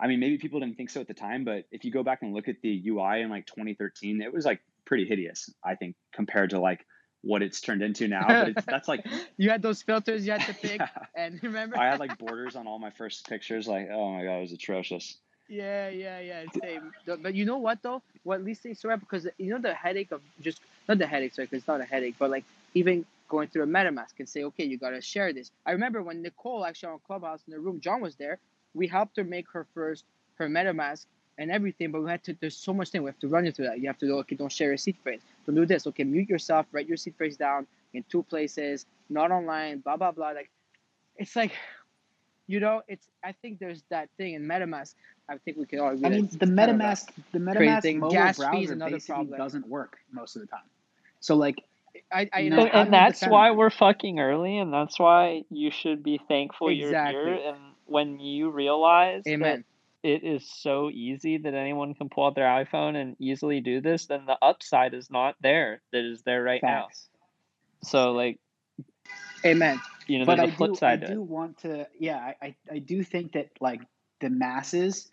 [0.00, 2.22] I mean, maybe people didn't think so at the time, but if you go back
[2.22, 5.50] and look at the UI in like 2013, it was like pretty hideous.
[5.64, 6.86] I think compared to like
[7.22, 8.24] what it's turned into now.
[8.28, 9.04] But it's, that's like
[9.36, 10.88] you had those filters you had to pick, Yeah.
[11.16, 11.76] and remember.
[11.76, 13.66] I had like borders on all my first pictures.
[13.66, 15.18] Like, oh my god, it was atrocious.
[15.48, 16.44] Yeah, yeah, yeah.
[16.62, 16.92] Same.
[17.06, 18.02] But you know what though?
[18.24, 21.34] What at least they sort because you know the headache of just not the headache,
[21.34, 22.44] sorry, 'cause it's not a headache, but like
[22.74, 25.50] even going through a MetaMask and say, okay, you gotta share this.
[25.66, 28.38] I remember when Nicole actually on Clubhouse in the room, John was there.
[28.74, 30.04] We helped her make her first
[30.36, 31.06] her MetaMask
[31.38, 32.34] and everything, but we had to.
[32.40, 33.80] There's so much thing we have to run into that.
[33.80, 35.20] You have to go, okay, don't share your seed phrase.
[35.46, 35.86] Don't do this.
[35.88, 36.66] Okay, mute yourself.
[36.72, 39.80] Write your seed phrase down in two places, not online.
[39.80, 40.30] Blah blah blah.
[40.30, 40.50] Like,
[41.16, 41.52] it's like,
[42.48, 43.08] you know, it's.
[43.24, 44.94] I think there's that thing in MetaMask.
[45.28, 46.06] I think we can all agree.
[46.06, 49.14] I mean, the kind of MetaMask, the crazy MetaMask mobile Gas fees browser another basically
[49.14, 49.38] problem.
[49.38, 50.68] doesn't work most of the time.
[51.20, 51.56] So like,
[52.12, 52.56] I, I you know.
[52.56, 55.70] know, And, how do and you that's why we're fucking early, and that's why you
[55.70, 57.36] should be thankful you're here.
[57.36, 57.44] Exactly.
[57.44, 59.64] And when you realize that Amen.
[60.02, 64.06] it is so easy that anyone can pull out their iPhone and easily do this,
[64.06, 65.80] then the upside is not there.
[65.92, 66.86] That is there right now.
[66.86, 67.08] Facts.
[67.82, 68.38] So like,
[69.44, 69.80] Amen.
[70.06, 71.14] you know, But there's I a flip do, I side to it.
[71.14, 73.82] do want to, yeah, I, I, I do think that like
[74.20, 75.08] the masses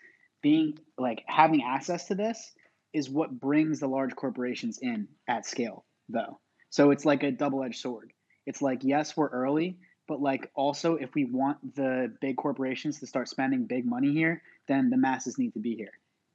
[0.45, 2.53] being like having access to this
[2.93, 6.39] is what brings the large corporations in at scale, though.
[6.69, 8.13] So it's like a double-edged sword.
[8.45, 13.07] It's like yes, we're early, but like also if we want the big corporations to
[13.07, 15.93] start spending big money here, then the masses need to be here.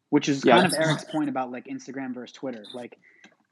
[0.09, 0.57] Which is Yeah.
[0.61, 2.65] kind of Eric's point about like Instagram versus Twitter.
[2.75, 2.99] Like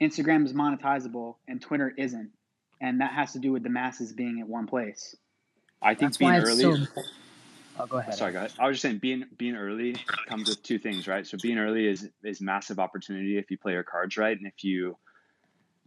[0.02, 2.30] Instagram is monetizable and Twitter isn't,
[2.80, 5.14] and that has to do with the masses being at one place.
[5.80, 6.62] I think That's being why it's early.
[6.62, 7.06] so important.
[7.78, 8.14] Oh, go ahead.
[8.14, 8.54] Sorry, guys.
[8.58, 9.96] I was just saying being being early
[10.26, 11.26] comes with two things, right?
[11.26, 14.64] So being early is is massive opportunity if you play your cards right and if
[14.64, 14.96] you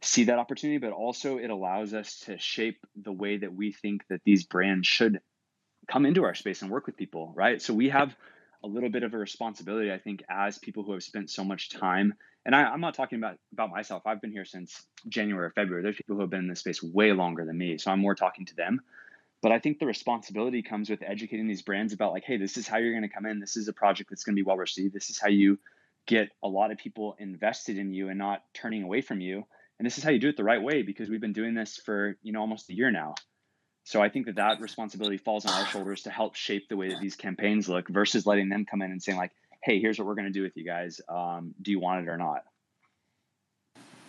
[0.01, 4.01] see that opportunity, but also it allows us to shape the way that we think
[4.09, 5.19] that these brands should
[5.87, 7.61] come into our space and work with people, right?
[7.61, 8.15] So we have
[8.63, 11.69] a little bit of a responsibility, I think, as people who have spent so much
[11.69, 12.13] time.
[12.45, 14.03] And I, I'm not talking about about myself.
[14.05, 15.83] I've been here since January or February.
[15.83, 18.15] There's people who have been in this space way longer than me, so I'm more
[18.15, 18.81] talking to them.
[19.41, 22.67] But I think the responsibility comes with educating these brands about like, hey, this is
[22.67, 23.39] how you're going to come in.
[23.39, 24.93] This is a project that's going to be well received.
[24.93, 25.57] This is how you
[26.05, 29.43] get a lot of people invested in you and not turning away from you.
[29.79, 31.77] And this is how you do it the right way because we've been doing this
[31.77, 33.15] for you know almost a year now.
[33.83, 36.89] So I think that that responsibility falls on our shoulders to help shape the way
[36.89, 39.31] that these campaigns look versus letting them come in and saying like,
[39.63, 41.01] hey, here's what we're going to do with you guys.
[41.09, 42.43] Um, do you want it or not?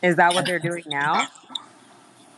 [0.03, 1.27] Is that what they're doing now?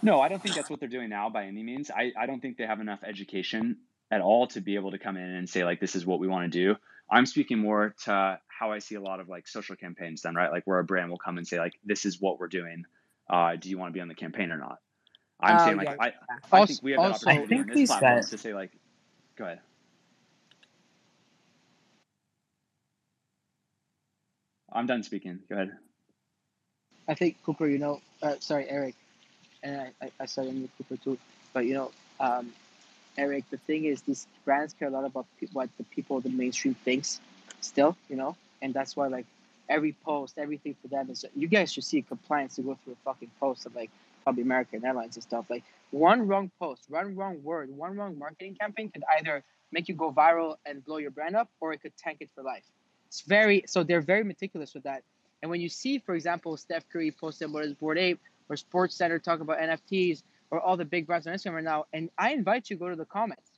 [0.05, 1.90] No, I don't think that's what they're doing now by any means.
[1.90, 3.78] I, I don't think they have enough education
[4.12, 6.28] at all to be able to come in and say like this is what we
[6.28, 6.76] want to do.
[7.10, 10.52] I'm speaking more to how I see a lot of like social campaigns done, right?
[10.52, 12.85] Like where a brand will come and say like this is what we're doing.
[13.31, 14.78] Uh, do you want to be on the campaign or not?
[15.40, 16.14] I'm Oh saying like yeah, I.
[16.52, 18.28] I Also, think we have that also, I opportunity on this platform guys.
[18.28, 18.72] to say like,
[19.39, 19.60] go ahead.
[24.72, 25.40] I'm done speaking.
[25.48, 25.72] Go ahead.
[27.09, 28.94] I think Cooper, you know, uh, sorry, Eric,
[29.64, 31.18] and I, I, I started with Cooper too,
[31.52, 32.52] but you know, um,
[33.16, 36.74] Eric, the thing is, these brands care a lot about what the people, the mainstream
[36.74, 37.20] thinks,
[37.60, 39.26] still, you know, and that's why like
[39.68, 41.24] every post, everything for them is.
[41.34, 43.90] You guys should see compliance to go through a fucking post of like
[44.22, 45.46] probably American Airlines and stuff.
[45.48, 49.42] Like one wrong post, one wrong word, one wrong marketing campaign could either
[49.72, 52.42] make you go viral and blow your brand up, or it could tank it for
[52.42, 52.64] life.
[53.06, 55.02] It's very so they're very meticulous with that.
[55.42, 58.18] And when you see, for example, Steph Curry posted what is Bored Ape
[58.48, 61.84] or Sports Center talk about NFTs or all the big brands on Instagram right now,
[61.92, 63.50] and I invite you to go to the comments.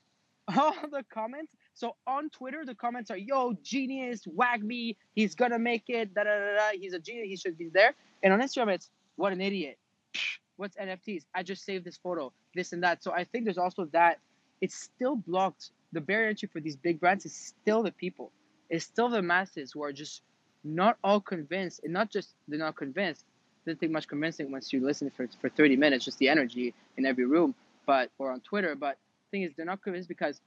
[0.56, 1.56] All the comments.
[1.74, 6.14] So on Twitter, the comments are, "Yo, genius, WAGMI, he's gonna make it.
[6.14, 6.78] Da da da da.
[6.78, 7.26] He's a genius.
[7.28, 9.76] He should be there." And on Instagram, it's, "What an idiot.
[10.56, 11.24] What's NFTs?
[11.34, 12.32] I just saved this photo.
[12.54, 14.20] This and that." So I think there's also that.
[14.60, 15.70] It's still blocked.
[15.90, 18.30] The barrier entry for these big brands is still the people.
[18.70, 20.22] It's still the masses who are just
[20.62, 23.24] not all convinced, and not just they're not convinced.
[23.66, 27.04] Doesn't take much convincing once you listen for for thirty minutes, just the energy in
[27.04, 28.74] every room, but or on Twitter.
[28.76, 30.40] But the thing is, they're not convinced because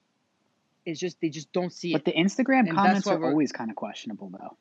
[0.86, 2.06] it's just they just don't see But it.
[2.06, 4.58] But the Instagram And comments are always kind of questionable, though.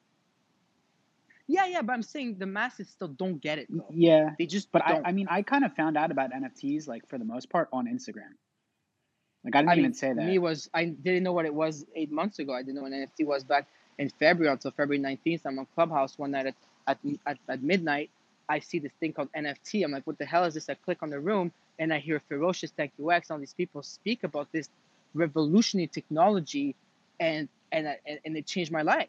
[1.47, 3.87] Yeah, yeah, but I'm saying the masses still don't get it though.
[3.91, 5.01] Yeah, They just but I.
[5.07, 7.87] I mean, I kind of found out about NFTs like for the most part on
[7.87, 8.35] Instagram.
[9.45, 10.27] Like I didn't I even mean, say that.
[10.27, 12.53] me was I didn't know what it was eight months ago.
[12.53, 13.67] I didn't know what NFT was back
[13.97, 15.47] in February until February nineteenth.
[15.47, 16.55] I'm on Clubhouse one night at,
[16.87, 18.11] at at at midnight.
[18.49, 19.85] I see this thing called NFT.
[19.85, 20.69] I'm like, what the hell is this?
[20.69, 23.31] I click on the room and I hear Fewocious Tech UX.
[23.31, 24.69] All these people speak about this
[25.15, 26.75] revolutionary technology,
[27.21, 29.09] and and I- and, and it changed my life.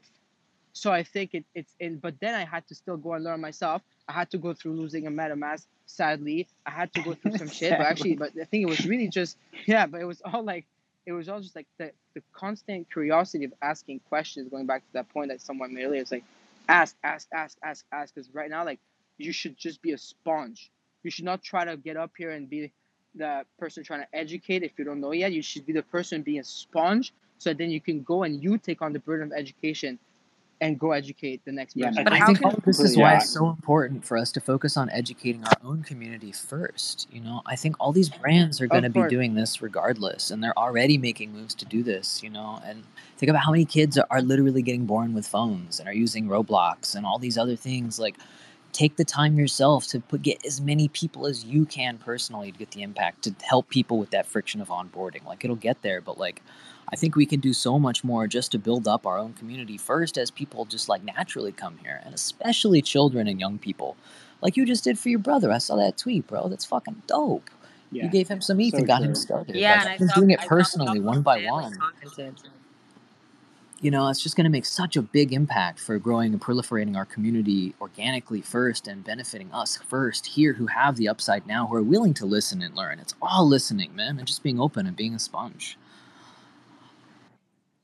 [0.73, 3.41] So I think it, it's in, but then I had to still go and learn
[3.41, 3.81] myself.
[4.07, 5.65] I had to go through losing a MetaMask.
[5.87, 7.71] Sadly, I had to go through some shit.
[7.77, 9.85] But actually, but I think it was really just yeah.
[9.87, 10.65] But it was all like
[11.05, 14.49] it was all just like the the constant curiosity of asking questions.
[14.49, 16.23] Going back to that point that someone made earlier, it's like
[16.69, 18.13] ask, ask, ask, ask, ask.
[18.13, 18.79] Because right now, like
[19.19, 20.71] you should just be a sponge.
[21.03, 22.71] You should not try to get up here and be
[23.15, 25.31] the person trying to educate if you don't know yet.
[25.31, 28.57] You should be the person being a sponge, so then you can go and you
[28.57, 29.99] take on the burden of education
[30.61, 32.03] and go educate the next Yeah, person.
[32.03, 32.03] man.
[32.05, 34.75] But I How think can this is why it's so important for us to focus
[34.75, 37.07] on educating our own community first.
[37.11, 40.43] You know, I think all these brands are going to be doing this regardless, and
[40.43, 42.21] they're already making moves to do this.
[42.21, 42.83] You know, and
[43.17, 46.27] think about how many kids are, are literally getting born with phones and are using
[46.27, 47.99] Roblox and all these other things.
[47.99, 48.17] Like,
[48.73, 52.57] take the time yourself to put get as many people as you can personally to
[52.57, 55.25] get the impact to help people with that friction of onboarding.
[55.25, 56.41] Like, it'll get there, but like.
[56.91, 59.77] I think we can do so much more just to build up our own community
[59.77, 63.95] first as people just like naturally come here, and especially children and young people.
[64.41, 65.51] Like you just did for your brother.
[65.51, 66.47] I saw that tweet, bro.
[66.47, 67.49] That's fucking dope.
[67.91, 69.55] You gave him some ETH so and got him started.
[69.55, 71.41] Yeah, Like and I I've been saw doing it I saw a personally, one by
[71.41, 71.79] families one.
[73.80, 73.85] Commented.
[73.85, 76.95] You know, it's just going to make such a big impact for growing and proliferating
[76.95, 81.76] our community organically first and benefiting us first here who have the upside now, who
[81.76, 82.99] are willing to listen and learn.
[82.99, 85.77] It's all listening, man, and just being open and being a sponge.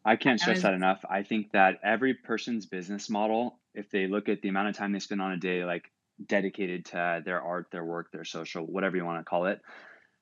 [0.07, 1.03] I can't stress that enough.
[1.09, 4.91] I think that every person's business model, if they look at the amount of time
[4.91, 5.89] they spend on a day, like
[6.27, 9.61] dedicated to their art, their work, their social, whatever you want to call it,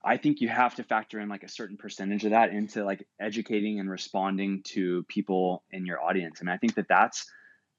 [0.04, 3.08] I think you have to factor in like a certain percentage of that into like
[3.20, 6.42] educating and responding to people in your audience.
[6.42, 7.26] And I think that that's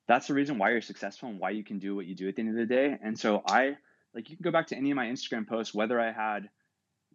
[0.09, 2.37] that's the reason why you're successful and why you can do what you do at
[2.37, 2.97] the end of the day.
[3.03, 3.77] And so I
[4.15, 6.49] like you can go back to any of my Instagram posts, whether I had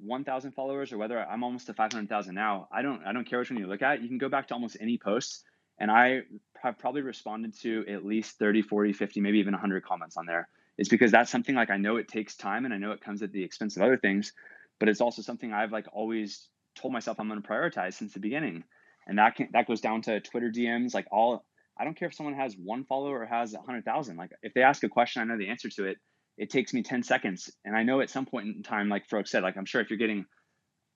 [0.02, 2.68] 1,000 followers or whether I'm almost to 500,000 now.
[2.72, 4.02] I don't I don't care which one you look at.
[4.02, 5.44] You can go back to almost any post,
[5.80, 6.22] and I
[6.62, 10.48] have probably responded to at least 30, 40, 50, maybe even 100 comments on there.
[10.78, 13.22] It's because that's something like I know it takes time and I know it comes
[13.22, 14.32] at the expense of other things,
[14.80, 18.20] but it's also something I've like always told myself I'm going to prioritize since the
[18.20, 18.64] beginning.
[19.08, 21.46] And that can that goes down to Twitter DMs, like all
[21.80, 24.18] I don't care if someone has one follower or has a 100,000.
[24.18, 25.98] Like if they ask a question, I know the answer to it.
[26.38, 27.50] It takes me 10 seconds.
[27.66, 29.90] And I know at some point in time, like Farouk said, like I'm sure if
[29.90, 30.26] you're getting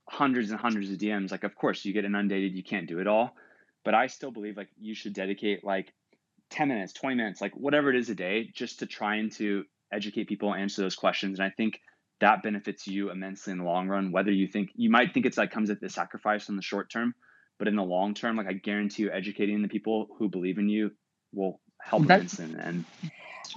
[0.09, 3.07] hundreds and hundreds of DMs, like of course you get inundated, you can't do it
[3.07, 3.33] all.
[3.85, 5.93] But I still believe like you should dedicate like
[6.51, 9.63] 10 minutes, 20 minutes, like whatever it is a day, just to try and to
[9.91, 11.39] educate people, answer those questions.
[11.39, 11.79] And I think
[12.23, 14.11] that benefits you immensely in the long run.
[14.13, 16.89] Whether you think you might think it's like comes at the sacrifice in the short
[16.89, 17.13] term,
[17.59, 20.69] but in the long term, like I guarantee you, educating the people who believe in
[20.69, 20.91] you
[21.33, 22.45] will help That immensely.
[22.45, 22.85] in the end.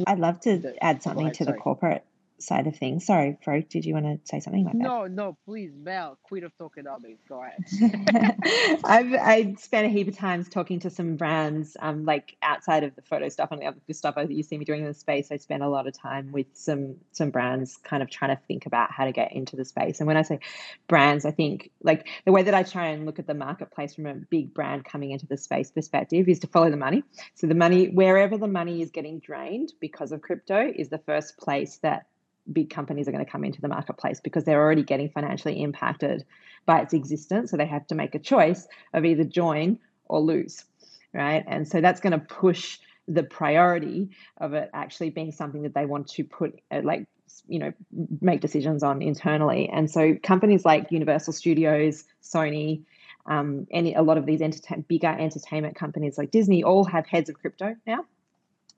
[0.06, 1.34] I'd love to add something ahead.
[1.34, 2.04] to the corporate
[2.38, 3.06] side of things.
[3.06, 4.64] Sorry, Fro, did you want to say something?
[4.64, 4.80] My bad.
[4.80, 7.18] No, no, please, Mel, queen of tokenomics.
[7.28, 8.80] Go ahead.
[8.84, 12.94] I've I spent a heap of times talking to some brands, um, like outside of
[12.94, 15.30] the photo stuff and the other stuff that you see me doing in the space.
[15.30, 18.66] I spend a lot of time with some some brands, kind of trying to think
[18.66, 20.00] about how to get into the space.
[20.00, 20.40] And when I say
[20.88, 24.06] brands, I think like the way that I try and look at the marketplace from
[24.06, 27.02] a big brand coming into the space perspective is to follow the money.
[27.34, 31.38] So the money, wherever the money is getting drained because of crypto, is the first
[31.38, 32.06] place that
[32.52, 36.24] big companies are going to come into the marketplace because they're already getting financially impacted
[36.64, 37.50] by its existence.
[37.50, 40.64] So they have to make a choice of either join or lose,
[41.12, 41.44] right?
[41.46, 42.78] And so that's going to push
[43.08, 47.06] the priority of it actually being something that they want to put, uh, like,
[47.48, 47.72] you know,
[48.20, 49.68] make decisions on internally.
[49.68, 52.82] And so companies like Universal Studios, Sony,
[53.26, 57.28] um, any a lot of these entertain, bigger entertainment companies like Disney all have heads
[57.28, 58.04] of crypto now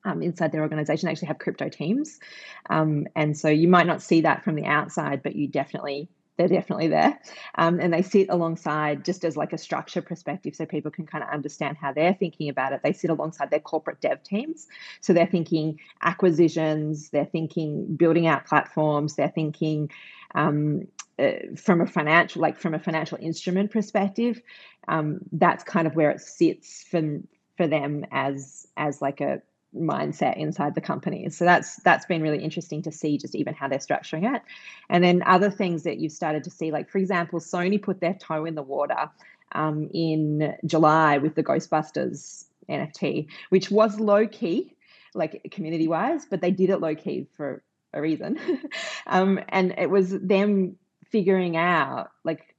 [0.04, 2.18] um, inside their organization actually have crypto teams.
[2.70, 6.48] Um, and so you might not see that from the outside, but you definitely, they're
[6.48, 7.18] definitely there.
[7.56, 11.24] Um, and they sit alongside just as like a structure perspective so people can kind
[11.24, 12.80] of understand how they're thinking about it.
[12.82, 14.68] They sit alongside their corporate dev teams.
[15.00, 19.90] So they're thinking acquisitions, they're thinking building out platforms, they're thinking
[20.34, 20.86] um,
[21.18, 24.40] uh, from a financial, like from a financial instrument perspective.
[24.86, 27.18] Um, that's kind of where it sits for,
[27.56, 29.42] for them as as like a
[29.74, 31.36] mindset inside the companies.
[31.36, 34.42] So that's that's been really interesting to see just even how they're structuring it.
[34.88, 38.14] And then other things that you've started to see, like for example, Sony put their
[38.14, 39.10] toe in the water
[39.52, 44.74] um, in July with the Ghostbusters NFT, which was low key,
[45.14, 47.62] like community wise, but they did it low key for
[47.92, 48.38] a reason.
[49.06, 50.76] um, and it was them
[51.10, 52.54] figuring out like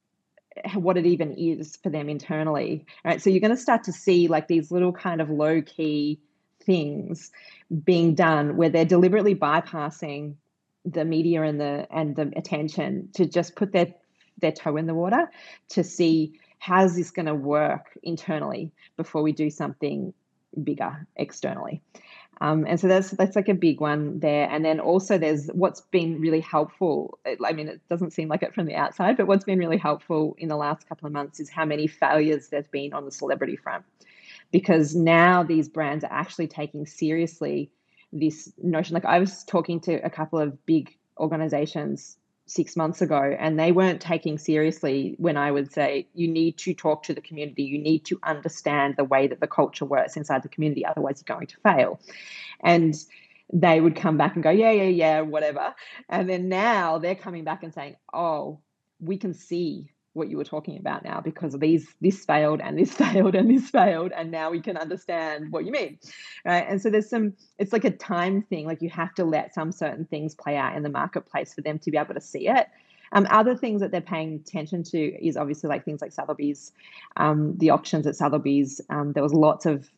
[0.73, 2.86] what it even is for them internally.
[3.06, 3.22] Right.
[3.22, 6.19] So you're going to start to see like these little kind of low key
[6.70, 7.32] things
[7.84, 10.36] being done where they're deliberately bypassing
[10.86, 13.88] the media and the and the attention to just put their
[14.40, 15.32] their toe in the water
[15.70, 20.14] to see how's this going to work internally before we do something
[20.64, 21.82] bigger externally.
[22.40, 24.48] Um, and so that's that's like a big one there.
[24.48, 27.18] And then also there's what's been really helpful.
[27.26, 30.36] I mean, it doesn't seem like it from the outside, but what's been really helpful
[30.38, 33.56] in the last couple of months is how many failures there's been on the celebrity
[33.56, 33.84] front
[34.51, 37.71] because now these brands are actually taking seriously
[38.11, 38.93] this notion.
[38.93, 43.71] Like I was talking to a couple of big organizations six months ago, and they
[43.71, 47.77] weren't taking seriously when I would say, you need to talk to the community, you
[47.77, 51.47] need to understand the way that the culture works inside the community, otherwise, you're going
[51.47, 51.99] to fail.
[52.61, 52.95] And
[53.53, 55.76] they would come back and go, yeah, yeah, yeah, whatever.
[56.07, 58.59] And then now they're coming back and saying, oh,
[58.99, 62.91] we can see what you were talking about now because these this failed and this
[63.03, 65.98] failed and this failed and now we can understand what you mean
[66.45, 66.65] right?
[66.68, 69.72] And so there's some it's like a time thing like you have to let some
[69.72, 72.68] certain things play out in the marketplace for them to be able to see it.
[73.11, 76.72] Um, other things that they're paying attention to is obviously like things like Sotheby's,
[77.18, 78.81] um, the auctions at Sotheby's.
[78.90, 79.90] Um, there was lots of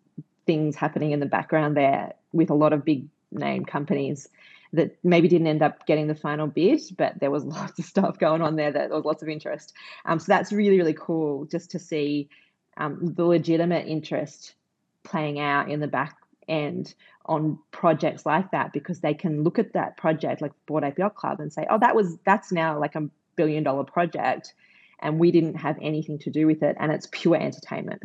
[0.45, 4.29] things happening in the background there with a lot of big name companies
[4.73, 8.17] that maybe didn't end up getting the final bid, but there was lots of stuff
[8.17, 9.73] going on there that there was lots of interest.
[10.05, 12.29] Um, so that's really, really cool just to see
[12.77, 14.55] um, the legitimate interest
[15.03, 16.15] playing out in the back
[16.47, 16.93] end
[17.25, 21.15] on projects like that because they can look at that project like Bored Ape Yacht
[21.15, 24.53] Club and say, oh, that was that's now like a billion dollar project
[24.99, 28.03] and we didn't have anything to do with it and it's pure entertainment.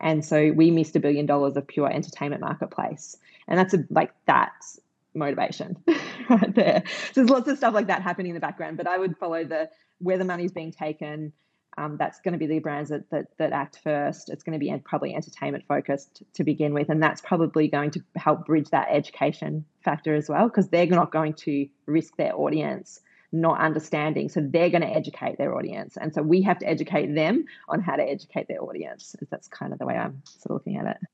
[0.00, 3.16] And so we missed a billion dollars of pure entertainment marketplace.
[3.46, 4.80] And that's a, like that's
[5.14, 5.76] motivation
[6.30, 6.82] right there.
[6.86, 9.44] So there's lots of stuff like that happening in the background, but I would follow
[9.44, 11.32] the where the money's being taken.
[11.78, 14.28] Um, that's going to be the brands that, that that act first.
[14.28, 18.00] It's going to be probably entertainment focused to begin with, and that's probably going to
[18.16, 23.00] help bridge that education factor as well, because they're not going to risk their audience
[23.34, 24.28] not understanding.
[24.28, 27.80] So they're going to educate their audience, and so we have to educate them on
[27.80, 29.16] how to educate their audience.
[29.30, 31.08] That's kind of the way I'm sort of looking at it.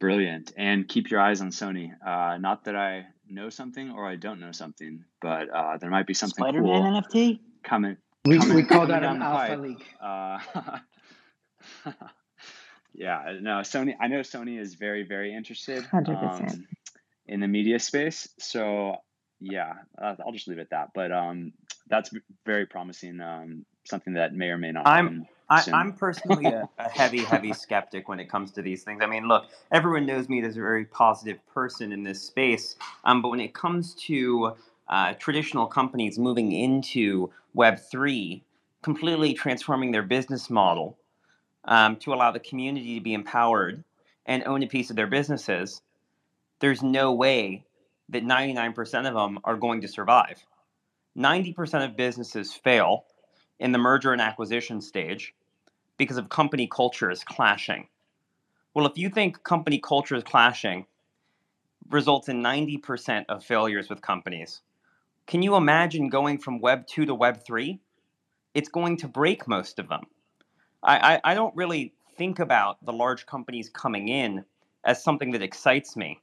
[0.00, 0.52] Brilliant.
[0.56, 1.92] And keep your eyes on Sony.
[2.04, 6.06] Uh, not that I know something or I don't know something, but uh, there might
[6.06, 7.40] be something Spider-Man cool NFT.
[7.62, 7.98] coming.
[8.24, 9.60] We, coming, we call that an alpha pipe.
[9.60, 9.86] leak.
[10.02, 10.38] Uh,
[12.94, 13.94] yeah, no, Sony.
[14.00, 16.50] I know Sony is very, very interested 100%.
[16.50, 16.66] um,
[17.26, 18.26] in the media space.
[18.38, 18.96] So
[19.38, 20.88] yeah, uh, I'll just leave it at that.
[20.94, 21.52] But um,
[21.88, 22.10] that's
[22.46, 23.20] very promising.
[23.20, 25.64] Um, something that may or may not I'm happen I.
[25.72, 29.02] I'm personally a, a heavy, heavy skeptic when it comes to these things.
[29.02, 33.20] I mean, look, everyone knows me as a very positive person in this space, um,
[33.20, 34.52] but when it comes to
[34.88, 38.44] uh, traditional companies moving into Web three,
[38.82, 40.96] completely transforming their business model
[41.64, 43.82] um, to allow the community to be empowered
[44.26, 45.82] and own a piece of their businesses,
[46.60, 47.64] there's no way
[48.08, 50.44] that 99% of them are going to survive.
[51.18, 53.04] 90% of businesses fail
[53.58, 55.34] in the merger and acquisition stage
[56.00, 57.86] because of company cultures clashing.
[58.72, 60.86] Well, if you think company cultures clashing
[61.90, 64.62] results in 90% of failures with companies,
[65.26, 67.78] can you imagine going from Web 2 to Web 3?
[68.54, 70.04] It's going to break most of them.
[70.82, 74.42] I, I, I don't really think about the large companies coming in
[74.84, 76.18] as something that excites me.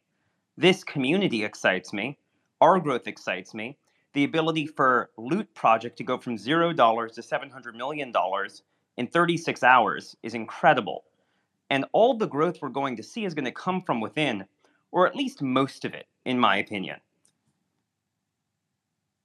[0.58, 2.18] This community excites me.
[2.62, 3.78] Our growth excites me.
[4.14, 8.64] The ability for Loot Project to go from zero dollars to seven hundred million dollars
[8.98, 11.06] in 36 hours is incredible.
[11.70, 14.46] And all the growth we're going to see is going to come from within,
[14.92, 16.98] or at least most of it, in my opinion.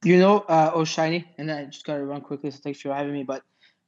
[0.04, 3.22] You know, uh, Oshiny, and I just gotta run quickly, so thanks for having me.
[3.22, 3.44] But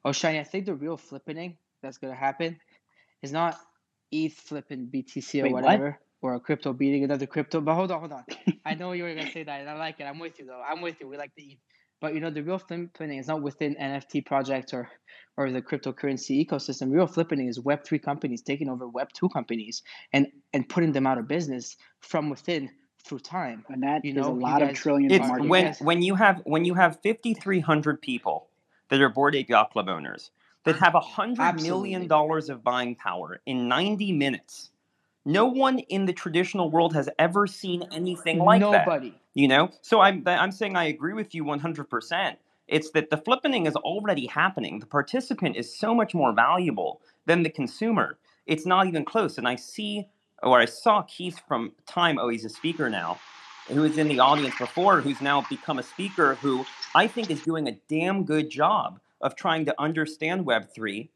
[0.07, 2.57] Oshiny, I think the real flippening that's gonna happen
[3.21, 3.59] is not
[4.13, 5.65] ETH flipping BTC or Wait, what?
[5.65, 7.61] whatever, or a crypto beating another crypto.
[7.61, 8.25] But hold on, hold on.
[8.65, 10.05] I know you were gonna say that, and I like it.
[10.05, 10.63] I'm with you though.
[10.65, 11.09] I'm with you.
[11.09, 11.59] We like the ETH.
[12.05, 14.91] But you know, the real flippening is not within NFT projects or
[15.39, 16.93] or the cryptocurrency ecosystem.
[16.93, 19.83] Real flippening is Web three companies taking over Web two companies
[20.13, 22.69] and and putting them out of business from within
[23.03, 23.65] through time.
[23.71, 25.81] And that You is know, a you lot of guys trillions It's market when cap.
[25.81, 28.49] when you have when you have 5,300 people
[28.91, 30.31] that are Bored Ape Yacht Club owners
[30.65, 34.73] that have a hundred million dollars of buying power in 90 minutes.
[35.25, 38.87] No one in the traditional world has ever seen anything like that.
[38.87, 39.15] Nobody.
[39.35, 42.37] You know, so I'm I'm saying I agree with you 100%.
[42.69, 44.79] It's that the flippening is already happening.
[44.79, 48.19] The participant is so much more valuable than the consumer.
[48.47, 49.37] It's not even close.
[49.37, 50.07] And I see,
[50.43, 52.19] or I saw Keith from Time.
[52.19, 53.19] Oh, he's a speaker now,
[53.69, 57.43] who was in the audience before, who's now become a speaker, who I think is
[57.43, 61.11] doing a damn good job of trying to understand Web three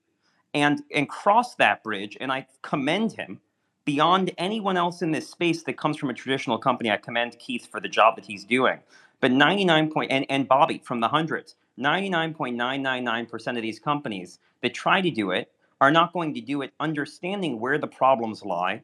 [0.55, 2.17] and and cross that bridge.
[2.21, 3.41] And I commend him
[3.89, 6.91] beyond anyone else in this space that comes from a traditional company.
[6.91, 8.81] I commend Keith for the job that he's doing.
[9.23, 15.01] But 99 point and, and Bobby from the hundreds, 99.999% of these companies that try
[15.01, 15.51] to do it
[15.81, 18.83] are not going to do it understanding where the problems lie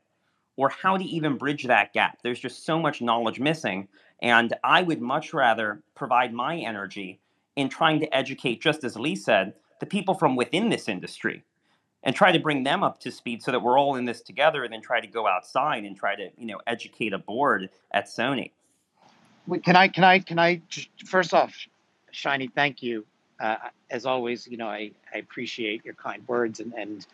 [0.56, 2.20] or how to even bridge that gap.
[2.22, 3.88] There's just so much knowledge missing.
[4.22, 7.20] And I would much rather provide my energy
[7.56, 11.44] in trying to educate, just as Lee said, the people from within this industry
[12.04, 14.62] and try to bring them up to speed so that we're all in this together
[14.62, 18.06] and then try to go outside and try to, you know, educate a board at
[18.06, 18.50] Sony.
[19.46, 20.60] Wait, Can I, can I, can I,
[21.06, 21.54] first off,
[22.12, 23.04] Shiny, thank you.
[23.40, 23.56] Uh,
[23.90, 27.06] as always, you know, I, I appreciate your kind words and, and,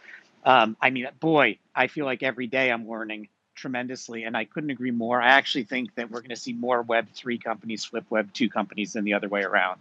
[0.44, 4.70] um, I mean, boy, I feel like every day I'm learning tremendously and I couldn't
[4.70, 5.20] agree more.
[5.20, 9.04] I actually think that we're going to see more Web3 companies flip Web2 companies than
[9.04, 9.80] the other way around.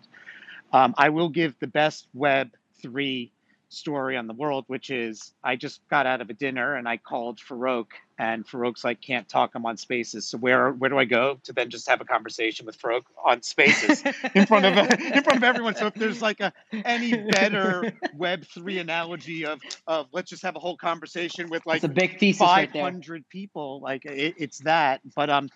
[0.73, 3.30] Um, I will give the best Web3
[3.70, 6.98] story on the world, which is I just got out of a dinner and I
[6.98, 7.88] called Farouk,
[8.18, 10.28] and Farouk's like, can't talk, I'm on Spaces.
[10.28, 13.41] So where where do I go to then just have a conversation with Farouk on
[13.41, 14.04] Spaces
[14.36, 15.76] in front of in front of everyone?
[15.76, 16.52] So if there's like a
[16.84, 21.78] any better Web three analogy of of let's just have a whole conversation with like
[21.78, 22.84] It's a big thesis right there.
[22.84, 25.02] 500 people, like it, it's that.
[25.16, 25.50] But um,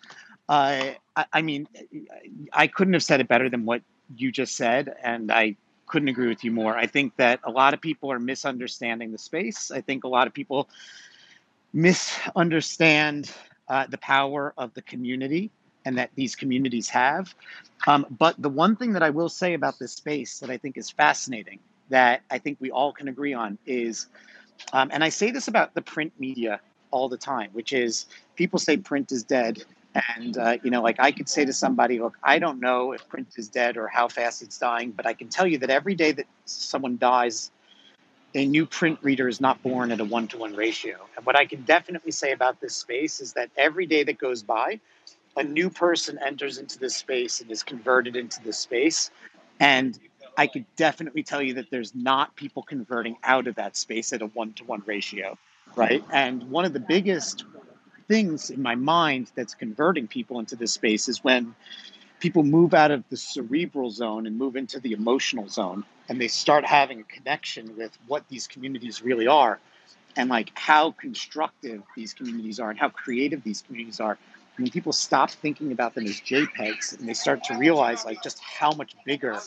[0.47, 1.67] uh, I, I mean,
[2.51, 3.81] I couldn't have said it better than what
[4.15, 5.55] you just said, and I
[5.93, 6.75] couldn't agree with you more.
[6.75, 9.69] I think that a lot of people are misunderstanding the space.
[9.69, 10.67] I think a lot of people
[11.71, 13.29] misunderstand
[13.67, 15.51] uh, the power of the community
[15.85, 17.35] and that these communities have.
[17.85, 20.77] Um, but the one thing that I will say about this space that I think
[20.77, 21.59] is fascinating,
[21.89, 24.07] that I think we all can agree on, is,
[24.71, 26.59] um, and I say this about the print media
[26.89, 29.63] all the time, which is people say print is dead.
[29.95, 33.07] And, uh, you know, like I could say to somebody, look, I don't know if
[33.07, 35.93] print is dead or how fast it's dying, but I can tell you that every
[35.93, 37.51] day that someone dies,
[38.33, 40.97] a new print reader is not born at a one to one ratio.
[41.15, 44.41] And what I can definitely say about this space is that every day that goes
[44.41, 44.79] by,
[45.35, 49.11] a new person enters into this space and is converted into this space.
[49.59, 49.99] And
[50.37, 54.21] I could definitely tell you that there's not people converting out of that space at
[54.21, 55.37] a one to one ratio,
[55.75, 56.03] right?
[56.11, 57.45] And one of the biggest
[58.07, 61.55] things in my mind that's converting people into this space is when
[62.19, 66.27] people move out of the cerebral zone and move into the emotional zone and they
[66.27, 69.59] start having a connection with what these communities really are
[70.15, 74.17] and like how constructive these communities are and how creative these communities are.
[74.57, 78.39] When people stop thinking about them as jpegs and they start to realize like just
[78.39, 79.39] how much bigger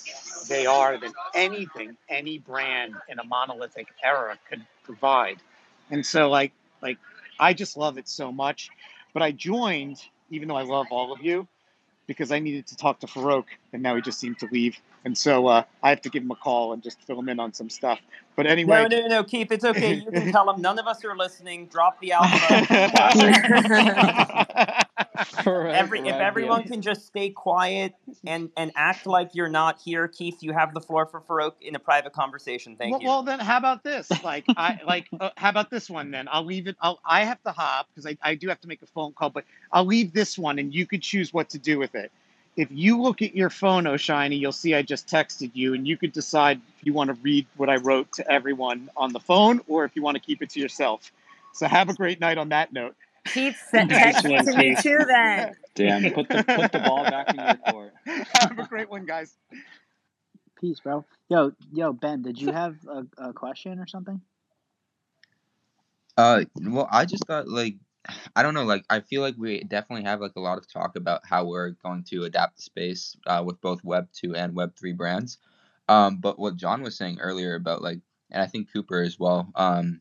[0.49, 5.37] they are than anything any brand in a monolithic era could provide.
[5.91, 6.53] And so like
[6.83, 6.99] like
[7.41, 8.71] i just love it so much
[9.15, 11.47] but i joined even though i love all of you
[12.09, 14.79] because I needed to talk to Farouk, and now he just seemed to leave.
[15.07, 17.39] And so uh, I have to give him a call and just fill him in
[17.39, 18.01] on some stuff.
[18.35, 19.95] But anyway, No, no, no, Keith, it's okay.
[19.95, 21.69] You can tell him none of us are listening.
[21.69, 22.67] Drop the alpha.
[25.47, 27.95] Every, if everyone can just stay quiet
[28.27, 31.77] and, and act like you're not here, Keith, you have the floor for Farouk in
[31.77, 32.75] a private conversation.
[32.75, 33.07] Thank well, you.
[33.07, 34.11] well, then how about this?
[34.25, 36.29] Like I like uh, how about this one then?
[36.31, 36.77] I'll leave it.
[36.81, 39.31] I'll I have to hop because I, I do have to make a phone call,
[39.31, 42.11] but I'll leave this one and you could choose what to do with it.
[42.57, 45.87] If you look at your phone, oh shiny, you'll see I just texted you, and
[45.87, 49.21] you could decide if you want to read what I wrote to everyone on the
[49.21, 51.13] phone or if you want to keep it to yourself.
[51.53, 52.97] So have a great night on that note.
[53.27, 55.55] Keith sent text to me too then.
[55.75, 57.93] Damn, put the put the ball back in your court.
[58.07, 59.37] have a great one, guys.
[60.59, 61.05] Peace, bro.
[61.29, 64.23] Yo, yo, Ben, did you have a, a question or something?
[66.17, 67.75] Uh, well, I just thought like
[68.35, 70.97] I don't know, like I feel like we definitely have like a lot of talk
[70.97, 74.75] about how we're going to adapt the space uh, with both Web two and Web
[74.77, 75.39] three brands.
[75.89, 78.01] Um, but what John was saying earlier about like,
[78.31, 80.01] and I think Cooper as well, um,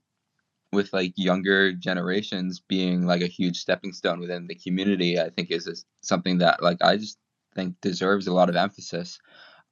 [0.71, 5.51] with like younger generations being like a huge stepping stone within the community, I think
[5.51, 7.17] is is something that like I just
[7.55, 9.19] think deserves a lot of emphasis.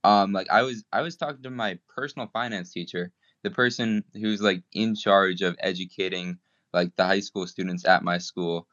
[0.04, 3.12] Um, like I was I was talking to my personal finance teacher,
[3.44, 6.40] the person who's like in charge of educating
[6.74, 8.68] like the high school students at my school,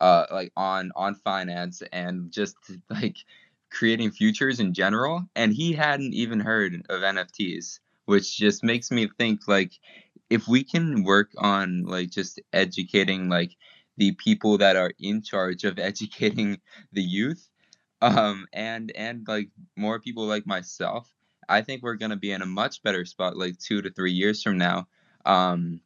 [0.00, 2.56] uh, like on on finance and just
[2.90, 3.16] like
[3.70, 5.24] creating futures in general.
[5.34, 9.72] And he hadn't even heard of NFTs, which just makes me think like
[10.30, 13.56] if we can work on like just educating like
[13.96, 16.60] the people that are in charge of educating
[16.92, 17.48] the youth
[18.02, 21.10] um and and like more people like myself
[21.48, 24.12] i think we're going to be in a much better spot like 2 to 3
[24.12, 24.86] years from now
[25.24, 25.80] um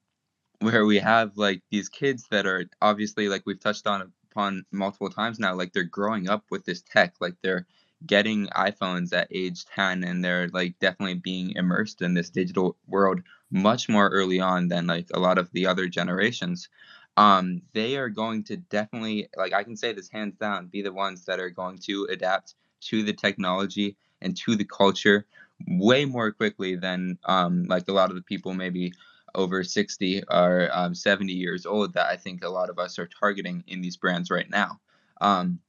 [0.60, 5.10] where we have like these kids that are obviously like we've touched on upon multiple
[5.10, 7.66] times now like they're growing up with this tech like they're
[8.06, 13.20] getting iPhones at age 10 and they're like definitely being immersed in this digital world
[13.50, 16.68] much more early on than like a lot of the other generations.
[17.16, 20.92] Um they are going to definitely like I can say this hands down be the
[20.92, 25.26] ones that are going to adapt to the technology and to the culture
[25.66, 28.92] way more quickly than um like a lot of the people maybe
[29.34, 33.08] over 60 or um, 70 years old that I think a lot of us are
[33.08, 34.80] targeting in these brands right now.
[35.20, 35.60] Um,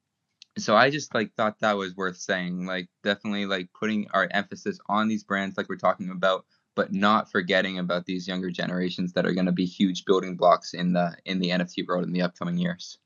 [0.58, 2.66] so I just like thought that was worth saying.
[2.66, 7.32] Like definitely like putting our emphasis on these brands like we're talking about, but not
[7.32, 11.16] forgetting about these younger generations that are going to be huge building blocks in the
[11.26, 12.98] in the NFT world in the upcoming years.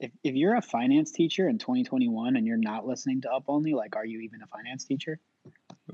[0.00, 3.74] if, if you're a finance teacher in 2021 and you're not listening to Up Only,
[3.74, 5.20] like, are you even a finance teacher?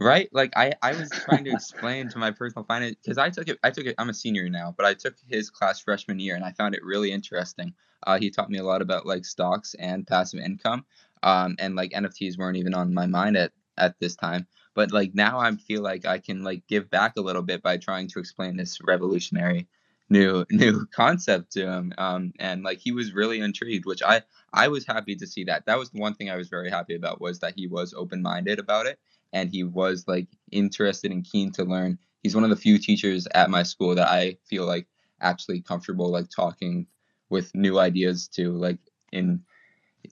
[0.01, 0.29] Right?
[0.33, 3.59] Like i i was trying to explain to my personal finance because i took it
[3.63, 6.45] i took it i'm a senior now but i took his class freshman year and
[6.45, 7.75] i found it really interesting.
[8.07, 10.85] Uh, he taught me a lot about like stocks and passive income
[11.23, 14.47] um, and like nfts weren't even on my mind at at this time.
[14.75, 17.79] But like now i feel like i can like give back a little bit by
[17.79, 19.69] trying to explain this revolutionary
[20.11, 24.69] new new concept to him um, and like he was really intrigued which i i
[24.69, 25.67] was happy to see that.
[25.67, 28.59] That was the one thing i was very happy about was that he was open-minded
[28.59, 28.99] about it
[29.33, 31.99] and he was like interested and keen to learn.
[32.23, 34.87] He's one of the few teachers at my school that I feel like
[35.21, 36.87] actually comfortable like talking
[37.31, 38.79] with new ideas to like
[39.13, 39.43] in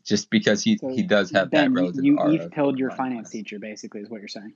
[0.05, 3.31] just because he So he does have Ben, that relative You, you've killed your finance
[3.31, 4.55] teacher, basically, is what you're saying.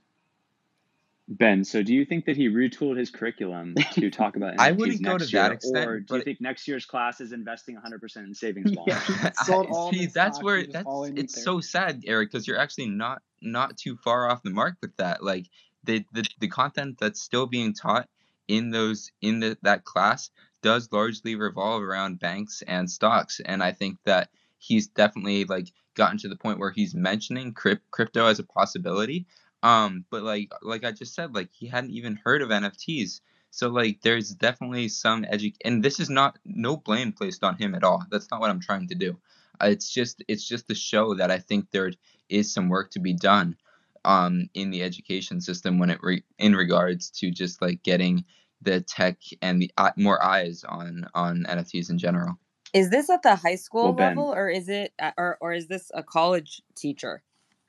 [1.31, 5.03] Ben, so do you think that he retooled his curriculum to talk about I wouldn't
[5.03, 7.77] go to next year, that extent, or do you think next year's class is investing
[7.77, 8.87] 100% in savings bonds?
[8.87, 11.43] yeah, he sold all of see that's where that's it's ether.
[11.43, 15.23] so sad eric because you're actually not not too far off the mark with that
[15.23, 15.45] like
[15.83, 18.09] the the, the content that's still being taught
[18.47, 20.31] in those in the, that class
[20.63, 26.17] does largely revolve around banks and stocks and i think that he's definitely like gotten
[26.17, 29.27] to the point where he's mentioning crypt, crypto as a possibility
[29.63, 33.21] um but like like i just said like he hadn't even heard of nfts
[33.51, 37.73] so like there's definitely some edu and this is not no blame placed on him
[37.75, 38.03] at all.
[38.11, 39.17] That's not what i'm trying to do.
[39.61, 41.91] Uh, it's just it's just to show that i think there
[42.29, 43.57] is some work to be done
[44.05, 48.23] um in the education system when it re- in regards to just like getting
[48.61, 52.37] the tech and the eye- more eyes on on nfts in general.
[52.73, 55.67] Is this at the high school Well, Ben, level, or is it, or or is
[55.67, 57.23] this a college teacher?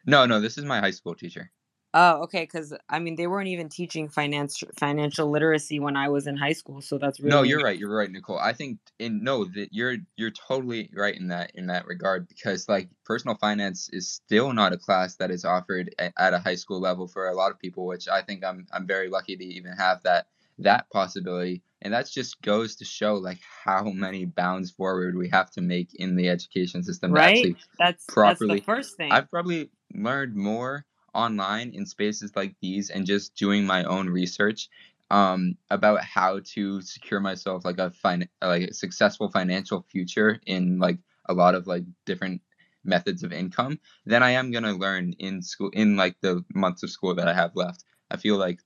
[0.06, 1.50] no no this is my high school teacher
[1.92, 2.42] Oh, okay.
[2.42, 6.52] Because I mean, they weren't even teaching finance financial literacy when I was in high
[6.52, 7.78] school, so that's really No, you're right.
[7.78, 8.38] You're right, Nicole.
[8.38, 12.68] I think in no that you're you're totally right in that in that regard because
[12.68, 16.54] like personal finance is still not a class that is offered a- at a high
[16.54, 19.44] school level for a lot of people, which I think I'm I'm very lucky to
[19.44, 20.26] even have that
[20.60, 21.62] that possibility.
[21.82, 25.94] And that just goes to show like how many bounds forward we have to make
[25.94, 27.56] in the education system right.
[27.78, 29.10] That's that's the properly first thing.
[29.10, 30.84] I've probably learned more
[31.15, 34.69] online in spaces like these and just doing my own research
[35.11, 40.78] um, about how to secure myself like a fin- like a successful financial future in
[40.78, 42.41] like a lot of like different
[42.85, 46.91] methods of income then I am gonna learn in school in like the months of
[46.91, 47.85] school that I have left.
[48.11, 48.61] I feel like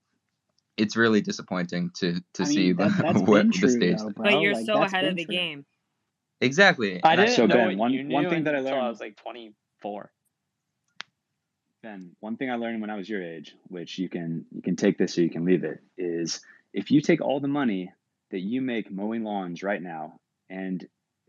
[0.77, 3.99] it's really disappointing to to I see mean, the that, that's what been the stage.
[3.99, 5.35] though, but you're Like so ahead of the true.
[5.35, 5.66] game.
[6.41, 7.01] Exactly.
[7.03, 8.89] I and didn't So know Ben, one you one thing that I until I learned
[8.91, 10.11] was like 24.
[11.85, 14.74] Ben, one thing I learned when I was your age, which you can you can
[14.74, 16.40] take this or you can leave it, is
[16.73, 17.93] if you take all the money
[18.31, 20.82] that you make mowing lawns right now and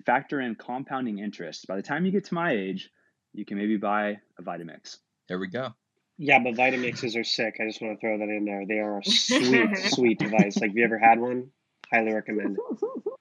[0.06, 2.90] factor in compounding interest, by the time you get to my age,
[3.34, 5.00] you can maybe buy a Vitamix.
[5.28, 5.74] there we go.
[6.18, 7.58] Yeah, but Vitamixes are sick.
[7.60, 8.66] I just want to throw that in there.
[8.66, 10.56] They are a sweet, sweet device.
[10.56, 11.50] Like, have you ever had one?
[11.92, 12.92] Highly recommend it.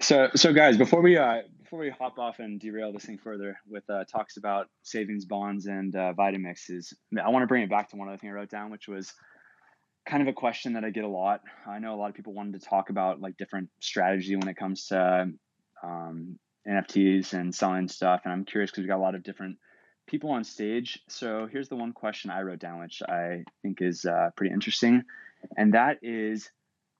[0.00, 3.58] So so guys, before we uh before we hop off and derail this thing further
[3.68, 7.90] with uh, talks about savings bonds and uh, Vitamixes, I want to bring it back
[7.90, 9.12] to one other thing I wrote down, which was
[10.06, 11.42] kind of a question that I get a lot.
[11.66, 14.56] I know a lot of people wanted to talk about like different strategy when it
[14.56, 15.30] comes to
[15.82, 19.58] um, NFTs and selling stuff, and I'm curious because we got a lot of different
[20.06, 20.98] people on stage.
[21.08, 25.02] So here's the one question I wrote down, which I think is uh, pretty interesting,
[25.58, 26.48] and that is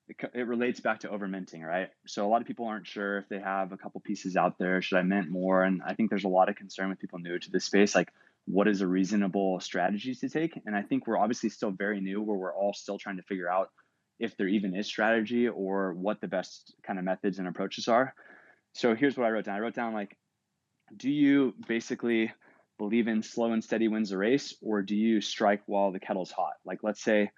[0.08, 1.90] it, relates back to over minting, right?
[2.06, 4.80] So a lot of people aren't sure if they have a couple pieces out there.
[4.82, 5.62] Should I mint more?
[5.62, 8.12] And I think there's a lot of concern with people new to this space, like
[8.46, 10.58] what is a reasonable strategy to take?
[10.64, 13.50] And I think we're obviously still very new, where we're all still trying to figure
[13.50, 13.70] out
[14.18, 18.14] if there even is strategy or what the best kind of methods and approaches are.
[18.72, 19.56] So here's what I wrote down.
[19.56, 20.16] I wrote down like,
[20.96, 22.32] do you basically
[22.78, 26.30] believe in slow and steady wins the race, or do you strike while the kettle's
[26.30, 26.54] hot?
[26.64, 27.30] Like, let's say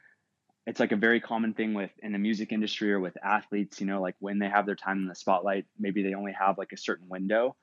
[0.71, 3.89] it's like a very common thing with in the music industry or with athletes, you
[3.89, 6.71] know, like when they have their time in the spotlight, maybe they only have like
[6.71, 7.57] a certain window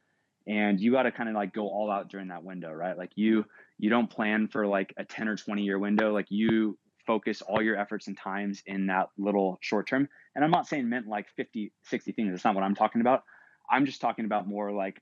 [0.46, 2.98] and you got to kind of like go all out during that window, right?
[2.98, 3.46] Like you
[3.78, 7.62] you don't plan for like a 10 or 20 year window, like you focus all
[7.62, 10.10] your efforts and times in that little short term.
[10.36, 12.32] And I'm not saying meant like 50 60 things.
[12.32, 13.24] That's not what I'm talking about.
[13.72, 15.02] I'm just talking about more like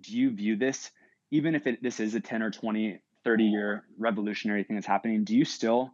[0.00, 0.88] do you view this
[1.32, 5.24] even if it, this is a 10 or 20 30 year revolutionary thing that's happening,
[5.24, 5.90] do you still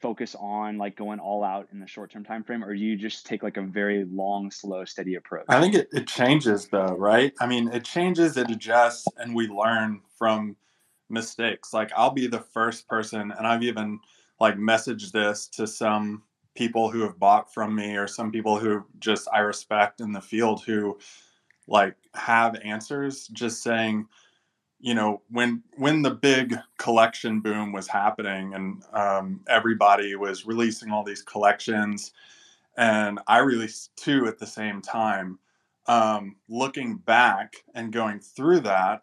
[0.00, 2.96] focus on like going all out in the short term time frame or do you
[2.96, 6.96] just take like a very long slow steady approach I think it, it changes though,
[6.96, 7.32] right?
[7.40, 10.56] I mean, it changes, it adjusts, and we learn from
[11.08, 11.72] mistakes.
[11.72, 14.00] Like I'll be the first person, and I've even
[14.38, 16.22] like messaged this to some
[16.54, 20.20] people who have bought from me or some people who just I respect in the
[20.20, 20.98] field who
[21.66, 24.06] like have answers just saying
[24.80, 30.90] you know when when the big collection boom was happening and um, everybody was releasing
[30.90, 32.12] all these collections
[32.76, 35.38] and i released two at the same time
[35.86, 39.02] um, looking back and going through that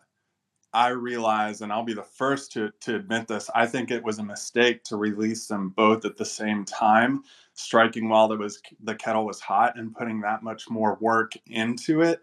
[0.74, 4.20] i realized and i'll be the first to, to admit this i think it was
[4.20, 7.24] a mistake to release them both at the same time
[7.54, 12.02] striking while there was the kettle was hot and putting that much more work into
[12.02, 12.22] it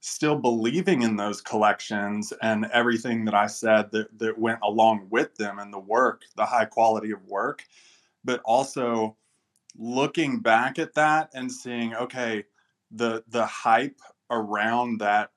[0.00, 5.34] still believing in those collections and everything that I said that, that went along with
[5.34, 7.64] them and the work, the high quality of work,
[8.24, 9.16] but also
[9.76, 12.44] looking back at that and seeing, okay,
[12.90, 14.00] the the hype
[14.30, 15.30] around that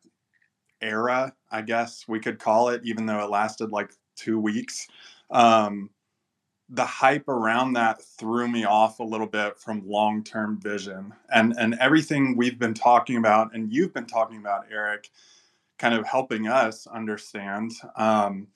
[0.82, 4.88] era, I guess we could call it, even though it lasted like two weeks.
[5.30, 5.90] Um,
[6.74, 11.14] the hype around that threw me off a little bit from long-term vision.
[11.34, 15.10] And and everything we've been talking about and you've been talking about eric
[15.78, 18.48] kind of helping us understand um,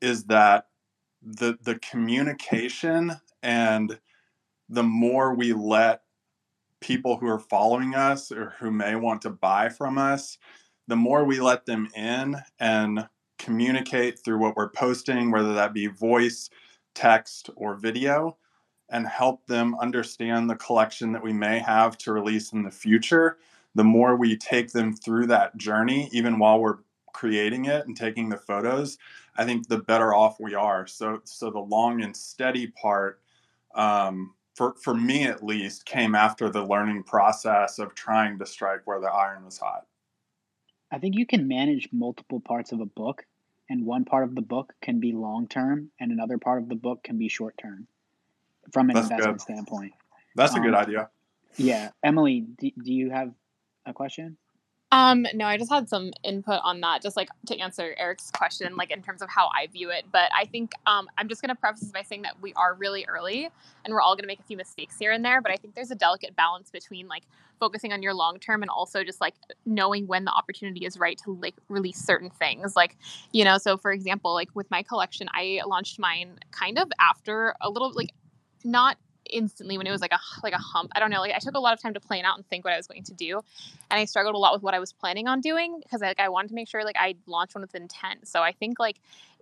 [0.00, 0.66] is that
[1.22, 3.12] the the communication
[3.42, 3.98] and
[4.68, 6.02] the more we let
[6.80, 10.36] people who are following us or who may want to buy from us
[10.88, 13.08] the more we let them in and
[13.38, 16.50] communicate through what we're posting whether that be voice
[16.96, 18.36] text, or video
[18.88, 23.38] and help them understand the collection that we may have to release in the future,
[23.74, 26.78] the more we take them through that journey, even while we're
[27.12, 28.98] creating it and taking the photos,
[29.36, 30.86] I think the better off we are.
[30.86, 33.20] So, so the long and steady part,
[33.74, 38.82] um, for for me at least, came after the learning process of trying to strike
[38.84, 39.86] where the iron was hot.
[40.90, 43.26] I think you can manage multiple parts of a book
[43.68, 46.74] and one part of the book can be long term and another part of the
[46.76, 47.86] book can be short term
[48.72, 49.42] from an That's investment good.
[49.42, 49.92] standpoint.
[50.34, 51.10] That's a good Um, idea.
[51.56, 53.32] yeah, Emily, do, do you have
[53.86, 54.36] a question?
[54.92, 58.76] Um, no, I just had some input on that, just like to answer Eric's question,
[58.76, 60.04] like in terms of how I view it.
[60.12, 62.74] But I think um, I'm just going to preface this by saying that we are
[62.74, 63.48] really early
[63.84, 65.42] and we're all going to make a few mistakes here and there.
[65.42, 67.24] But I think there's a delicate balance between like
[67.58, 69.34] focusing on your long term and also just like
[69.64, 72.76] knowing when the opportunity is right to like release certain things.
[72.76, 72.96] Like,
[73.32, 77.56] you know, so for example, like with my collection, I launched mine kind of after
[77.60, 78.12] a little like
[78.64, 78.98] not
[79.30, 80.92] instantly when it was like a like a hump.
[80.94, 81.20] I don't know.
[81.20, 82.86] Like I took a lot of time to plan out and think what I was
[82.86, 83.42] going to do,
[83.90, 86.28] and I struggled a lot with what I was planning on doing because like I
[86.28, 88.28] wanted to make sure like I launched one with intent.
[88.28, 88.96] So I think like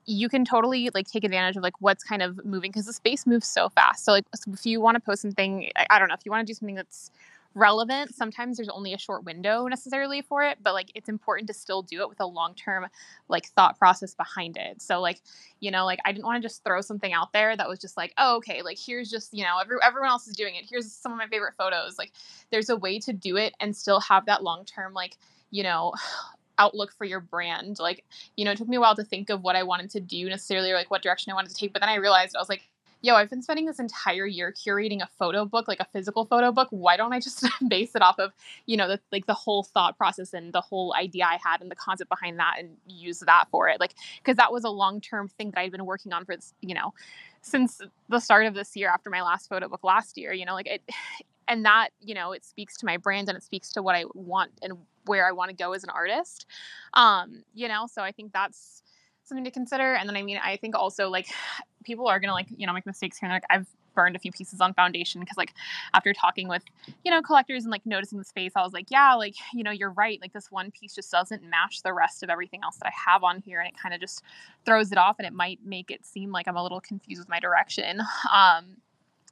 [0.06, 3.26] you can totally like take advantage of like what's kind of moving because the space
[3.26, 4.04] moves so fast.
[4.04, 6.46] So like if you want to post something, I, I don't know if you want
[6.46, 7.10] to do something that's
[7.54, 11.54] relevant sometimes there's only a short window necessarily for it but like it's important to
[11.54, 12.86] still do it with a long term
[13.28, 14.80] like thought process behind it.
[14.82, 15.20] So like
[15.60, 17.96] you know like i didn't want to just throw something out there that was just
[17.96, 20.64] like oh okay like here's just you know every, everyone else is doing it.
[20.68, 21.98] Here's some of my favorite photos.
[21.98, 22.12] Like
[22.50, 25.16] there's a way to do it and still have that long term like
[25.50, 25.92] you know
[26.58, 27.78] outlook for your brand.
[27.78, 28.04] Like
[28.36, 30.28] you know it took me a while to think of what i wanted to do
[30.28, 32.48] necessarily or like what direction i wanted to take but then i realized i was
[32.48, 32.68] like
[33.04, 36.50] yo, I've been spending this entire year curating a photo book, like a physical photo
[36.50, 36.68] book.
[36.70, 38.32] Why don't I just base it off of,
[38.64, 41.70] you know, the, like the whole thought process and the whole idea I had and
[41.70, 43.78] the concept behind that and use that for it?
[43.78, 46.54] Like, because that was a long term thing that I'd been working on for, this,
[46.62, 46.94] you know,
[47.42, 47.78] since
[48.08, 50.66] the start of this year after my last photo book last year, you know, like
[50.66, 50.82] it,
[51.46, 54.04] and that, you know, it speaks to my brand and it speaks to what I
[54.14, 56.46] want and where I want to go as an artist.
[56.94, 58.82] Um, you know, so I think that's,
[59.24, 59.94] something to consider.
[59.94, 61.28] And then I mean, I think also like
[61.84, 63.28] people are gonna like you know make mistakes here.
[63.28, 65.52] And, like I've burned a few pieces on foundation because like
[65.94, 66.64] after talking with
[67.04, 69.70] you know collectors and like noticing the space, I was like, yeah, like you know
[69.70, 70.20] you're right.
[70.20, 73.22] Like this one piece just doesn't match the rest of everything else that I have
[73.22, 74.22] on here, and it kind of just
[74.64, 77.28] throws it off, and it might make it seem like I'm a little confused with
[77.28, 78.00] my direction.
[78.32, 78.76] Um,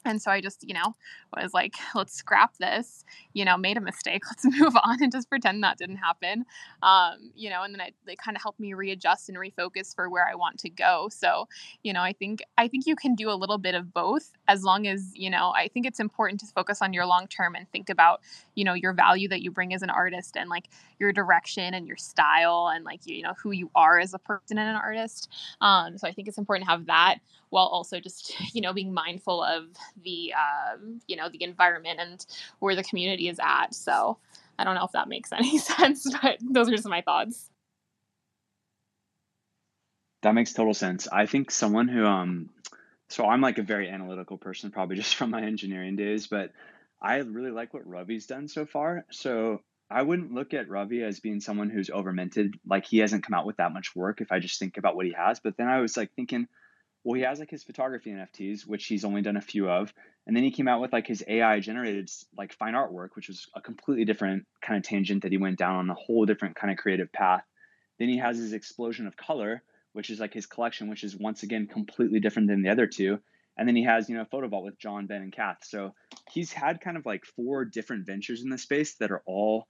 [0.05, 0.95] and so I just, you know,
[1.37, 4.23] was like, let's scrap this, you know, made a mistake.
[4.31, 6.45] Let's move on and just pretend that didn't happen.
[6.83, 10.09] Um, you know, and then it, it kind of helped me readjust and refocus for
[10.09, 11.09] where I want to go.
[11.11, 11.49] So,
[11.83, 14.63] you know, I think I think you can do a little bit of both as
[14.65, 17.71] long as, you know, I think it's important to focus on your long term and
[17.71, 18.21] think about,
[18.55, 20.69] you know, your value that you bring as an artist and like
[20.99, 24.59] your direction and your style and like you know who you are as a person
[24.59, 25.29] and an artist.
[25.61, 27.19] Um, so I think it's important to have that
[27.53, 29.65] while also just you know being mindful of
[30.03, 32.27] the um, you know the environment and
[32.59, 33.75] where the community is at.
[33.75, 34.19] So
[34.59, 37.51] I don't know if that makes any sense, but those are just my thoughts.
[40.23, 41.09] That makes total sense.
[41.11, 42.51] I think someone who um
[43.11, 46.53] so I'm like a very analytical person, probably just from my engineering days, but
[47.01, 49.05] I really like what Ravi's done so far.
[49.11, 49.61] So
[49.91, 52.55] I wouldn't look at Ravi as being someone who's over minted.
[52.65, 55.05] Like he hasn't come out with that much work if I just think about what
[55.05, 55.41] he has.
[55.41, 56.47] But then I was like thinking,
[57.05, 59.93] Well, he has like his photography NFTs, which he's only done a few of,
[60.27, 63.49] and then he came out with like his AI generated like fine artwork, which was
[63.57, 66.71] a completely different kind of tangent that he went down on a whole different kind
[66.71, 67.43] of creative path.
[67.99, 69.63] Then he has his explosion of color,
[69.93, 73.19] which is like his collection, which is once again completely different than the other two.
[73.57, 75.59] And then he has, you know, Photo Vault with John, Ben, and Cath.
[75.63, 75.95] So
[76.31, 79.67] he's had kind of like four different ventures in the space that are all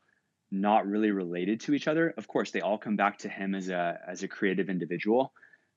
[0.50, 2.14] not really related to each other.
[2.16, 5.32] Of course, they all come back to him as a as a creative individual.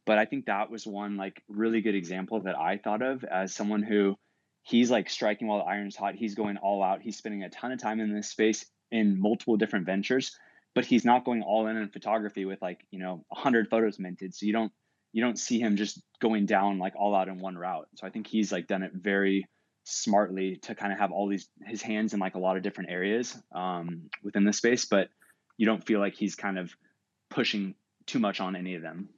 [0.06, 3.54] But I think that was one like really good example that I thought of as
[3.54, 4.16] someone who
[4.62, 6.16] he's like striking while the iron's hot.
[6.16, 7.02] He's going all out.
[7.02, 10.38] He's spending a ton of time in this space in multiple different ventures,
[10.74, 14.34] but he's not going all in in photography with like, you know, 100 photos minted.
[14.36, 14.72] So you don't
[15.14, 17.88] you don't see him just going down like all out in one route.
[17.96, 19.48] So I think he's like done it very
[19.86, 22.90] smartly to kind of have all these his hands in like a lot of different
[22.90, 25.10] areas um, within the space, but
[25.58, 26.76] you don't feel like he's kind of
[27.30, 27.76] pushing
[28.06, 29.10] too much on any of them.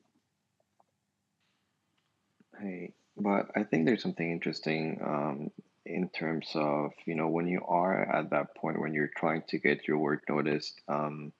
[2.60, 5.52] Hey, but I think there's something interesting um,
[5.86, 9.58] in terms of, you know, when you are at that point when you're trying to
[9.58, 10.82] get your work noticed.
[10.88, 11.34] Um,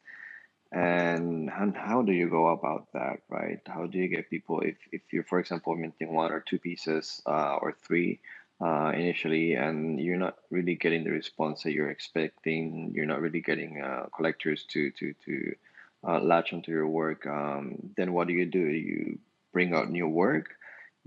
[0.72, 3.60] and and how do you go about that, right?
[3.68, 7.22] How do you get people if if you're, for example, minting one or two pieces
[7.26, 8.20] uh, or three
[8.62, 13.42] uh, initially, and you're not really getting the response that you're expecting, you're not really
[13.42, 15.56] getting uh, collectors to to to
[16.08, 17.26] uh, latch onto your work.
[17.28, 18.60] Um, then what do you do?
[18.60, 19.20] You
[19.54, 20.50] bring out new work.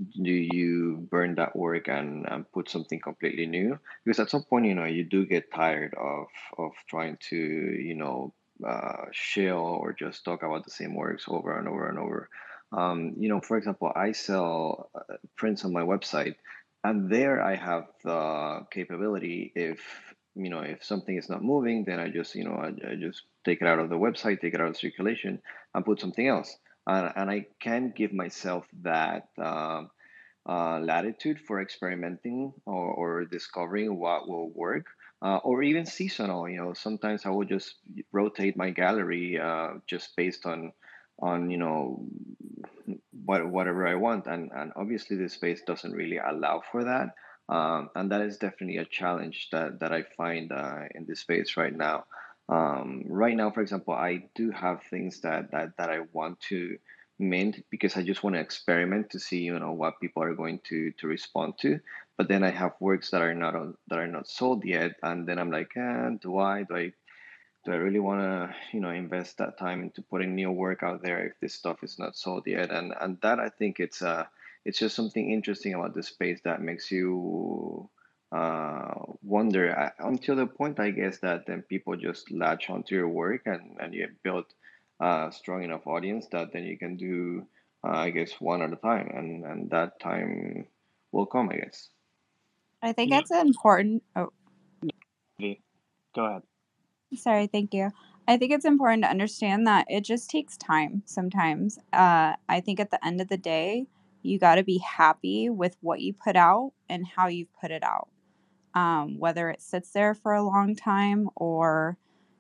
[0.01, 3.78] Do you burn that work and, and put something completely new?
[4.05, 7.94] Because at some point, you know, you do get tired of of trying to, you
[7.94, 8.32] know,
[8.66, 12.28] uh, shill or just talk about the same works over and over and over.
[12.72, 16.36] Um, you know, for example, I sell uh, prints on my website,
[16.85, 19.81] and there I have the capability if
[20.35, 23.22] you know if something is not moving, then I just you know I, I just
[23.44, 25.43] take it out of the website, take it out of circulation,
[25.74, 26.56] and put something else.
[26.90, 29.84] And, and I can give myself that uh,
[30.48, 34.86] uh, latitude for experimenting or, or discovering what will work
[35.22, 36.48] uh, or even seasonal.
[36.48, 37.74] You know, sometimes I will just
[38.10, 40.72] rotate my gallery uh, just based on
[41.22, 42.02] on you know
[43.24, 47.14] what whatever I want, and and obviously the space doesn't really allow for that.
[47.50, 51.56] Um, and that is definitely a challenge that, that I find uh, in this space
[51.56, 52.04] right now.
[52.51, 56.78] Um, right now, for example, I do have things that, that, that I want to
[57.18, 60.59] mint because I just want to experiment to see you know what people are going
[60.70, 61.78] to to respond to
[62.16, 65.27] but then I have works that are not on, that are not sold yet, and
[65.28, 66.93] then I'm like, eh, do I do I
[67.64, 71.02] do I really want to you know invest that time into putting new work out
[71.02, 72.70] there if this stuff is not sold yet?
[72.70, 74.27] And and that I think it's uh
[74.64, 77.89] it's just something interesting about the space that makes you
[78.32, 83.09] uh, wonder uh, until the point I guess that then people just latch onto your
[83.09, 84.47] work and and you build
[85.01, 87.47] a strong enough audience that then you can do
[87.85, 90.66] uh, I guess one at a time and and that time
[91.12, 91.89] will come I guess.
[92.82, 93.19] I think Yeah.
[93.20, 94.02] it's important.
[94.16, 94.31] Oh,
[96.15, 96.43] Go ahead.
[97.15, 97.47] sorry.
[97.47, 97.90] Thank you.
[98.28, 101.78] I think it's important to understand that it just takes time sometimes.
[101.93, 103.86] Uh, I think at the end of the day,
[104.23, 107.82] you got to be happy with what you put out and how you've put it
[107.82, 108.09] out.
[108.74, 111.97] Um, whether it sits there for a long time or,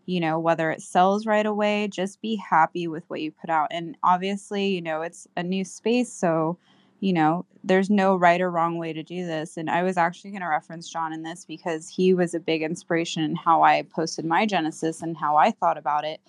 [0.06, 3.68] you know, whether it sells right away, just be happy with what you put out.
[3.70, 6.12] And obviously, you know, it's a new space.
[6.12, 6.58] So,
[7.00, 9.56] you know, there's no right or wrong way to do this.
[9.56, 12.62] And I was actually going to reference John in this because he was a big
[12.62, 16.20] inspiration in how I posted my Genesis and how I thought about it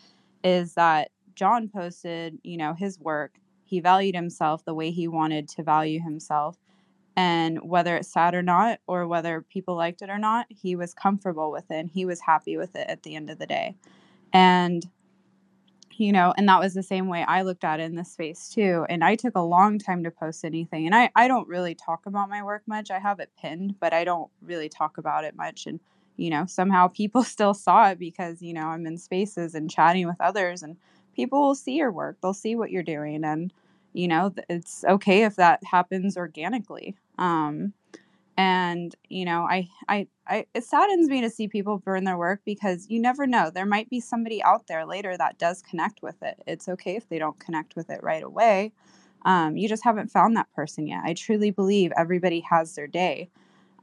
[0.44, 3.36] is that John posted, you know, his work.
[3.65, 6.57] He valued himself the way he wanted to value himself.
[7.16, 10.94] And whether it's sad or not, or whether people liked it or not, he was
[10.94, 13.76] comfortable with it and he was happy with it at the end of the day.
[14.32, 14.88] And
[16.02, 18.50] you know and that was the same way i looked at it in this space
[18.50, 21.76] too and i took a long time to post anything and i i don't really
[21.76, 25.24] talk about my work much i have it pinned but i don't really talk about
[25.24, 25.80] it much and
[26.18, 30.08] you know somehow people still saw it because you know i'm in spaces and chatting
[30.08, 30.78] with others and
[31.16, 33.54] people will see your work they'll see what you're doing and
[33.93, 37.73] you know it's okay if that happens organically um
[38.38, 42.41] and you know I, I i it saddens me to see people burn their work
[42.45, 46.22] because you never know there might be somebody out there later that does connect with
[46.23, 46.41] it.
[46.47, 48.72] It's okay if they don't connect with it right away
[49.23, 51.01] um, you just haven't found that person yet.
[51.05, 53.30] I truly believe everybody has their day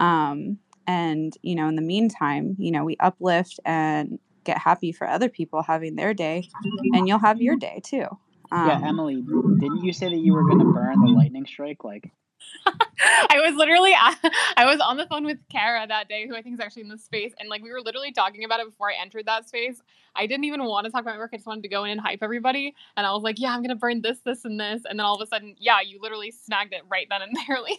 [0.01, 5.07] um, and you know in the meantime you know we uplift and get happy for
[5.07, 6.49] other people having their day
[6.95, 8.07] and you'll have your day too
[8.51, 11.85] Yeah, um, Emily, didn't you say that you were going to burn the lightning strike
[11.85, 12.11] like
[12.67, 16.55] I was literally I was on the phone with Kara that day, who I think
[16.55, 18.95] is actually in the space, and like we were literally talking about it before I
[19.01, 19.81] entered that space.
[20.15, 21.31] I didn't even want to talk about my work.
[21.33, 22.75] I just wanted to go in and hype everybody.
[22.97, 24.83] And I was like, yeah, I'm gonna burn this, this, and this.
[24.89, 27.59] And then all of a sudden, yeah, you literally snagged it right then and there.
[27.63, 27.79] Like,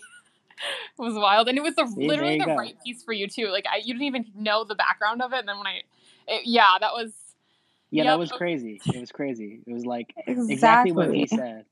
[0.99, 2.55] it was wild, and it was the See, literally the go.
[2.55, 3.47] right piece for you too.
[3.47, 5.39] Like I, you didn't even know the background of it.
[5.39, 5.81] And then when I,
[6.27, 7.13] it, yeah, that was.
[7.91, 8.81] Yeah, yep, that was crazy.
[8.85, 9.61] It was crazy.
[9.65, 11.65] It was like exactly what he said.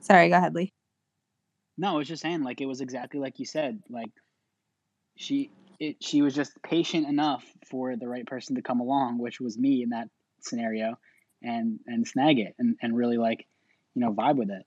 [0.00, 0.72] Sorry, go ahead, Lee.
[1.76, 3.82] No, I was just saying, like it was exactly like you said.
[3.90, 4.10] Like
[5.16, 9.40] she, it, she was just patient enough for the right person to come along, which
[9.40, 10.08] was me in that
[10.40, 10.98] scenario,
[11.42, 13.46] and and snag it and and really like,
[13.94, 14.64] you know, vibe with it.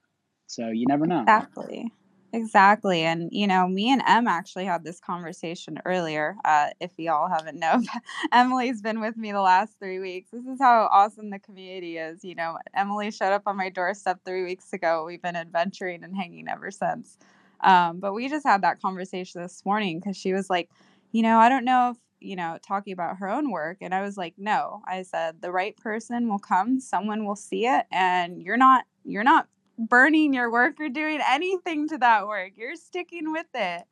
[0.47, 1.21] So you never know.
[1.21, 1.91] Exactly.
[2.35, 3.03] Exactly.
[3.03, 6.35] And, you know, me and Em actually had this conversation earlier.
[6.43, 7.85] Uh, if y'all haven't known,
[8.33, 10.31] Emily's been with me the last three weeks.
[10.31, 12.25] This is how awesome the community is.
[12.25, 15.05] You know, Emily showed up on my doorstep three weeks ago.
[15.07, 17.17] We've been adventuring and hanging ever since.
[17.61, 20.69] Um, but we just had that conversation this morning because she was like,
[21.13, 23.77] you know, I don't know if, you know, talking about her own work.
[23.79, 27.65] And I was like, no, I said, the right person will come, someone will see
[27.65, 32.53] it, and you're not, you're not burning your work or doing anything to that work.
[32.55, 33.83] You're sticking with it.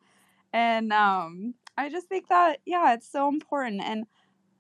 [0.53, 4.05] And um I just think that yeah, it's so important and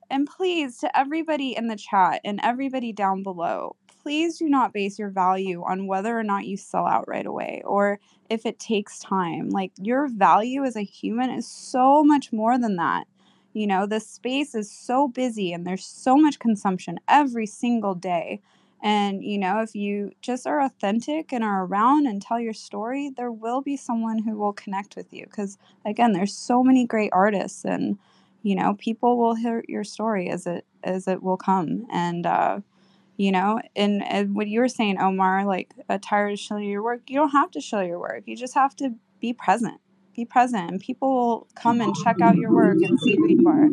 [0.09, 4.99] and please to everybody in the chat and everybody down below, please do not base
[4.99, 8.99] your value on whether or not you sell out right away or if it takes
[8.99, 9.49] time.
[9.49, 13.05] Like your value as a human is so much more than that.
[13.53, 18.41] You know, the space is so busy and there's so much consumption every single day.
[18.83, 23.09] And, you know, if you just are authentic and are around and tell your story,
[23.09, 25.25] there will be someone who will connect with you.
[25.25, 27.97] Because, again, there's so many great artists and,
[28.41, 31.87] you know, people will hear your story as it as it will come.
[31.89, 32.59] And, uh,
[33.15, 36.83] you know, and, and what you were saying, Omar, like uh, tired of showing your
[36.83, 38.23] work, you don't have to show your work.
[38.25, 39.79] You just have to be present.
[40.13, 43.47] Be present, and people will come and check out your work and see who you
[43.47, 43.69] are.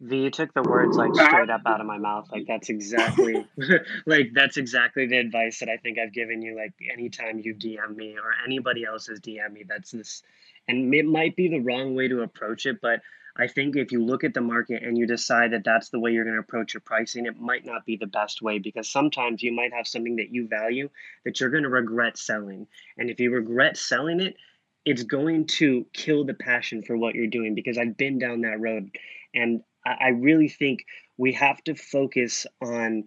[0.00, 2.28] V, you took the words like straight up out of my mouth.
[2.30, 3.46] Like that's exactly
[4.06, 6.56] like that's exactly the advice that I think I've given you.
[6.56, 10.22] Like anytime you DM me or anybody else has DM me, that's this
[10.68, 13.00] and it might be the wrong way to approach it, but
[13.36, 16.12] I think if you look at the market and you decide that that's the way
[16.12, 19.42] you're going to approach your pricing, it might not be the best way because sometimes
[19.42, 20.88] you might have something that you value
[21.24, 22.68] that you're going to regret selling.
[22.96, 24.36] And if you regret selling it,
[24.84, 28.60] it's going to kill the passion for what you're doing because I've been down that
[28.60, 28.90] road.
[29.34, 30.86] And I really think
[31.16, 33.04] we have to focus on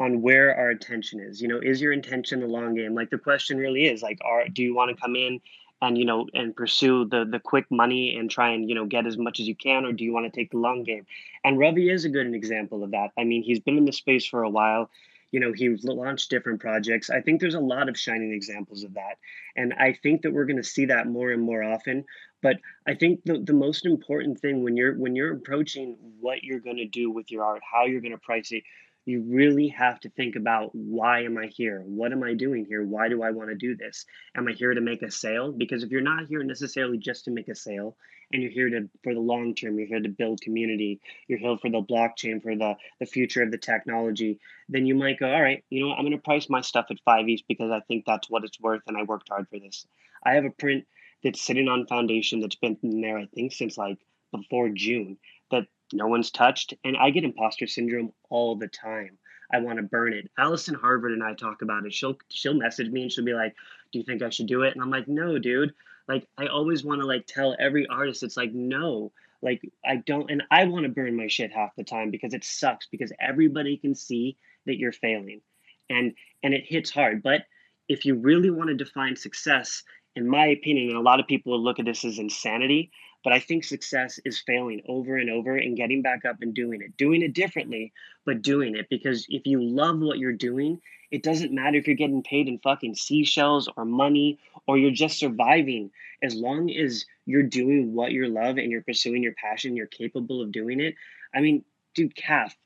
[0.00, 1.40] on where our attention is.
[1.40, 2.94] You know, is your intention the long game?
[2.94, 5.40] Like the question really is like, are do you want to come in
[5.80, 9.06] and you know and pursue the the quick money and try and you know get
[9.06, 11.06] as much as you can, or do you want to take the long game?
[11.44, 13.10] And Ravi is a good example of that.
[13.18, 14.90] I mean, he's been in the space for a while.
[15.30, 17.10] You know, he's launched different projects.
[17.10, 19.18] I think there's a lot of shining examples of that.
[19.56, 22.06] And I think that we're going to see that more and more often.
[22.42, 22.56] But
[22.86, 26.76] I think the, the most important thing when you're when you're approaching what you're going
[26.76, 28.62] to do with your art, how you're going to price it,
[29.04, 31.82] you really have to think about why am I here?
[31.84, 32.84] What am I doing here?
[32.84, 34.04] Why do I want to do this?
[34.36, 35.50] Am I here to make a sale?
[35.50, 37.96] Because if you're not here necessarily just to make a sale,
[38.32, 41.56] and you're here to for the long term, you're here to build community, you're here
[41.56, 44.38] for the blockchain, for the the future of the technology,
[44.68, 46.86] then you might go, all right, you know what, I'm going to price my stuff
[46.90, 49.58] at five each because I think that's what it's worth, and I worked hard for
[49.58, 49.86] this.
[50.22, 50.84] I have a print
[51.22, 53.98] that's sitting on foundation that's been there, I think, since like
[54.32, 55.18] before June
[55.50, 56.74] that no one's touched.
[56.84, 59.18] And I get imposter syndrome all the time.
[59.52, 60.30] I want to burn it.
[60.38, 61.94] Allison Harvard and I talk about it.
[61.94, 63.54] She'll she'll message me and she'll be like,
[63.92, 65.74] "Do you think I should do it?" And I'm like, "No, dude.
[66.06, 69.12] Like I always want to like tell every artist it's like, "No.
[69.40, 72.44] Like I don't and I want to burn my shit half the time because it
[72.44, 74.36] sucks because everybody can see
[74.66, 75.40] that you're failing.
[75.88, 77.22] And and it hits hard.
[77.22, 77.46] But
[77.88, 79.82] if you really want to define success,
[80.16, 82.90] in my opinion, and a lot of people will look at this as insanity,
[83.24, 86.82] but I think success is failing over and over and getting back up and doing
[86.82, 87.92] it, doing it differently,
[88.24, 88.88] but doing it.
[88.88, 90.80] Because if you love what you're doing,
[91.10, 95.18] it doesn't matter if you're getting paid in fucking seashells or money or you're just
[95.18, 95.90] surviving.
[96.22, 100.42] As long as you're doing what you love and you're pursuing your passion, you're capable
[100.42, 100.94] of doing it.
[101.34, 101.64] I mean,
[101.94, 102.56] dude, Cath,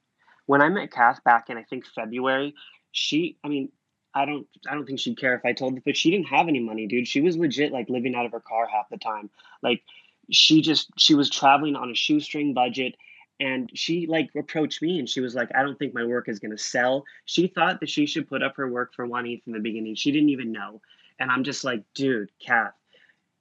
[0.46, 2.54] when I met Cath back in I think February,
[2.92, 3.70] she, I mean,
[4.14, 6.48] I don't I don't think she'd care if I told her, but she didn't have
[6.48, 7.08] any money, dude.
[7.08, 9.30] She was legit like living out of her car half the time.
[9.62, 9.82] Like
[10.30, 12.94] she just she was traveling on a shoestring budget
[13.40, 16.38] and she like approached me and she was like, I don't think my work is
[16.38, 17.04] gonna sell.
[17.24, 19.94] She thought that she should put up her work for one eighth in the beginning.
[19.94, 20.80] She didn't even know.
[21.18, 22.74] And I'm just like, dude, Cath,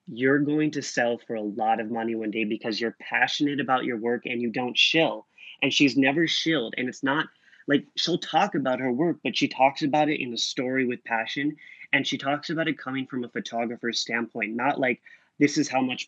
[0.08, 3.86] you're going to sell for a lot of money one day because you're passionate about
[3.86, 5.26] your work and you don't shill.
[5.62, 6.76] And she's never shilled.
[6.78, 7.28] And it's not
[7.68, 11.04] like she'll talk about her work, but she talks about it in a story with
[11.04, 11.56] passion.
[11.94, 15.02] and she talks about it coming from a photographer's standpoint, not like
[15.40, 16.08] this is how much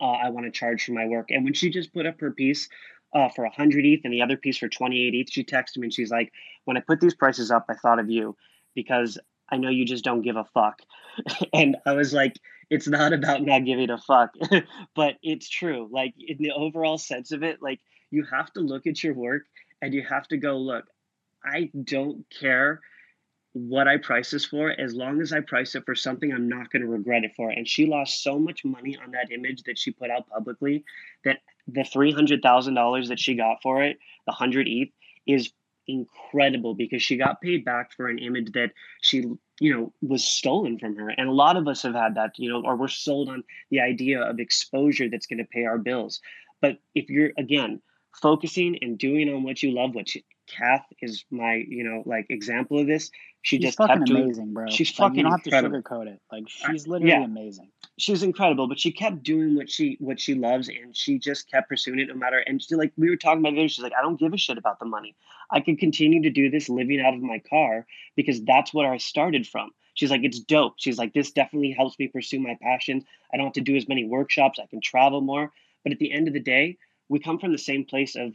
[0.00, 1.30] uh, I want to charge for my work.
[1.30, 2.68] And when she just put up her piece
[3.14, 5.94] uh, for 100 ETH and the other piece for 28 ETH, she texted me and
[5.94, 6.32] she's like,
[6.64, 8.36] When I put these prices up, I thought of you
[8.74, 9.18] because
[9.50, 10.80] I know you just don't give a fuck.
[11.52, 12.36] and I was like,
[12.70, 14.34] It's not about not giving a fuck,
[14.94, 15.88] but it's true.
[15.90, 17.80] Like, in the overall sense of it, like,
[18.10, 19.44] you have to look at your work
[19.82, 20.86] and you have to go, Look,
[21.44, 22.80] I don't care
[23.54, 26.70] what I price this for, as long as I price it for something I'm not
[26.70, 27.50] going to regret it for.
[27.50, 30.84] And she lost so much money on that image that she put out publicly
[31.24, 34.88] that the $300,000 that she got for it, the 100 ETH,
[35.26, 35.52] is
[35.86, 38.70] incredible because she got paid back for an image that
[39.02, 39.24] she,
[39.60, 41.10] you know, was stolen from her.
[41.10, 43.80] And a lot of us have had that, you know, or we're sold on the
[43.80, 46.20] idea of exposure that's going to pay our bills.
[46.62, 47.82] But if you're, again,
[48.20, 50.16] focusing and doing on what you love, which
[50.48, 53.10] Cath is my, you know, like example of this.
[53.42, 54.22] She She's just fucking kept doing.
[54.24, 54.66] amazing, bro.
[54.68, 56.20] She's Like fucking you don't have to sugarcoat it.
[56.30, 57.24] Like she's literally yeah.
[57.24, 57.70] amazing.
[57.98, 61.68] She's incredible, but she kept doing what she what she loves, and she just kept
[61.68, 62.38] pursuing it no matter.
[62.38, 63.70] And she like we were talking about it.
[63.70, 65.16] She's like, I don't give a shit about the money.
[65.50, 67.86] I could continue to do this living out of my car
[68.16, 69.70] because that's what I started from.
[69.94, 70.74] She's like, it's dope.
[70.76, 73.04] She's like, this definitely helps me pursue my passion.
[73.32, 74.58] I don't have to do as many workshops.
[74.58, 75.52] I can travel more.
[75.82, 76.78] But at the end of the day,
[77.12, 78.32] we come from the same place of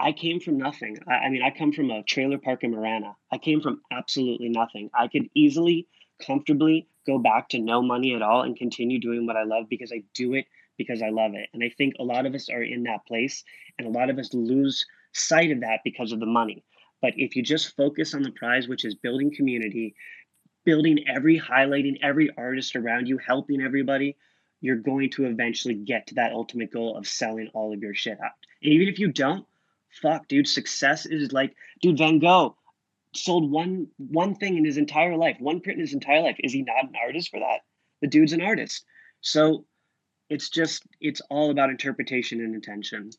[0.00, 0.96] I came from nothing.
[1.06, 3.14] I, I mean, I come from a trailer park in Marana.
[3.30, 4.88] I came from absolutely nothing.
[4.98, 5.86] I could easily,
[6.26, 9.92] comfortably go back to no money at all and continue doing what I love because
[9.92, 10.46] I do it
[10.78, 11.50] because I love it.
[11.52, 13.44] And I think a lot of us are in that place,
[13.78, 16.64] and a lot of us lose sight of that because of the money.
[17.02, 19.94] But if you just focus on the prize, which is building community,
[20.64, 24.16] building every, highlighting every artist around you, helping everybody,
[24.60, 28.18] you're going to eventually get to that ultimate goal of selling all of your shit
[28.22, 28.32] out.
[28.62, 29.46] And even if you don't,
[30.02, 32.56] fuck, dude, success is like, dude, Van Gogh
[33.14, 36.36] sold one one thing in his entire life, one print in his entire life.
[36.40, 37.60] Is he not an artist for that?
[38.00, 38.84] The dude's an artist.
[39.20, 39.64] So
[40.28, 43.10] it's just it's all about interpretation and intention.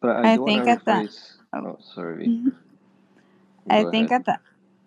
[0.00, 1.32] But uh, I, I think to at the rephrase.
[1.52, 2.42] Oh, oh sorry.
[3.70, 4.24] I Go think ahead.
[4.28, 4.40] at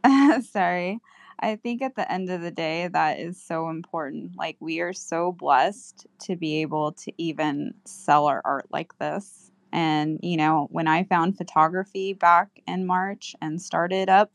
[0.03, 0.99] the sorry.
[1.39, 4.35] I think at the end of the day that is so important.
[4.37, 9.51] Like we are so blessed to be able to even sell our art like this.
[9.71, 14.31] And you know, when I found photography back in March and started up,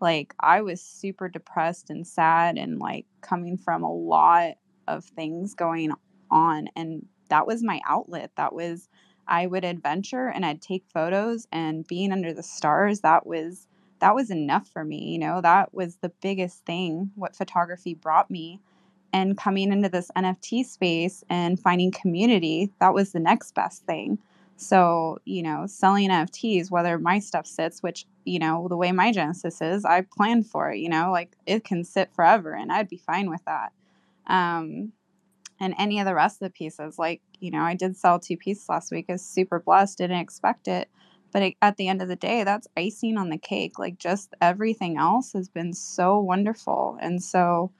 [0.00, 4.54] like I was super depressed and sad and like coming from a lot
[4.86, 5.92] of things going
[6.30, 8.30] on and that was my outlet.
[8.36, 8.88] That was
[9.26, 13.66] I would adventure and I'd take photos and being under the stars that was
[14.04, 18.30] that was enough for me you know that was the biggest thing what photography brought
[18.30, 18.60] me
[19.14, 24.18] and coming into this nft space and finding community that was the next best thing.
[24.56, 29.10] So you know selling nfts whether my stuff sits which you know the way my
[29.10, 32.90] genesis is i planned for it you know like it can sit forever and i'd
[32.90, 33.72] be fine with that.
[34.26, 34.92] Um
[35.60, 38.36] and any of the rest of the pieces like you know i did sell two
[38.36, 40.90] pieces last week i was super blessed didn't expect it
[41.34, 44.34] but it, at the end of the day that's icing on the cake like just
[44.42, 47.72] everything else has been so wonderful and so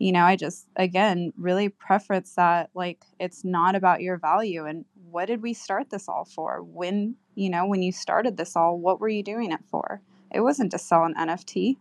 [0.00, 4.86] you know i just again really preference that like it's not about your value and
[5.10, 6.62] what did we start this all for?
[6.62, 10.02] When you know when you started this all what were you doing it for?
[10.32, 11.76] It wasn't to sell an nft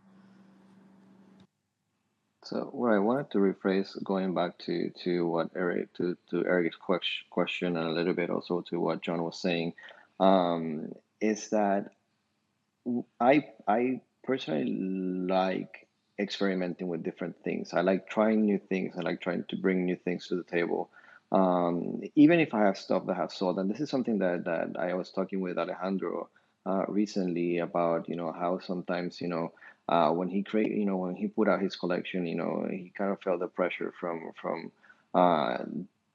[2.46, 6.78] So what I wanted to rephrase, going back to to what Eric to to Eric's
[7.30, 9.74] question and a little bit also to what John was saying,
[10.20, 11.92] um, is that
[13.20, 14.66] I I personally
[15.28, 15.88] like
[16.20, 17.74] experimenting with different things.
[17.74, 18.96] I like trying new things.
[18.98, 20.90] I like trying to bring new things to the table.
[21.32, 24.46] Um, even if I have stuff that I have sold, and this is something that
[24.46, 26.30] that I was talking with Alejandro
[26.66, 29.54] uh, recently about, you know, how sometimes, you know,
[29.88, 32.92] uh, when he create, you know, when he put out his collection, you know, he
[32.98, 34.72] kind of felt the pressure from from
[35.14, 35.58] uh,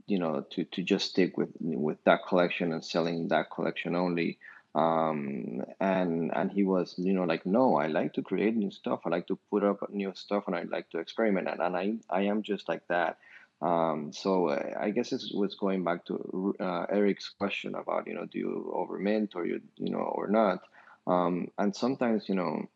[0.06, 4.38] you know to to just stick with with that collection and selling that collection only
[4.76, 9.00] um and and he was you know like no i like to create new stuff.
[9.06, 11.48] I like to put up new stuff and i like to experiment.
[11.48, 13.16] And, and i i am just like that.
[13.62, 18.14] Um so uh, i guess this was going back to uh, eric's question about you
[18.14, 20.60] know do you overmint or you you know or not?
[21.06, 22.68] Um and sometimes you know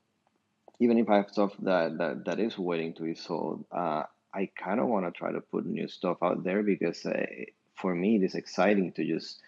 [0.81, 4.49] even if I have stuff that that, that is waiting to be sold, uh, I
[4.57, 7.27] kind of want to try to put new stuff out there because uh,
[7.77, 9.41] for me it is exciting to just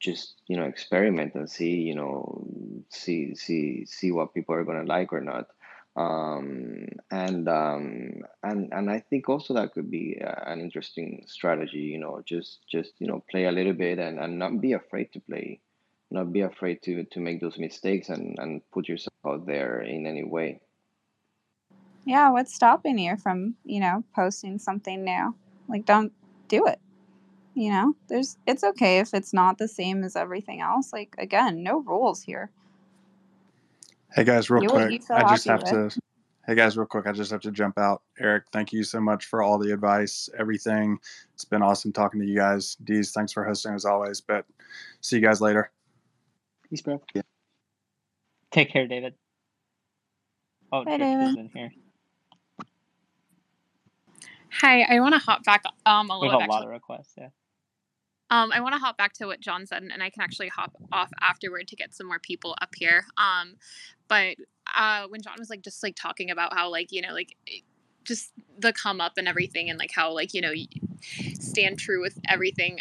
[0.00, 2.46] just you know experiment and see you know
[2.90, 5.46] see see see what people are gonna like or not.
[5.96, 11.78] Um, and um, and and I think also that could be uh, an interesting strategy.
[11.78, 15.12] You know, just just you know play a little bit and, and not be afraid
[15.14, 15.60] to play
[16.10, 20.06] not be afraid to to make those mistakes and and put yourself out there in
[20.06, 20.60] any way
[22.06, 25.34] Yeah, what's stopping you from, you know, posting something new?
[25.68, 26.12] Like don't
[26.46, 26.78] do it.
[27.56, 27.96] You know?
[28.08, 30.92] There's it's okay if it's not the same as everything else.
[30.92, 32.50] Like again, no rules here.
[34.12, 35.08] Hey guys, real Do what quick.
[35.08, 35.94] you I just have with.
[35.94, 36.00] to.
[36.46, 37.06] Hey guys, real quick.
[37.06, 38.02] I just have to jump out.
[38.20, 40.98] Eric, thank you so much for all the advice, everything.
[41.34, 42.76] It's been awesome talking to you guys.
[42.84, 44.20] Deez, thanks for hosting as always.
[44.20, 44.44] But
[45.00, 45.70] see you guys later.
[46.68, 47.00] Peace, bro.
[47.14, 47.22] Yeah.
[48.52, 49.14] Take care, David.
[50.72, 51.36] Oh, Bye, David.
[51.38, 51.72] in here.
[54.60, 56.54] Hi, I want to hop back um a We little have a bit.
[56.54, 57.14] lot of requests.
[57.16, 57.28] Yeah.
[58.30, 60.72] Um, I want to hop back to what John said, and I can actually hop
[60.92, 63.04] off afterward to get some more people up here.
[63.16, 63.56] Um,
[64.08, 64.36] but
[64.74, 67.36] uh, when John was like just like talking about how like you know like
[68.04, 70.52] just the come up and everything, and like how like you know
[71.38, 72.80] stand true with everything.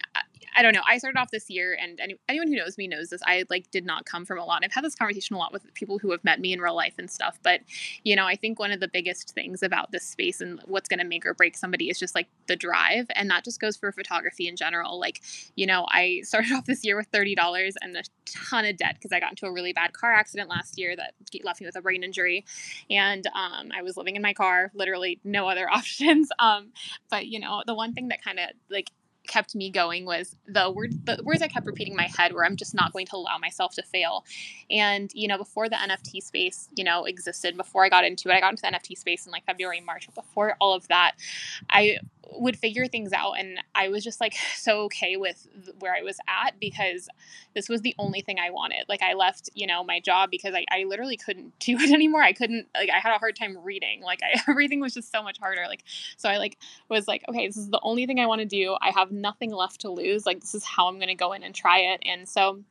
[0.56, 0.82] I, don't know.
[0.88, 3.22] I started off this year, and any, anyone who knows me knows this.
[3.26, 4.64] I like did not come from a lot.
[4.64, 6.95] I've had this conversation a lot with people who have met me in real life
[6.98, 7.40] and stuff.
[7.44, 7.61] But
[8.03, 10.99] you know, I think one of the biggest things about this space and what's going
[10.99, 13.91] to make or break somebody is just like the drive, and that just goes for
[13.91, 14.99] photography in general.
[14.99, 15.22] Like,
[15.56, 18.95] you know, I started off this year with thirty dollars and a ton of debt
[18.95, 21.14] because I got into a really bad car accident last year that
[21.44, 22.45] left me with a brain injury,
[22.90, 26.30] and um, I was living in my car, literally no other options.
[26.40, 26.72] Um,
[27.10, 28.91] but you know, the one thing that kind of like
[29.27, 32.45] kept me going was the word the words I kept repeating in my head where
[32.45, 34.26] I'm just not going to allow myself to fail.
[34.69, 38.34] And you know, before the NFT space, you know, existed, before I got into it,
[38.34, 40.07] I got into the NFT space in like February, March.
[40.14, 41.14] Before all of that,
[41.69, 41.97] I
[42.31, 45.47] would figure things out and I was just like so okay with
[45.80, 47.07] where I was at because
[47.53, 48.85] this was the only thing I wanted.
[48.89, 52.22] Like I left, you know, my job because I, I literally couldn't do it anymore.
[52.22, 54.02] I couldn't like I had a hard time reading.
[54.02, 55.65] Like I, everything was just so much harder.
[55.68, 55.84] Like
[56.18, 56.57] so I like
[56.89, 58.76] was like, okay, this is the only thing I want to do.
[58.81, 60.26] I have nothing left to lose.
[60.26, 62.02] Like this is how I'm gonna go in and try it.
[62.06, 62.64] And so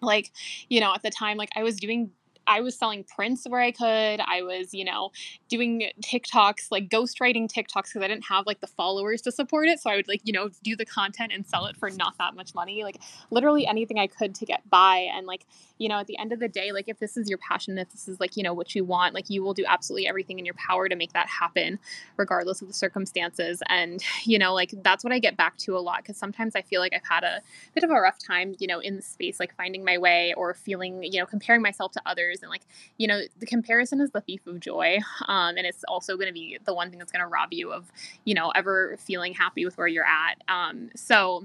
[0.00, 0.32] like
[0.68, 2.10] you know at the time like i was doing
[2.46, 5.10] i was selling prints where i could i was you know
[5.48, 9.80] doing tiktoks like ghostwriting tiktoks because i didn't have like the followers to support it
[9.80, 12.34] so i would like you know do the content and sell it for not that
[12.34, 13.00] much money like
[13.30, 15.46] literally anything i could to get by and like
[15.78, 17.90] you know at the end of the day like if this is your passion if
[17.90, 20.44] this is like you know what you want like you will do absolutely everything in
[20.44, 21.78] your power to make that happen
[22.16, 23.62] regardless of the circumstances.
[23.68, 26.62] And you know like that's what i get back to a lot because sometimes i
[26.62, 27.40] feel like i've had a
[27.74, 30.54] bit of a rough time you know in the space like finding my way or
[30.54, 32.40] feeling you know comparing myself to others.
[32.42, 32.62] And like
[32.98, 36.32] you know the comparison is the thief of joy um, and it's also going to
[36.32, 37.90] be the one thing that's going to rob you of
[38.24, 40.36] you know ever feeling happy with where you're at.
[40.48, 41.44] Um, so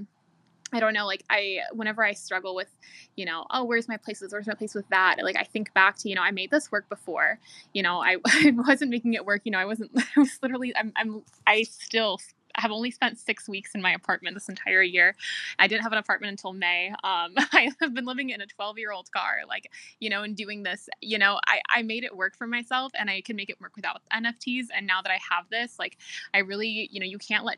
[0.71, 2.69] I don't know, like I whenever I struggle with,
[3.15, 4.23] you know, oh, where's my place?
[4.29, 5.17] Where's my place with that?
[5.23, 7.39] Like I think back to, you know, I made this work before.
[7.73, 9.41] You know, I, I wasn't making it work.
[9.45, 12.19] You know, I wasn't I was literally I'm I'm I still
[12.55, 15.15] have only spent six weeks in my apartment this entire year.
[15.57, 16.89] I didn't have an apartment until May.
[17.03, 20.35] Um, I have been living in a 12 year old car, like, you know, and
[20.35, 23.49] doing this, you know, I, I made it work for myself and I can make
[23.49, 24.67] it work without NFTs.
[24.75, 25.97] And now that I have this, like,
[26.33, 27.57] I really, you know, you can't let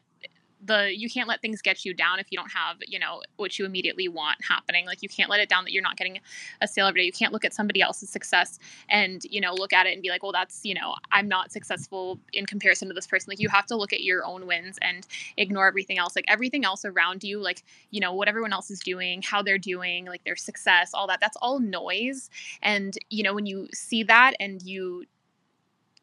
[0.63, 3.57] the you can't let things get you down if you don't have you know what
[3.57, 4.85] you immediately want happening.
[4.85, 6.19] Like you can't let it down that you're not getting
[6.61, 7.05] a sale every day.
[7.05, 8.59] You can't look at somebody else's success
[8.89, 11.51] and you know look at it and be like well that's you know i'm not
[11.51, 13.29] successful in comparison to this person.
[13.29, 15.05] Like you have to look at your own wins and
[15.37, 16.15] ignore everything else.
[16.15, 19.57] Like everything else around you like you know what everyone else is doing how they're
[19.57, 22.29] doing like their success all that that's all noise.
[22.61, 25.05] And you know when you see that and you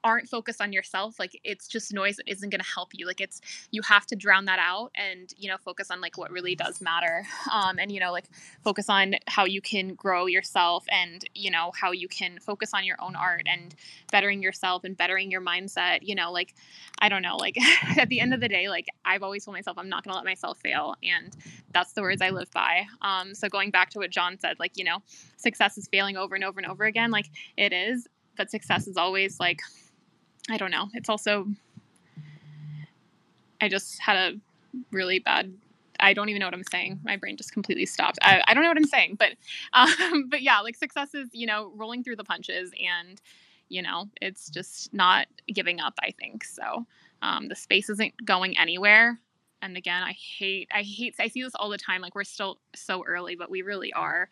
[0.04, 3.20] aren't focused on yourself like it's just noise that isn't going to help you like
[3.20, 6.54] it's you have to drown that out and you know focus on like what really
[6.54, 8.26] does matter um and you know like
[8.62, 12.84] focus on how you can grow yourself and you know how you can focus on
[12.84, 13.74] your own art and
[14.12, 16.54] bettering yourself and bettering your mindset you know like
[17.00, 17.56] i don't know like
[17.98, 20.16] at the end of the day like i've always told myself i'm not going to
[20.16, 21.36] let myself fail and
[21.72, 24.72] that's the words i live by um so going back to what john said like
[24.76, 24.98] you know
[25.36, 27.26] success is failing over and over and over again like
[27.56, 28.06] it is
[28.36, 29.60] but success is always like
[30.50, 30.88] I don't know.
[30.94, 31.46] It's also
[33.60, 34.36] I just had a
[34.90, 35.52] really bad
[36.00, 37.00] I don't even know what I'm saying.
[37.02, 38.18] My brain just completely stopped.
[38.22, 39.32] I, I don't know what I'm saying, but
[39.72, 43.20] um, but yeah, like success is you know rolling through the punches, and
[43.68, 45.94] you know it's just not giving up.
[46.02, 46.86] I think so.
[47.20, 49.18] Um, the space isn't going anywhere,
[49.60, 52.00] and again, I hate I hate I see this all the time.
[52.00, 54.28] Like we're still so early, but we really are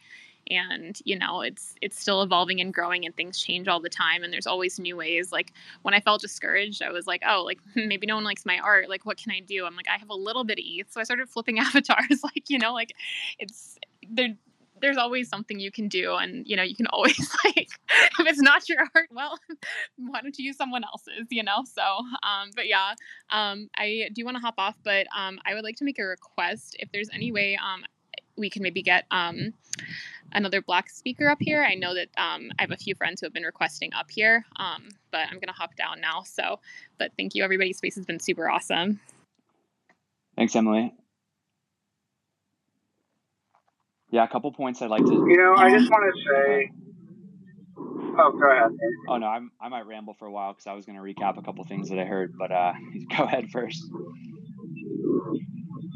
[0.51, 4.23] and you know it's it's still evolving and growing and things change all the time
[4.23, 5.32] and there's always new ways.
[5.32, 5.52] Like
[5.82, 8.89] when i felt discouraged i was like oh like maybe no one likes my art.
[8.89, 9.66] Like what can i do?
[9.66, 12.48] I'm like i have a little bit of eth so i started flipping avatars like
[12.48, 12.93] you know like
[13.39, 13.78] it's
[14.09, 14.35] there
[14.81, 17.68] there's always something you can do and you know you can always like
[18.18, 19.39] if it's not your art well
[19.97, 21.64] why don't you use someone else's you know?
[21.64, 22.94] So um but yeah
[23.31, 26.05] um i do want to hop off but um i would like to make a
[26.05, 26.77] request.
[26.78, 27.85] If there's any way um
[28.36, 29.52] we can maybe get um,
[30.32, 31.62] another black speaker up here.
[31.62, 34.44] I know that um, I have a few friends who have been requesting up here,
[34.56, 36.22] um, but I'm gonna hop down now.
[36.22, 36.60] So,
[36.98, 37.72] but thank you, everybody.
[37.72, 39.00] Space has been super awesome.
[40.36, 40.94] Thanks, Emily.
[44.10, 45.12] Yeah, a couple points I'd like to.
[45.12, 46.72] You know, I just want to say.
[48.18, 48.70] Oh, go ahead.
[49.08, 51.36] Oh no, I'm, I might ramble for a while because I was going to recap
[51.38, 52.72] a couple things that I heard, but uh,
[53.16, 53.82] go ahead first.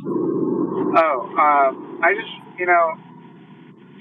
[0.03, 2.97] Oh, um, I just, you know,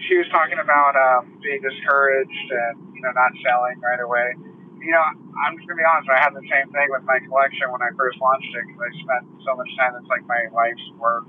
[0.07, 4.31] she was talking about um, being discouraged and, you know, not selling right away.
[4.79, 5.03] You know,
[5.43, 7.83] I'm just going to be honest, I had the same thing with my collection when
[7.83, 9.99] I first launched it because I spent so much time.
[9.99, 11.27] It's like my life's work.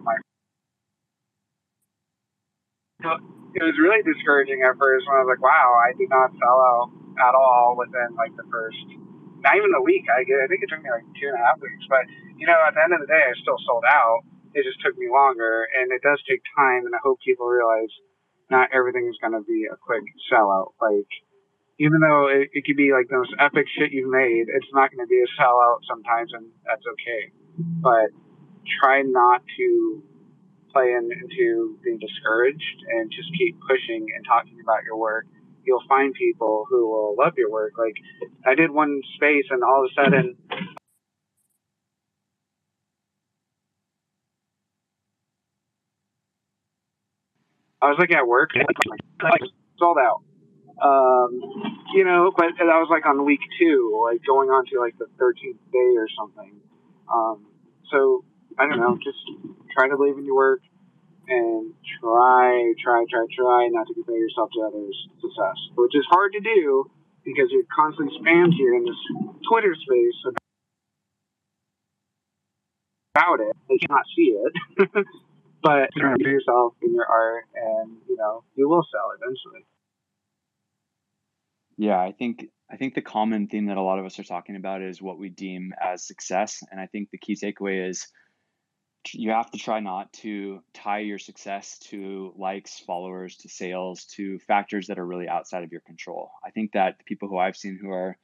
[0.00, 0.16] My
[3.56, 6.60] it was really discouraging at first when I was like, wow, I did not sell
[6.60, 8.84] out at all within like the first,
[9.46, 10.10] not even a week.
[10.10, 12.02] I I think it took me like two and a half weeks, but
[12.34, 14.26] you know, at the end of the day, I still sold out.
[14.58, 16.82] It just took me longer, and it does take time.
[16.82, 17.92] And I hope people realize
[18.50, 20.74] not everything is going to be a quick sellout.
[20.82, 21.06] Like,
[21.78, 24.90] even though it, it could be like the most epic shit you've made, it's not
[24.90, 27.30] going to be a sellout sometimes, and that's okay.
[27.54, 28.10] But
[28.80, 30.02] try not to
[30.72, 35.26] play in, into being discouraged and just keep pushing and talking about your work.
[35.66, 37.72] You'll find people who will love your work.
[37.78, 37.94] Like,
[38.46, 40.36] I did one space, and all of a sudden,
[47.82, 48.50] I was looking at work,
[49.78, 50.22] sold out.
[50.82, 51.40] Um,
[51.94, 55.06] you know, but that was like on week two, like going on to like the
[55.18, 56.60] 13th day or something.
[57.12, 57.46] Um,
[57.90, 58.24] so
[58.58, 59.18] I don't know, just
[59.72, 60.60] try to believe in your work
[61.28, 66.32] and try, try, try, try not to compare yourself to others' success, which is hard
[66.32, 66.90] to do
[67.24, 69.00] because you're constantly spammed here in this
[69.50, 70.34] Twitter space
[73.16, 73.56] about it.
[73.68, 74.88] They cannot see it.
[75.62, 79.64] but remember yourself in your art and you know you will sell eventually
[81.76, 84.56] Yeah, I think I think the common theme that a lot of us are talking
[84.56, 88.06] about is what we deem as success, and I think the key takeaway is
[89.14, 94.38] you have to try not to tie your success to likes, followers, to sales, to
[94.40, 96.30] factors that are really outside of your control.
[96.44, 98.16] I think that the people who I've seen who are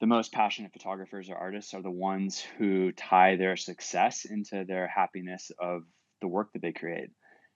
[0.00, 4.86] the most passionate photographers or artists are the ones who tie their success into their
[4.88, 5.82] happiness of
[6.20, 7.10] the work that they create.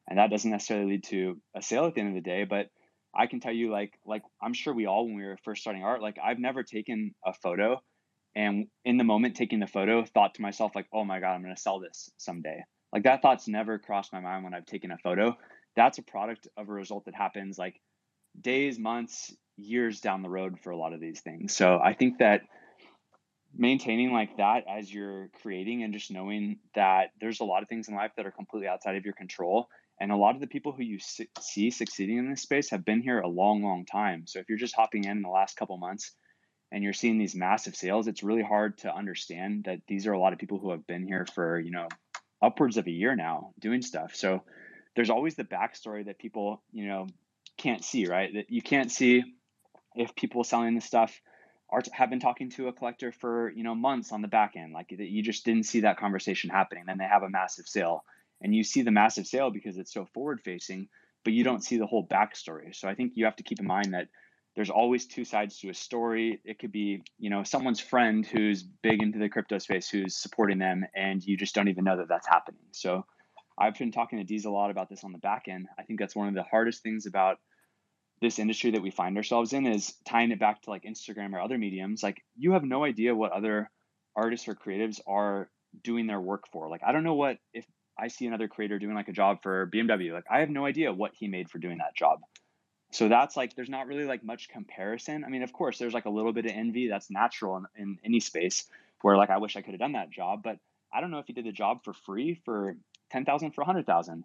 [0.08, 2.68] And that doesn't necessarily lead to a sale at the end of the day, but
[3.14, 5.82] I can tell you like like I'm sure we all when we were first starting
[5.82, 7.82] art, like I've never taken a photo
[8.34, 11.42] and in the moment taking the photo thought to myself like, "Oh my god, I'm
[11.42, 14.90] going to sell this someday." Like that thought's never crossed my mind when I've taken
[14.90, 15.36] a photo.
[15.76, 17.80] That's a product of a result that happens like
[18.40, 21.54] days, months, years down the road for a lot of these things.
[21.54, 22.42] So I think that
[23.54, 27.88] maintaining like that as you're creating and just knowing that there's a lot of things
[27.88, 29.68] in life that are completely outside of your control
[30.00, 30.98] and a lot of the people who you
[31.40, 34.56] see succeeding in this space have been here a long long time so if you're
[34.56, 36.12] just hopping in in the last couple months
[36.72, 40.18] and you're seeing these massive sales it's really hard to understand that these are a
[40.18, 41.88] lot of people who have been here for you know
[42.42, 44.14] upwards of a year now doing stuff.
[44.14, 44.42] So
[44.96, 47.06] there's always the backstory that people you know
[47.56, 48.32] can't see right?
[48.34, 49.22] That you can't see
[49.94, 51.20] if people selling this stuff
[51.68, 54.72] are have been talking to a collector for you know months on the back end
[54.72, 58.04] like you just didn't see that conversation happening then they have a massive sale.
[58.42, 60.88] And you see the massive sale because it's so forward facing
[61.22, 62.74] but you don't see the whole backstory.
[62.74, 64.08] So i think you have to keep in mind that
[64.56, 68.62] there's always two sides to a story it could be you know someone's friend who's
[68.62, 72.08] big into the crypto space who's supporting them and you just don't even know that
[72.08, 73.04] that's happening so
[73.58, 75.98] i've been talking to Deez a lot about this on the back end i think
[75.98, 77.38] that's one of the hardest things about
[78.20, 81.40] this industry that we find ourselves in is tying it back to like Instagram or
[81.40, 82.02] other mediums.
[82.02, 83.70] Like you have no idea what other
[84.14, 85.50] artists or creatives are
[85.82, 86.68] doing their work for.
[86.68, 87.64] Like I don't know what if
[87.98, 90.92] I see another creator doing like a job for BMW, like I have no idea
[90.92, 92.20] what he made for doing that job.
[92.92, 95.24] So that's like there's not really like much comparison.
[95.24, 96.88] I mean, of course, there's like a little bit of envy.
[96.88, 98.66] That's natural in, in any space
[99.02, 100.58] where like I wish I could have done that job, but
[100.92, 102.76] I don't know if you did the job for free for
[103.10, 104.24] ten thousand for a hundred thousand.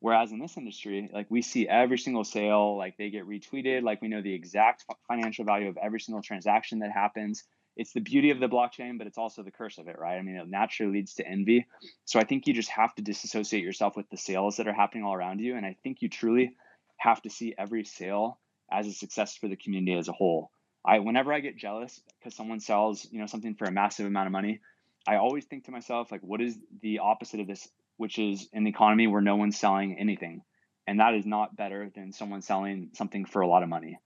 [0.00, 4.00] Whereas in this industry, like we see every single sale, like they get retweeted, like
[4.00, 7.44] we know the exact financial value of every single transaction that happens.
[7.76, 10.16] It's the beauty of the blockchain, but it's also the curse of it, right?
[10.16, 11.66] I mean, it naturally leads to envy.
[12.04, 15.04] So I think you just have to disassociate yourself with the sales that are happening
[15.04, 15.56] all around you.
[15.56, 16.54] And I think you truly
[16.98, 18.38] have to see every sale
[18.70, 20.50] as a success for the community as a whole.
[20.84, 24.26] I whenever I get jealous because someone sells, you know, something for a massive amount
[24.26, 24.60] of money,
[25.06, 27.68] I always think to myself, like, what is the opposite of this
[27.98, 30.40] which is an economy where no one's selling anything.
[30.86, 33.98] And that is not better than someone selling something for a lot of money.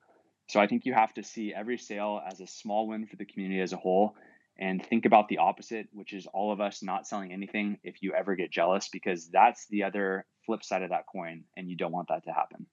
[0.49, 3.25] So I think you have to see every sale as a small win for the
[3.25, 4.17] community as a whole
[4.59, 8.13] and think about the opposite, which is all of us not selling anything if you
[8.15, 11.93] ever get jealous, because that's the other flip side of that coin, and you don't
[11.93, 12.67] want that to happen.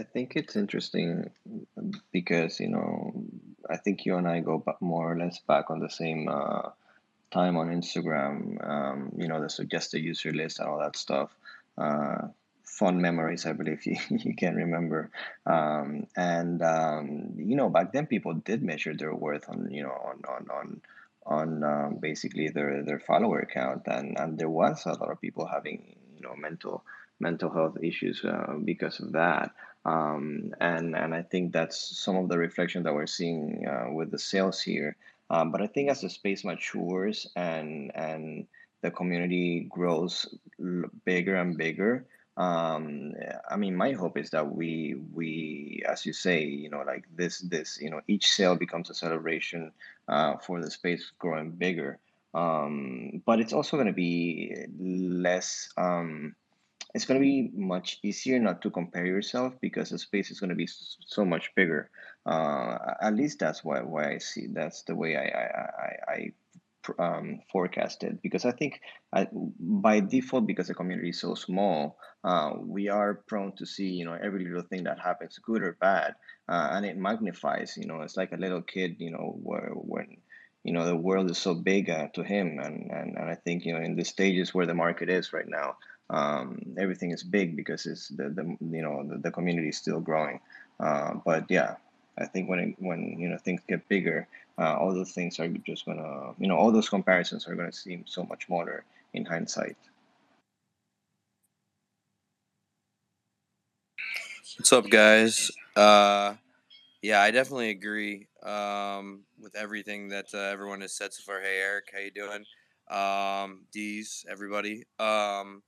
[0.00, 1.30] I think it's interesting
[2.10, 3.12] because you know
[3.68, 6.70] I think you and I go more or less back on the same uh,
[7.30, 8.66] time on Instagram.
[8.66, 11.30] Um, you know the suggested user list and all that stuff.
[11.76, 12.28] Uh,
[12.64, 15.10] fond memories, I believe you, you can remember.
[15.44, 19.92] Um, and um, you know back then people did measure their worth on you know
[19.92, 20.80] on on on
[21.26, 25.44] on um, basically their their follower count and and there was a lot of people
[25.44, 26.84] having you know mental
[27.20, 29.52] mental health issues uh, because of that
[29.84, 34.10] um, and and I think that's some of the reflection that we're seeing uh, with
[34.10, 34.96] the sales here.
[35.30, 38.46] Um, but I think as the space matures and and
[38.82, 40.26] the community grows
[41.04, 43.14] bigger and bigger, um,
[43.50, 47.40] I mean, my hope is that we we, as you say, you know, like this
[47.40, 49.72] this you know, each sale becomes a celebration
[50.08, 51.98] uh, for the space growing bigger.
[52.32, 55.72] Um, but it's also going to be less.
[56.94, 60.50] It's going to be much easier not to compare yourself because the space is going
[60.50, 61.90] to be so much bigger.
[62.26, 65.46] Uh, at least that's why why I see that's the way I I
[65.86, 66.32] I, I
[66.98, 68.80] um, forecast it because I think
[69.12, 73.88] I, by default because the community is so small, uh, we are prone to see
[73.88, 76.14] you know every little thing that happens, good or bad,
[76.48, 77.76] uh, and it magnifies.
[77.76, 78.96] You know, it's like a little kid.
[78.98, 80.18] You know, where when
[80.64, 83.64] you know the world is so big uh, to him, and, and and I think
[83.64, 85.76] you know in the stages where the market is right now
[86.10, 90.00] um, everything is big because it's the, the you know the, the community is still
[90.00, 90.40] growing.
[90.80, 91.76] Uh, but yeah,
[92.18, 94.28] I think when it, when you know things get bigger,
[94.58, 98.04] uh, all those things are just gonna you know all those comparisons are gonna seem
[98.06, 98.84] so much smaller
[99.14, 99.76] in hindsight.
[104.58, 105.50] What's up, guys?
[105.76, 106.34] Uh,
[107.02, 111.40] yeah, I definitely agree um, with everything that uh, everyone has said so far.
[111.40, 112.44] Hey, Eric, how you doing?
[112.90, 114.84] Um, Deez, everybody.
[114.98, 115.62] Um,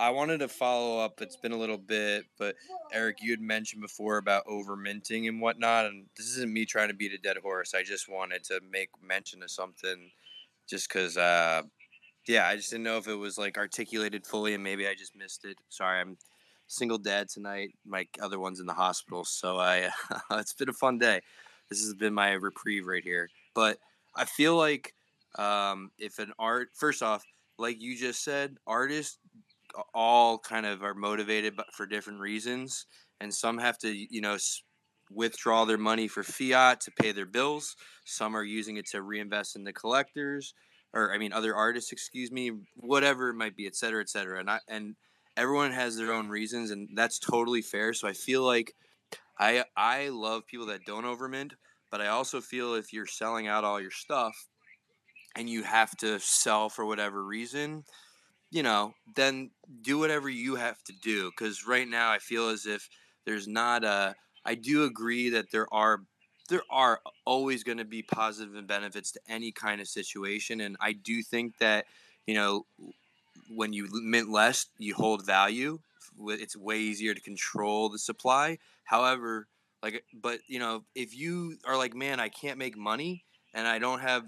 [0.00, 1.20] I wanted to follow up.
[1.20, 2.56] It's been a little bit, but
[2.90, 6.88] Eric, you had mentioned before about over minting and whatnot, and this isn't me trying
[6.88, 7.74] to beat a dead horse.
[7.74, 10.10] I just wanted to make mention of something,
[10.66, 11.18] just because.
[11.18, 11.62] Uh,
[12.26, 15.14] yeah, I just didn't know if it was like articulated fully, and maybe I just
[15.14, 15.58] missed it.
[15.68, 16.16] Sorry, I'm
[16.66, 17.74] single dad tonight.
[17.84, 19.90] My other one's in the hospital, so I
[20.32, 21.20] it's been a fun day.
[21.68, 23.28] This has been my reprieve right here.
[23.54, 23.76] But
[24.16, 24.94] I feel like
[25.38, 27.22] um, if an art, first off,
[27.58, 29.18] like you just said, artists
[29.94, 32.86] all kind of are motivated but for different reasons,
[33.20, 34.36] and some have to, you know,
[35.10, 37.76] withdraw their money for fiat to pay their bills.
[38.04, 40.54] Some are using it to reinvest in the collectors,
[40.92, 44.40] or I mean, other artists, excuse me, whatever it might be, et cetera, et cetera.
[44.40, 44.96] And I and
[45.36, 47.92] everyone has their own reasons, and that's totally fair.
[47.94, 48.74] So I feel like
[49.38, 51.52] I I love people that don't overmint,
[51.90, 54.34] but I also feel if you're selling out all your stuff
[55.36, 57.84] and you have to sell for whatever reason,
[58.50, 59.50] you know, then
[59.82, 61.30] do whatever you have to do.
[61.30, 62.88] Because right now, I feel as if
[63.24, 64.14] there's not a.
[64.44, 66.00] I do agree that there are
[66.48, 70.92] there are always going to be positive benefits to any kind of situation, and I
[70.92, 71.86] do think that
[72.26, 72.66] you know
[73.48, 75.80] when you mint less, you hold value.
[76.26, 78.58] It's way easier to control the supply.
[78.84, 79.46] However,
[79.82, 83.78] like, but you know, if you are like, man, I can't make money, and I
[83.78, 84.24] don't have,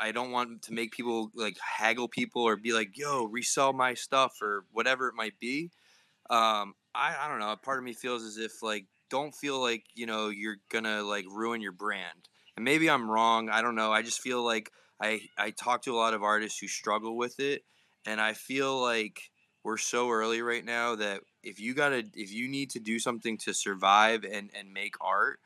[0.00, 3.94] I don't want to make people like haggle people or be like, yo, resell my
[3.94, 5.70] stuff or whatever it might be
[6.30, 9.60] um I, I don't know a part of me feels as if like don't feel
[9.60, 13.74] like you know you're gonna like ruin your brand and maybe i'm wrong i don't
[13.74, 17.16] know i just feel like i i talk to a lot of artists who struggle
[17.16, 17.62] with it
[18.06, 19.30] and i feel like
[19.62, 23.36] we're so early right now that if you gotta if you need to do something
[23.38, 25.40] to survive and and make art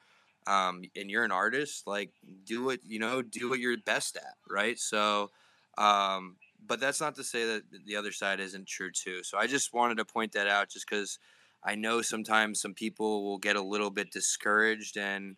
[0.48, 2.10] um and you're an artist like
[2.44, 5.30] do what you know do what you're best at right so
[5.78, 6.36] um,
[6.66, 9.22] but that's not to say that the other side isn't true too.
[9.22, 11.18] So I just wanted to point that out just because
[11.64, 15.36] I know sometimes some people will get a little bit discouraged and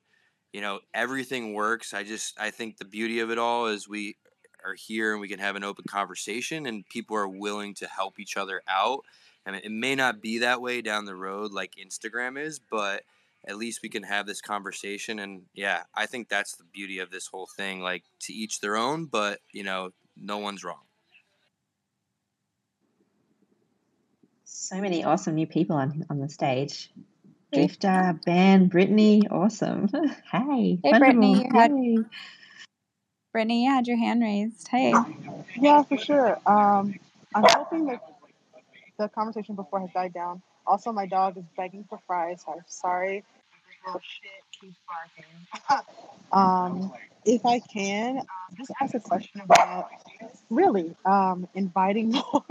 [0.53, 1.93] you know everything works.
[1.93, 4.17] I just I think the beauty of it all is we
[4.65, 8.19] are here and we can have an open conversation and people are willing to help
[8.19, 9.01] each other out.
[9.47, 13.05] And it may not be that way down the road like Instagram is, but
[13.47, 17.11] at least we can have this conversation and yeah i think that's the beauty of
[17.11, 20.83] this whole thing like to each their own but you know no one's wrong
[24.45, 26.91] So many awesome new people on on the stage.
[27.53, 29.89] Hey, Drifter, Ben, Brittany, awesome.
[30.33, 31.99] hey, hey, Brittany, you had yay.
[33.33, 34.69] Brittany, you had your hand raised.
[34.69, 34.93] Hey.
[35.55, 36.39] Yeah, for sure.
[36.47, 36.99] Um,
[37.35, 38.01] I'm hoping that
[38.99, 40.43] the conversation before has died down.
[40.67, 42.43] Also, my dog is begging for fries.
[42.45, 43.25] So I'm sorry.
[43.67, 44.31] This little shit
[44.61, 45.85] keeps barking.
[46.33, 46.93] um,
[47.25, 48.25] if I can, um,
[48.57, 49.89] just ask a question about
[50.51, 52.45] really um, inviting more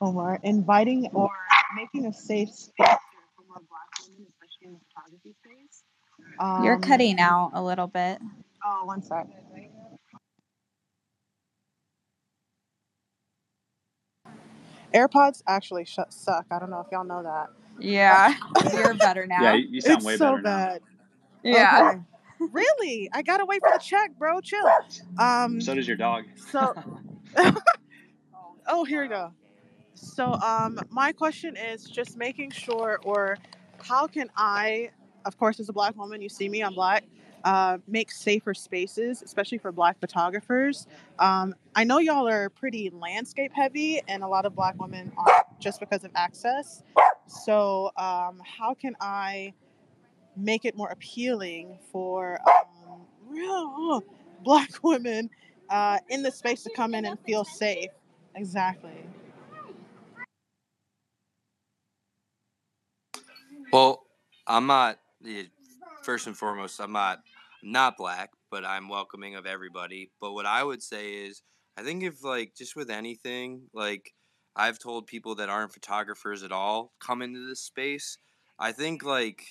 [0.00, 1.30] Omar, inviting or
[1.76, 2.86] making a safe space
[3.36, 5.82] for more Black women, especially in the photography space.
[6.64, 8.20] You're Um, cutting out a little bit.
[8.64, 9.26] oh, one sec.
[14.94, 16.46] AirPods actually sh- suck.
[16.50, 17.48] I don't know if y'all know that.
[17.78, 18.34] Yeah,
[18.74, 19.42] you're better now.
[19.42, 20.42] Yeah, you, you sound it's way so better now.
[20.42, 20.80] bad.
[21.42, 21.92] Yeah.
[21.92, 22.00] Okay.
[22.52, 23.10] really?
[23.12, 24.40] I gotta wait for the check, bro.
[24.40, 24.68] Chill.
[25.18, 25.60] Um.
[25.60, 26.24] So does your dog.
[26.50, 26.74] So.
[28.66, 29.32] oh, here we go.
[29.94, 33.38] So, um, my question is just making sure, or
[33.82, 34.90] how can I,
[35.24, 37.04] of course, as a black woman, you see me, I'm black,
[37.44, 40.86] uh, make safer spaces, especially for black photographers.
[41.18, 45.60] Um, I know y'all are pretty landscape heavy, and a lot of black women aren't
[45.60, 46.82] just because of access.
[47.26, 49.52] So, um, how can I
[50.36, 54.02] make it more appealing for um, real
[54.42, 55.30] black women
[55.70, 57.90] uh, in the space to come in and feel safe?
[58.34, 59.06] Exactly.
[63.72, 64.02] Well,
[64.46, 64.98] I'm not.
[66.02, 67.22] First and foremost, I'm not
[67.64, 70.10] not black, but I'm welcoming of everybody.
[70.20, 71.42] But what I would say is,
[71.76, 74.12] I think if like just with anything, like
[74.54, 78.18] I've told people that aren't photographers at all come into this space.
[78.58, 79.44] I think like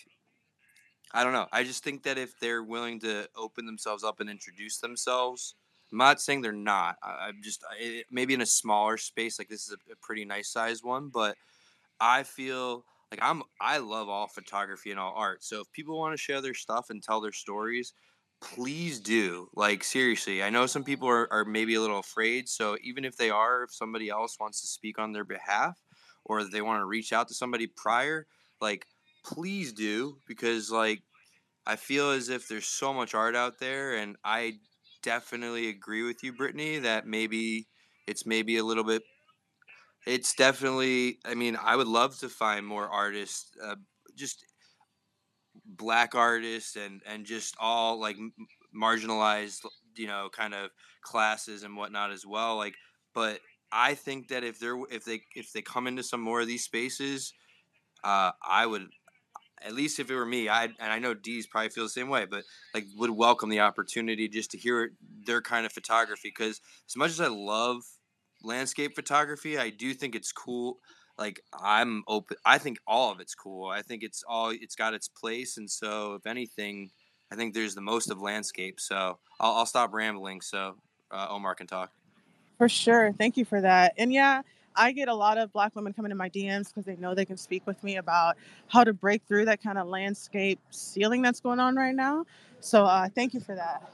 [1.14, 1.48] I don't know.
[1.51, 5.56] I just think that if they're willing to open themselves up and introduce themselves,
[5.92, 6.95] I'm not saying they're not.
[7.03, 7.64] I, I'm just
[8.09, 11.35] maybe in a smaller space like this is a, a pretty nice size one, but
[12.00, 15.43] I feel like I'm I love all photography and all art.
[15.43, 17.93] So if people want to share their stuff and tell their stories,
[18.42, 19.50] please do.
[19.53, 22.50] Like seriously, I know some people are, are maybe a little afraid.
[22.50, 25.80] So even if they are, if somebody else wants to speak on their behalf
[26.25, 28.25] or they want to reach out to somebody prior,
[28.59, 28.88] like
[29.24, 31.03] please do because like
[31.67, 34.53] I feel as if there's so much art out there and I
[35.03, 37.67] definitely agree with you, Brittany, that maybe
[38.08, 39.03] it's maybe a little bit
[40.06, 41.20] it's definitely.
[41.26, 43.76] I mean, I would love to find more artists, uh,
[44.16, 44.46] just
[45.66, 48.18] black artists, and and just all like
[48.76, 49.60] marginalized,
[49.96, 50.72] you know, kind of
[51.04, 52.58] classes and whatnot as well.
[52.58, 52.76] Like,
[53.14, 53.40] but
[53.72, 56.64] I think that if they're if they if they come into some more of these
[56.64, 57.34] spaces,
[58.04, 58.88] uh, I would
[59.62, 62.10] at least if it were me, I and I know Deez probably feel the same
[62.10, 64.92] way, but like would welcome the opportunity just to hear
[65.26, 67.84] their kind of photography because as much as I love
[68.44, 70.80] landscape photography, I do think it's cool.
[71.18, 72.38] Like I'm open.
[72.46, 73.70] I think all of it's cool.
[73.70, 76.90] I think it's all it's got its place, and so if anything,
[77.32, 78.80] I think there's the most of landscape.
[78.80, 80.76] So I'll, I'll stop rambling so
[81.12, 81.92] uh, Omar can talk.
[82.58, 83.14] For sure.
[83.18, 83.94] Thank you for that.
[83.98, 84.42] And yeah,
[84.76, 87.26] I get a lot of black women coming to my DMs because they know they
[87.26, 91.40] can speak with me about how to break through that kind of landscape ceiling that's
[91.40, 92.26] going on right now.
[92.60, 93.92] So uh, thank you for that.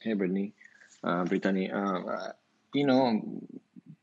[0.00, 0.52] Hey, Brittany,
[1.04, 1.70] uh, Brittany.
[1.70, 2.32] Uh,
[2.74, 3.20] you know,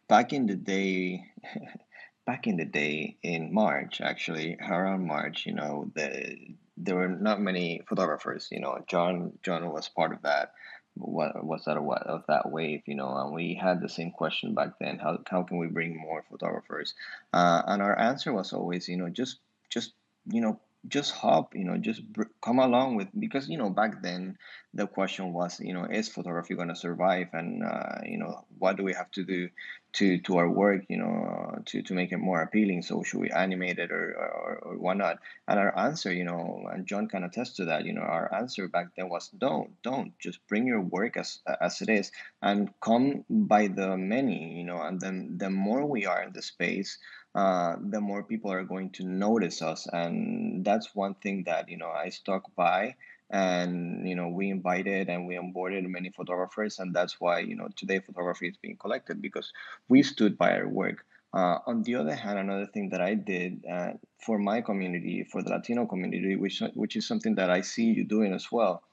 [0.07, 1.25] back in the day,
[2.25, 6.37] back in the day in March, actually around March, you know, the
[6.77, 8.49] there were not many photographers.
[8.51, 10.53] You know, John John was part of that.
[10.95, 11.81] What was that?
[11.81, 12.83] What of that wave?
[12.85, 14.99] You know, and we had the same question back then.
[14.99, 16.93] How how can we bring more photographers?
[17.31, 19.39] Uh, and our answer was always, you know, just
[19.69, 19.93] just
[20.25, 22.01] you know just hop you know just
[22.41, 24.37] come along with because you know back then
[24.73, 27.27] the question was you know is photography going to survive?
[27.33, 29.49] And uh, you know what do we have to do
[29.93, 33.19] to to our work you know uh, to to make it more appealing so should
[33.19, 35.19] we animate it or or, or whatnot?
[35.47, 38.67] And our answer you know and john can attest to that you know our answer
[38.67, 40.17] back then was don't don't.
[40.19, 44.81] Just bring your work as as it is and come by the many you know
[44.81, 46.97] and then the more we are in the space
[47.35, 49.87] uh, the more people are going to notice us.
[49.91, 52.95] And that's one thing that you know i stuck by
[53.33, 57.67] and you know we invited and we onboarded many photographers and that's why you know
[57.75, 59.51] today photography is being collected because
[59.89, 61.05] we stood by our work.
[61.33, 63.89] Uh, on the other hand another thing that i did uh,
[64.23, 68.03] for my community for the latino community which which is something that i see you
[68.03, 68.83] doing as well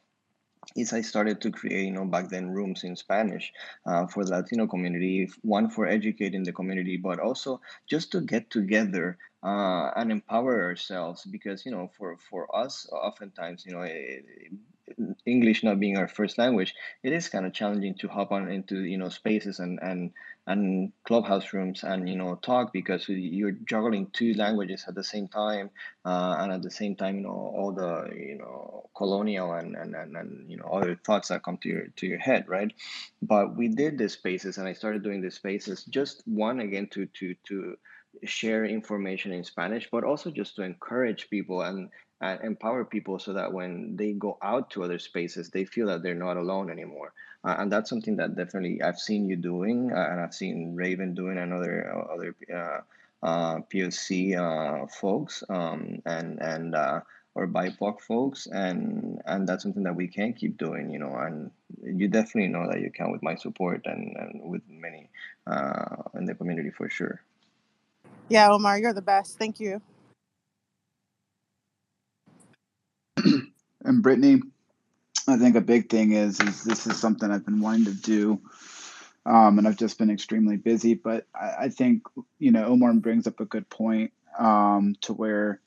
[0.77, 3.53] is I started to create, you know, back then rooms in Spanish
[3.87, 8.51] uh, for the Latino community, one for educating the community, but also just to get
[8.51, 14.21] together uh, and empower ourselves because, you know, for, for us, oftentimes, you know, eh,
[15.25, 18.85] English not being our first language, it is kind of challenging to hop on into,
[18.85, 20.13] you know, spaces and, and,
[20.47, 25.29] and clubhouse rooms and, you know, talk because you're juggling two languages at the same
[25.29, 25.71] time
[26.05, 29.95] uh, and at the same time, you know, all the you know colonial and, and
[29.95, 32.73] and and you know other thoughts that come to your to your head, right?
[33.23, 37.07] But we did these spaces, and I started doing these spaces just one again to
[37.07, 37.77] to to
[38.25, 41.91] share information in Spanish, but also just to encourage people and
[42.21, 46.03] and empower people so that when they go out to other spaces, they feel that
[46.03, 47.13] they're not alone anymore.
[47.43, 51.15] Uh, and that's something that definitely I've seen you doing, uh, and I've seen Raven
[51.15, 52.81] doing, and other uh, other uh,
[53.27, 56.75] uh, POC uh, folks, um, and and
[57.35, 61.15] or BIPOC folks, and and that's something that we can keep doing, you know.
[61.15, 61.51] And
[61.83, 65.09] you definitely know that you can with my support and, and with many
[66.15, 67.23] in the community for sure.
[68.31, 69.39] Yeah, Omar, you're the best.
[69.39, 69.83] Thank you.
[73.85, 74.43] and Brittany,
[75.29, 78.41] I think a big thing is is this is something I've been wanting to do,
[79.27, 80.95] um, and I've just been extremely busy.
[80.95, 82.05] But I, I think
[82.39, 85.61] you know Omar brings up a good point um, to where,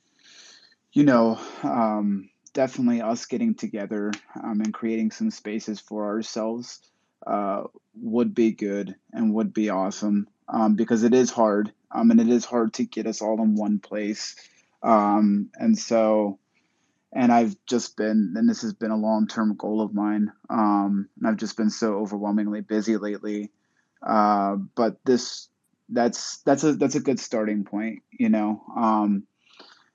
[0.94, 4.12] you know, um, definitely us getting together
[4.44, 6.82] um, and creating some spaces for ourselves
[7.28, 7.64] uh,
[7.96, 12.30] would be good and would be awesome um, because it is hard um, and it
[12.30, 14.36] is hard to get us all in one place.
[14.82, 16.40] Um, and so
[17.16, 20.32] and I've just been, and this has been a long term goal of mine.
[20.50, 23.52] Um, and I've just been so overwhelmingly busy lately.
[24.06, 25.48] Uh, but this,
[25.90, 29.24] that's that's a that's a good starting point, you know, um,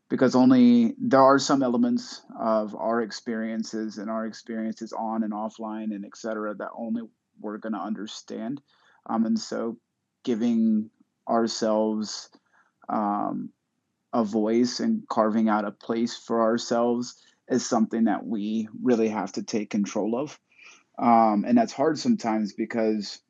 [0.08, 5.94] because only there are some elements of our experiences and our experiences on and offline
[5.94, 7.02] and et cetera that only
[7.40, 8.60] we're going to understand.
[9.06, 9.76] Um, and so,
[10.24, 10.90] giving
[11.28, 12.30] ourselves
[12.88, 13.50] um,
[14.12, 17.14] a voice and carving out a place for ourselves
[17.48, 20.38] is something that we really have to take control of.
[20.98, 23.20] Um, and that's hard sometimes because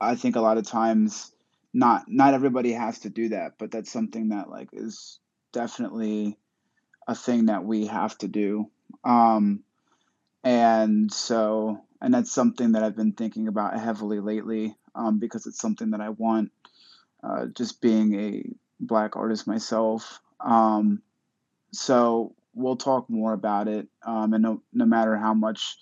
[0.00, 1.32] I think a lot of times
[1.72, 5.18] not not everybody has to do that, but that's something that like is
[5.52, 6.38] definitely
[7.08, 8.70] a thing that we have to do.
[9.02, 9.64] Um,
[10.44, 15.60] and so and that's something that I've been thinking about heavily lately um, because it's
[15.60, 16.52] something that I want.
[17.24, 18.44] Uh, just being a
[18.80, 20.20] black artist myself.
[20.40, 21.00] Um,
[21.72, 23.88] so we'll talk more about it.
[24.06, 25.78] Um, and no, no matter how much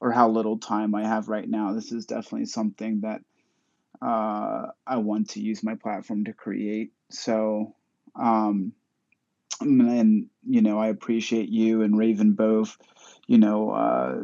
[0.00, 3.22] or how little time I have right now, this is definitely something that
[4.00, 6.92] uh, I want to use my platform to create.
[7.10, 7.74] So,
[8.14, 8.72] um,
[9.60, 12.76] and you know, I appreciate you and Raven both,
[13.26, 14.22] you know, uh,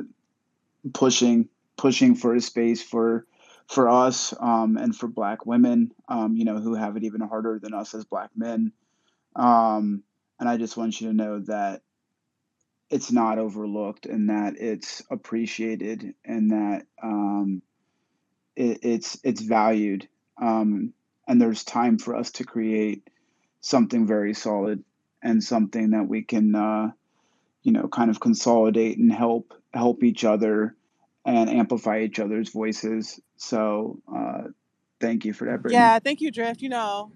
[0.93, 3.27] pushing pushing for a space for
[3.71, 7.61] for us um, and for black women, um, you know, who have it even harder
[7.63, 8.73] than us as black men.
[9.37, 10.03] Um,
[10.41, 11.83] and I just want you to know that
[12.91, 17.63] it's not overlooked and that it's appreciated and that um,
[18.57, 20.09] it, it's it's valued.
[20.43, 20.93] Um,
[21.29, 23.09] and there's time for us to create
[23.61, 24.83] something very solid
[25.23, 26.91] and something that we can, uh,
[27.63, 30.75] you know, kind of consolidate and help help each other
[31.37, 33.21] and amplify each other's voices.
[33.37, 34.43] So uh,
[35.01, 35.75] thank you for that, Brittany.
[35.81, 36.63] Yeah, thank you, Drift.
[36.63, 37.11] You know,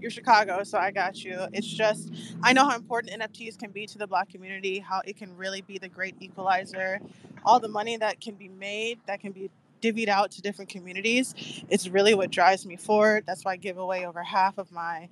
[0.00, 1.46] you're Chicago, so I got you.
[1.52, 2.12] It's just,
[2.42, 5.62] I know how important NFTs can be to the Black community, how it can really
[5.62, 7.00] be the great equalizer.
[7.44, 9.50] All the money that can be made, that can be
[9.82, 11.34] divvied out to different communities,
[11.68, 13.24] it's really what drives me forward.
[13.26, 15.10] That's why I give away over half of my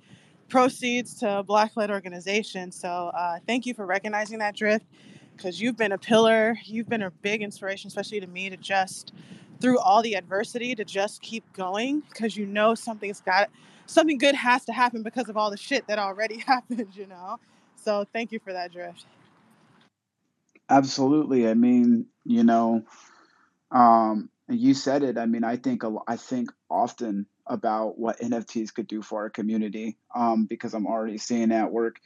[0.49, 2.75] proceeds to Black led organizations.
[2.79, 4.85] So uh, thank you for recognizing that, Drift
[5.35, 9.13] because you've been a pillar, you've been a big inspiration, especially to me, to just
[9.59, 13.49] through all the adversity to just keep going because you know something's got
[13.85, 17.37] something good has to happen because of all the shit that already happened, you know.
[17.75, 19.05] So thank you for that drift.
[20.69, 21.47] Absolutely.
[21.47, 22.83] I mean, you know,
[23.71, 25.17] um, you said it.
[25.17, 29.97] I mean, I think I think often about what NFTs could do for our community
[30.15, 31.99] um, because I'm already seeing that work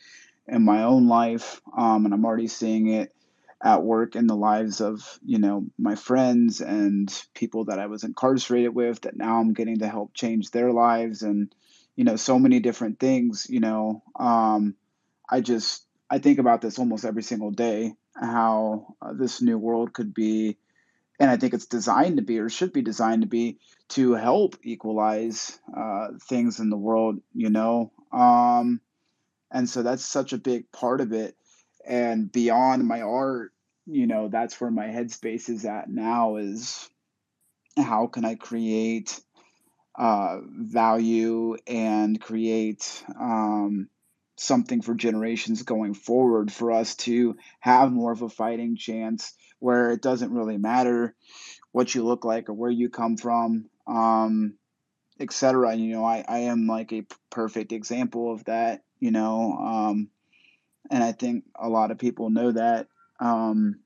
[0.48, 3.14] in my own life, um, and I'm already seeing it
[3.64, 8.04] at work in the lives of you know my friends and people that I was
[8.04, 11.54] incarcerated with that now I'm getting to help change their lives and
[11.96, 14.76] you know so many different things you know um,
[15.30, 19.94] I just I think about this almost every single day how uh, this new world
[19.94, 20.58] could be
[21.20, 23.58] and I think it's designed to be or should be designed to be
[23.90, 28.82] to help equalize uh, things in the world you know um,
[29.50, 31.37] and so that's such a big part of it
[31.88, 33.52] and beyond my art
[33.86, 36.90] you know that's where my headspace is at now is
[37.78, 39.20] how can i create
[39.98, 43.90] uh, value and create um,
[44.38, 49.92] something for generations going forward for us to have more of a fighting chance where
[49.92, 51.16] it doesn't really matter
[51.72, 54.54] what you look like or where you come from um,
[55.20, 60.10] etc you know I, I am like a perfect example of that you know um,
[60.90, 62.88] and I think a lot of people know that
[63.20, 63.80] um,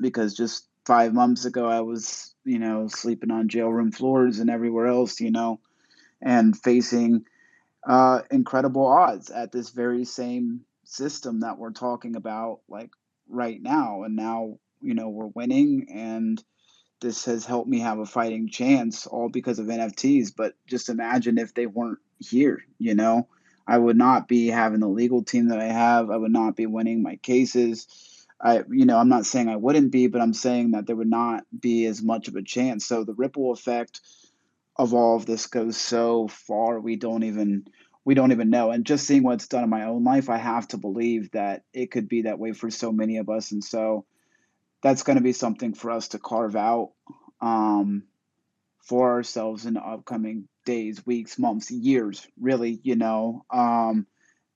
[0.00, 4.50] because just five months ago I was, you know, sleeping on jail room floors and
[4.50, 5.60] everywhere else, you know,
[6.22, 7.24] and facing
[7.86, 12.90] uh, incredible odds at this very same system that we're talking about like
[13.28, 14.02] right now.
[14.04, 16.42] And now you know we're winning and
[17.00, 21.38] this has helped me have a fighting chance all because of NFTs but just imagine
[21.38, 23.28] if they weren't here you know
[23.68, 26.10] I would not be having the legal team that I have.
[26.10, 27.86] I would not be winning my cases.
[28.40, 31.10] I you know I'm not saying I wouldn't be but I'm saying that there would
[31.10, 32.86] not be as much of a chance.
[32.86, 34.00] So the ripple effect
[34.76, 37.66] of all of this goes so far we don't even
[38.06, 38.70] we don't even know.
[38.70, 41.90] And just seeing what's done in my own life i have to believe that it
[41.90, 43.52] could be that way for so many of us.
[43.52, 44.06] And so
[44.82, 46.92] that's going to be something for us to carve out.
[47.40, 48.04] Um,
[48.88, 54.06] for ourselves in the upcoming days weeks months years really you know um,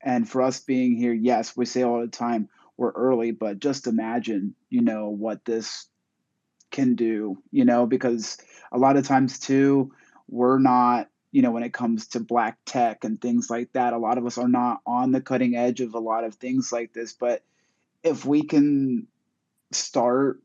[0.03, 3.87] and for us being here yes we say all the time we're early but just
[3.87, 5.87] imagine you know what this
[6.71, 8.39] can do you know because
[8.73, 9.93] a lot of times too
[10.29, 13.95] we're not you know, when it comes to black tech and things like that.
[13.95, 16.71] A lot of us are not on the cutting edge of a lot of things
[16.71, 17.15] like this.
[17.15, 17.43] But
[18.05, 19.07] if we can
[19.73, 20.43] start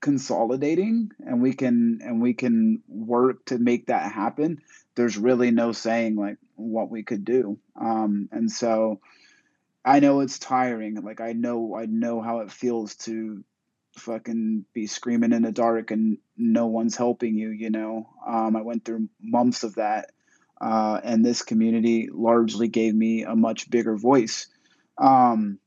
[0.00, 4.60] consolidating and we can and we can work to make that happen
[4.94, 7.58] there's really no saying like what we could do.
[7.80, 9.00] Um and so
[9.84, 13.42] i know it's tiring like i know i know how it feels to
[13.96, 18.08] fucking be screaming in the dark and no one's helping you you know?
[18.26, 20.10] Um, i went through months of that
[20.60, 24.46] uh, and this community largely gave me a much bigger voice.
[24.98, 25.58] Um,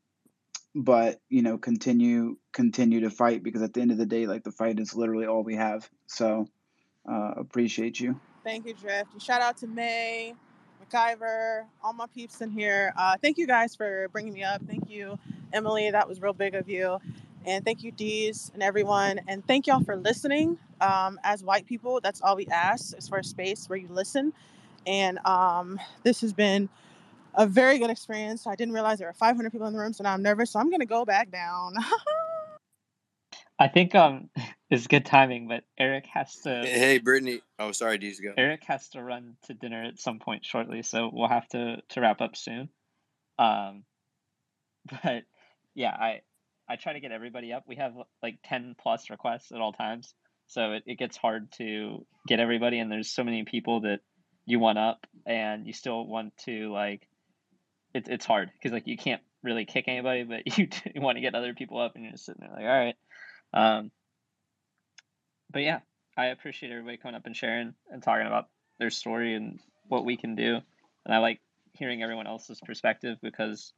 [0.75, 4.43] but you know continue continue to fight because at the end of the day like
[4.43, 6.47] the fight is literally all we have so
[7.09, 9.13] uh, appreciate you Thank you, Drift.
[9.13, 10.33] And shout out to May,
[10.83, 12.93] McIver, all my peeps in here.
[12.97, 14.61] Uh, thank you guys for bringing me up.
[14.67, 15.17] Thank you,
[15.53, 15.89] Emily.
[15.89, 16.99] That was real big of you.
[17.45, 19.21] And thank you, Deez, and everyone.
[19.29, 20.57] And thank y'all for listening.
[20.81, 24.33] Um, as white people, that's all we ask is for a space where you listen.
[24.85, 26.67] And um, this has been
[27.35, 28.47] a very good experience.
[28.47, 30.51] I didn't realize there were 500 people in the room, so now I'm nervous.
[30.51, 31.75] So I'm going to go back down.
[33.59, 34.29] I think um
[34.69, 37.41] it's good timing, but Eric has to Hey, Brittany.
[37.59, 38.33] Oh, sorry, Deez go.
[38.37, 42.01] Eric has to run to dinner at some point shortly, so we'll have to to
[42.01, 42.69] wrap up soon.
[43.39, 43.83] Um,
[45.03, 45.23] but
[45.75, 46.21] yeah, I
[46.69, 47.63] I try to get everybody up.
[47.67, 50.13] We have like ten plus requests at all times,
[50.47, 52.79] so it, it gets hard to get everybody.
[52.79, 53.99] And there's so many people that
[54.45, 57.07] you want up, and you still want to like.
[57.93, 61.21] It's it's hard because like you can't really kick anybody, but you, you want to
[61.21, 62.95] get other people up, and you're just sitting there like, all right.
[63.53, 63.91] Um,
[65.51, 65.79] but yeah,
[66.17, 68.49] I appreciate everybody coming up and sharing and talking about
[68.79, 70.59] their story and what we can do.
[71.05, 71.39] And I like
[71.73, 73.73] hearing everyone else's perspective because,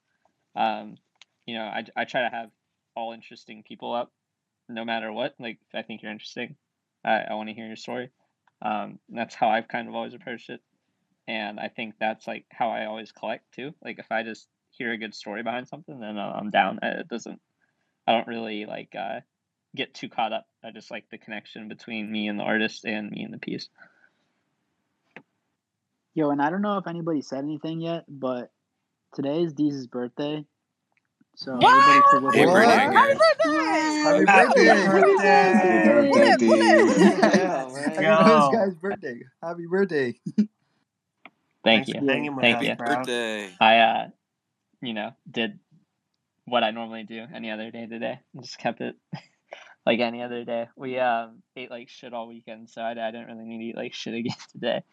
[0.56, 0.98] um,
[1.46, 2.50] you know, I, I try to have
[2.96, 4.12] all interesting people up
[4.70, 5.36] no matter what.
[5.40, 6.56] Like, I think you're interesting,
[7.04, 8.10] I, I want to hear your story.
[8.62, 10.62] Um, that's how I've kind of always approached it.
[11.28, 13.74] And I think that's like how I always collect too.
[13.84, 16.80] Like, if I just hear a good story behind something, then uh, I'm down.
[16.84, 17.40] It doesn't,
[18.06, 19.22] I don't really like, uh,
[19.76, 20.48] get too caught up.
[20.64, 23.70] I just like the connection between me and the artist and me and the piece.
[26.14, 28.52] Yo, and I don't know if anybody said anything yet, but
[29.14, 30.46] today is Dee's birthday.
[31.36, 33.50] So everybody should wish Hey, her Brittany, birthday.
[34.06, 34.26] Happy birthday!
[34.26, 34.64] Happy birthday,
[37.36, 38.04] Yeah, man.
[38.04, 39.20] Happy this guy's birthday.
[39.44, 40.16] Happy birthday.
[41.66, 42.00] Thank Thanks you.
[42.00, 42.76] for Thank you.
[42.76, 43.50] Birthday.
[43.60, 44.08] I uh
[44.82, 45.60] you know, did
[46.46, 48.20] what I normally do any other day today.
[48.42, 48.96] Just kept it
[49.86, 50.68] like any other day.
[50.76, 53.76] We um ate like shit all weekend, so I, I didn't really need to eat
[53.76, 54.84] like shit again today.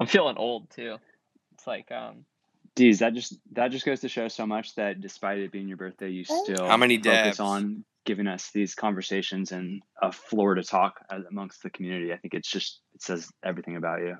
[0.00, 0.96] I'm feeling old too.
[1.54, 2.24] It's like um
[2.74, 5.76] Deez, that just that just goes to show so much that despite it being your
[5.76, 10.54] birthday, you still How still many focus on giving us these conversations and a floor
[10.54, 11.00] to talk
[11.30, 12.12] amongst the community.
[12.12, 14.16] I think it's just it says everything about you.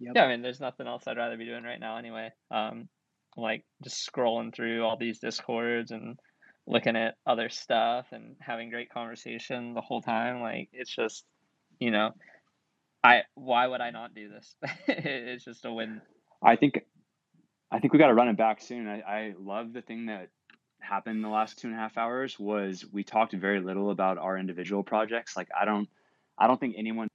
[0.00, 2.30] Yeah, I mean there's nothing else I'd rather be doing right now anyway.
[2.50, 2.88] Um
[3.36, 6.18] like just scrolling through all these discords and
[6.66, 10.40] looking at other stuff and having great conversation the whole time.
[10.40, 11.24] Like it's just
[11.78, 12.10] you know,
[13.04, 14.54] I why would I not do this?
[14.88, 16.00] it's just a win.
[16.42, 16.80] I think
[17.70, 18.88] I think we got to run it back soon.
[18.88, 20.28] I, I love the thing that
[20.80, 24.18] happened in the last two and a half hours was we talked very little about
[24.18, 25.36] our individual projects.
[25.36, 25.88] Like I don't
[26.38, 27.08] I don't think anyone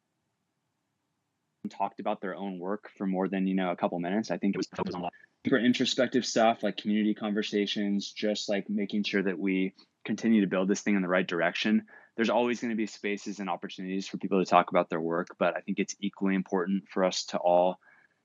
[1.69, 4.31] talked about their own work for more than you know a couple minutes.
[4.31, 5.13] I think it was focused on a lot
[5.45, 9.73] super introspective stuff like community conversations, just like making sure that we
[10.05, 11.85] continue to build this thing in the right direction.
[12.15, 15.35] There's always going to be spaces and opportunities for people to talk about their work,
[15.39, 17.79] but I think it's equally important for us to all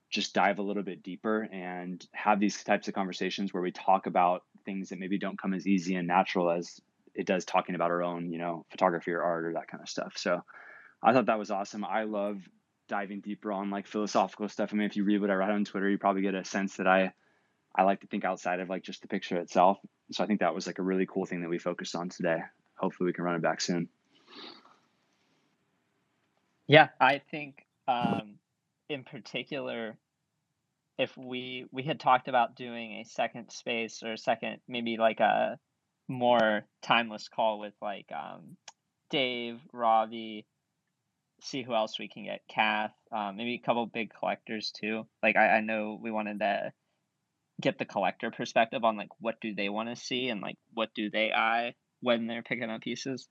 [0.09, 4.07] just dive a little bit deeper and have these types of conversations where we talk
[4.07, 6.79] about things that maybe don't come as easy and natural as
[7.15, 9.89] it does talking about our own, you know, photography or art or that kind of
[9.89, 10.13] stuff.
[10.15, 10.41] So
[11.03, 11.85] I thought that was awesome.
[11.85, 12.41] I love
[12.89, 14.71] diving deeper on like philosophical stuff.
[14.73, 16.75] I mean, if you read what I write on Twitter, you probably get a sense
[16.77, 17.13] that I
[17.73, 19.77] I like to think outside of like just the picture itself.
[20.11, 22.39] So I think that was like a really cool thing that we focused on today.
[22.75, 23.87] Hopefully we can run it back soon.
[26.67, 28.35] Yeah, I think um,
[28.89, 29.97] in particular,
[30.97, 35.19] if we we had talked about doing a second space or a second maybe like
[35.19, 35.57] a
[36.07, 38.57] more timeless call with like um,
[39.09, 40.45] Dave, Ravi,
[41.43, 45.07] see who else we can get, Cath, um, maybe a couple big collectors too.
[45.23, 46.71] Like I, I know we wanted to
[47.61, 50.89] get the collector perspective on like what do they want to see and like what
[50.95, 53.27] do they eye when they're picking up pieces.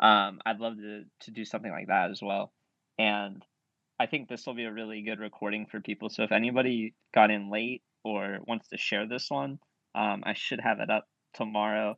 [0.00, 2.52] Um, I'd love to to do something like that as well.
[2.98, 3.44] And
[4.00, 6.08] I think this will be a really good recording for people.
[6.08, 9.58] So if anybody got in late or wants to share this one,
[9.94, 11.96] um, I should have it up tomorrow.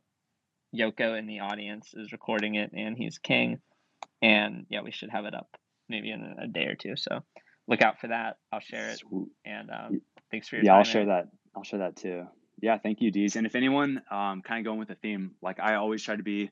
[0.75, 3.59] Yoko in the audience is recording it, and he's king.
[4.21, 5.47] And yeah, we should have it up
[5.89, 6.95] maybe in a, day or two.
[6.95, 7.19] So
[7.67, 8.37] look out for that.
[8.51, 9.01] I'll share it.
[9.45, 10.75] And um, thanks for your yeah.
[10.75, 11.27] I'll share that.
[11.55, 12.25] I'll share that too.
[12.61, 13.35] Yeah, thank you, Deez.
[13.35, 16.23] And if anyone um, kind of going with the theme, like I always try to
[16.23, 16.51] be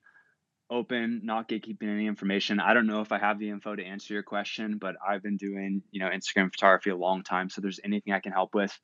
[0.69, 2.59] open, not gatekeeping any information.
[2.59, 5.37] I don't know if I have the info to answer your question, but I've been
[5.37, 7.49] doing, you know, Instagram photography a long time.
[7.49, 8.77] So there's anything I can help with,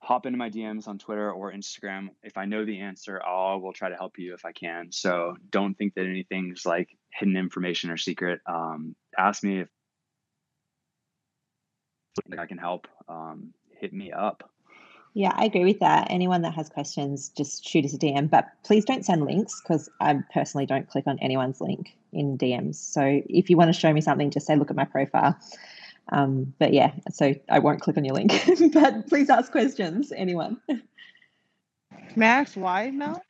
[0.00, 2.08] hop into my DMs on Twitter or Instagram.
[2.22, 4.92] If I know the answer, I will try to help you if I can.
[4.92, 8.40] So don't think that anything's like hidden information or secret.
[8.46, 9.68] Um, ask me if
[12.38, 12.86] I can help.
[13.08, 14.50] Um, hit me up.
[15.14, 16.08] Yeah, I agree with that.
[16.10, 18.30] Anyone that has questions, just shoot us a DM.
[18.30, 22.76] But please don't send links because I personally don't click on anyone's link in DMs.
[22.76, 25.36] So if you want to show me something, just say, look at my profile.
[26.10, 28.32] Um, but yeah, so I won't click on your link.
[28.72, 30.58] but please ask questions, anyone.
[32.16, 33.22] Max, why, Mel?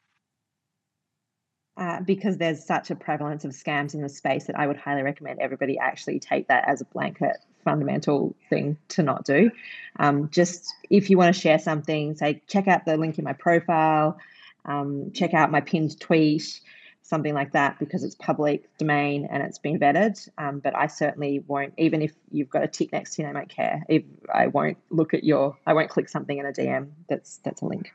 [1.76, 5.02] Uh, because there's such a prevalence of scams in the space that I would highly
[5.02, 9.52] recommend everybody actually take that as a blanket fundamental thing to not do.
[10.00, 13.32] Um, just if you want to share something, say, check out the link in my
[13.32, 14.18] profile,
[14.64, 16.60] um, check out my pinned tweet,
[17.08, 20.28] something like that, because it's public domain and it's been vetted.
[20.38, 23.36] Um, but I certainly won't, even if you've got a tick next to your name,
[23.36, 23.82] I don't care.
[23.88, 27.62] If I won't look at your, I won't click something in a DM that's that's
[27.62, 27.90] a link.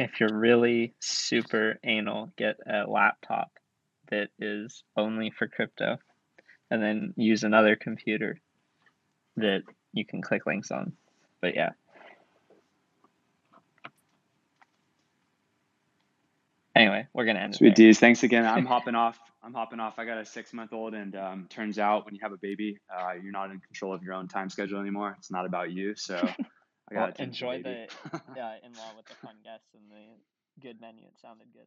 [0.00, 3.50] if you're really super anal, get a laptop
[4.10, 5.98] that is only for crypto,
[6.70, 8.40] and then use another computer
[9.36, 10.94] that you can click links on.
[11.40, 11.70] But yeah.
[16.74, 17.54] Anyway, we're gonna end.
[17.54, 17.58] It.
[17.58, 17.98] Sweet Deez.
[17.98, 18.46] Thanks again.
[18.46, 19.18] I'm hopping off.
[19.42, 19.98] I'm hopping off.
[19.98, 22.78] I got a six month old, and um, turns out when you have a baby,
[22.94, 25.14] uh, you're not in control of your own time schedule anymore.
[25.18, 25.94] It's not about you.
[25.96, 26.34] So I
[26.92, 28.18] well, got enjoy the uh,
[28.64, 31.02] in-law with the fun guests and the good menu.
[31.02, 31.66] It sounded good.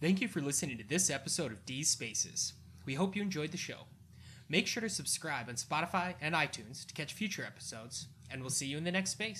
[0.00, 2.54] Thank you for listening to this episode of Deez Spaces.
[2.84, 3.86] We hope you enjoyed the show.
[4.54, 8.66] Make sure to subscribe on Spotify and iTunes to catch future episodes, and we'll see
[8.66, 9.32] you in the next space.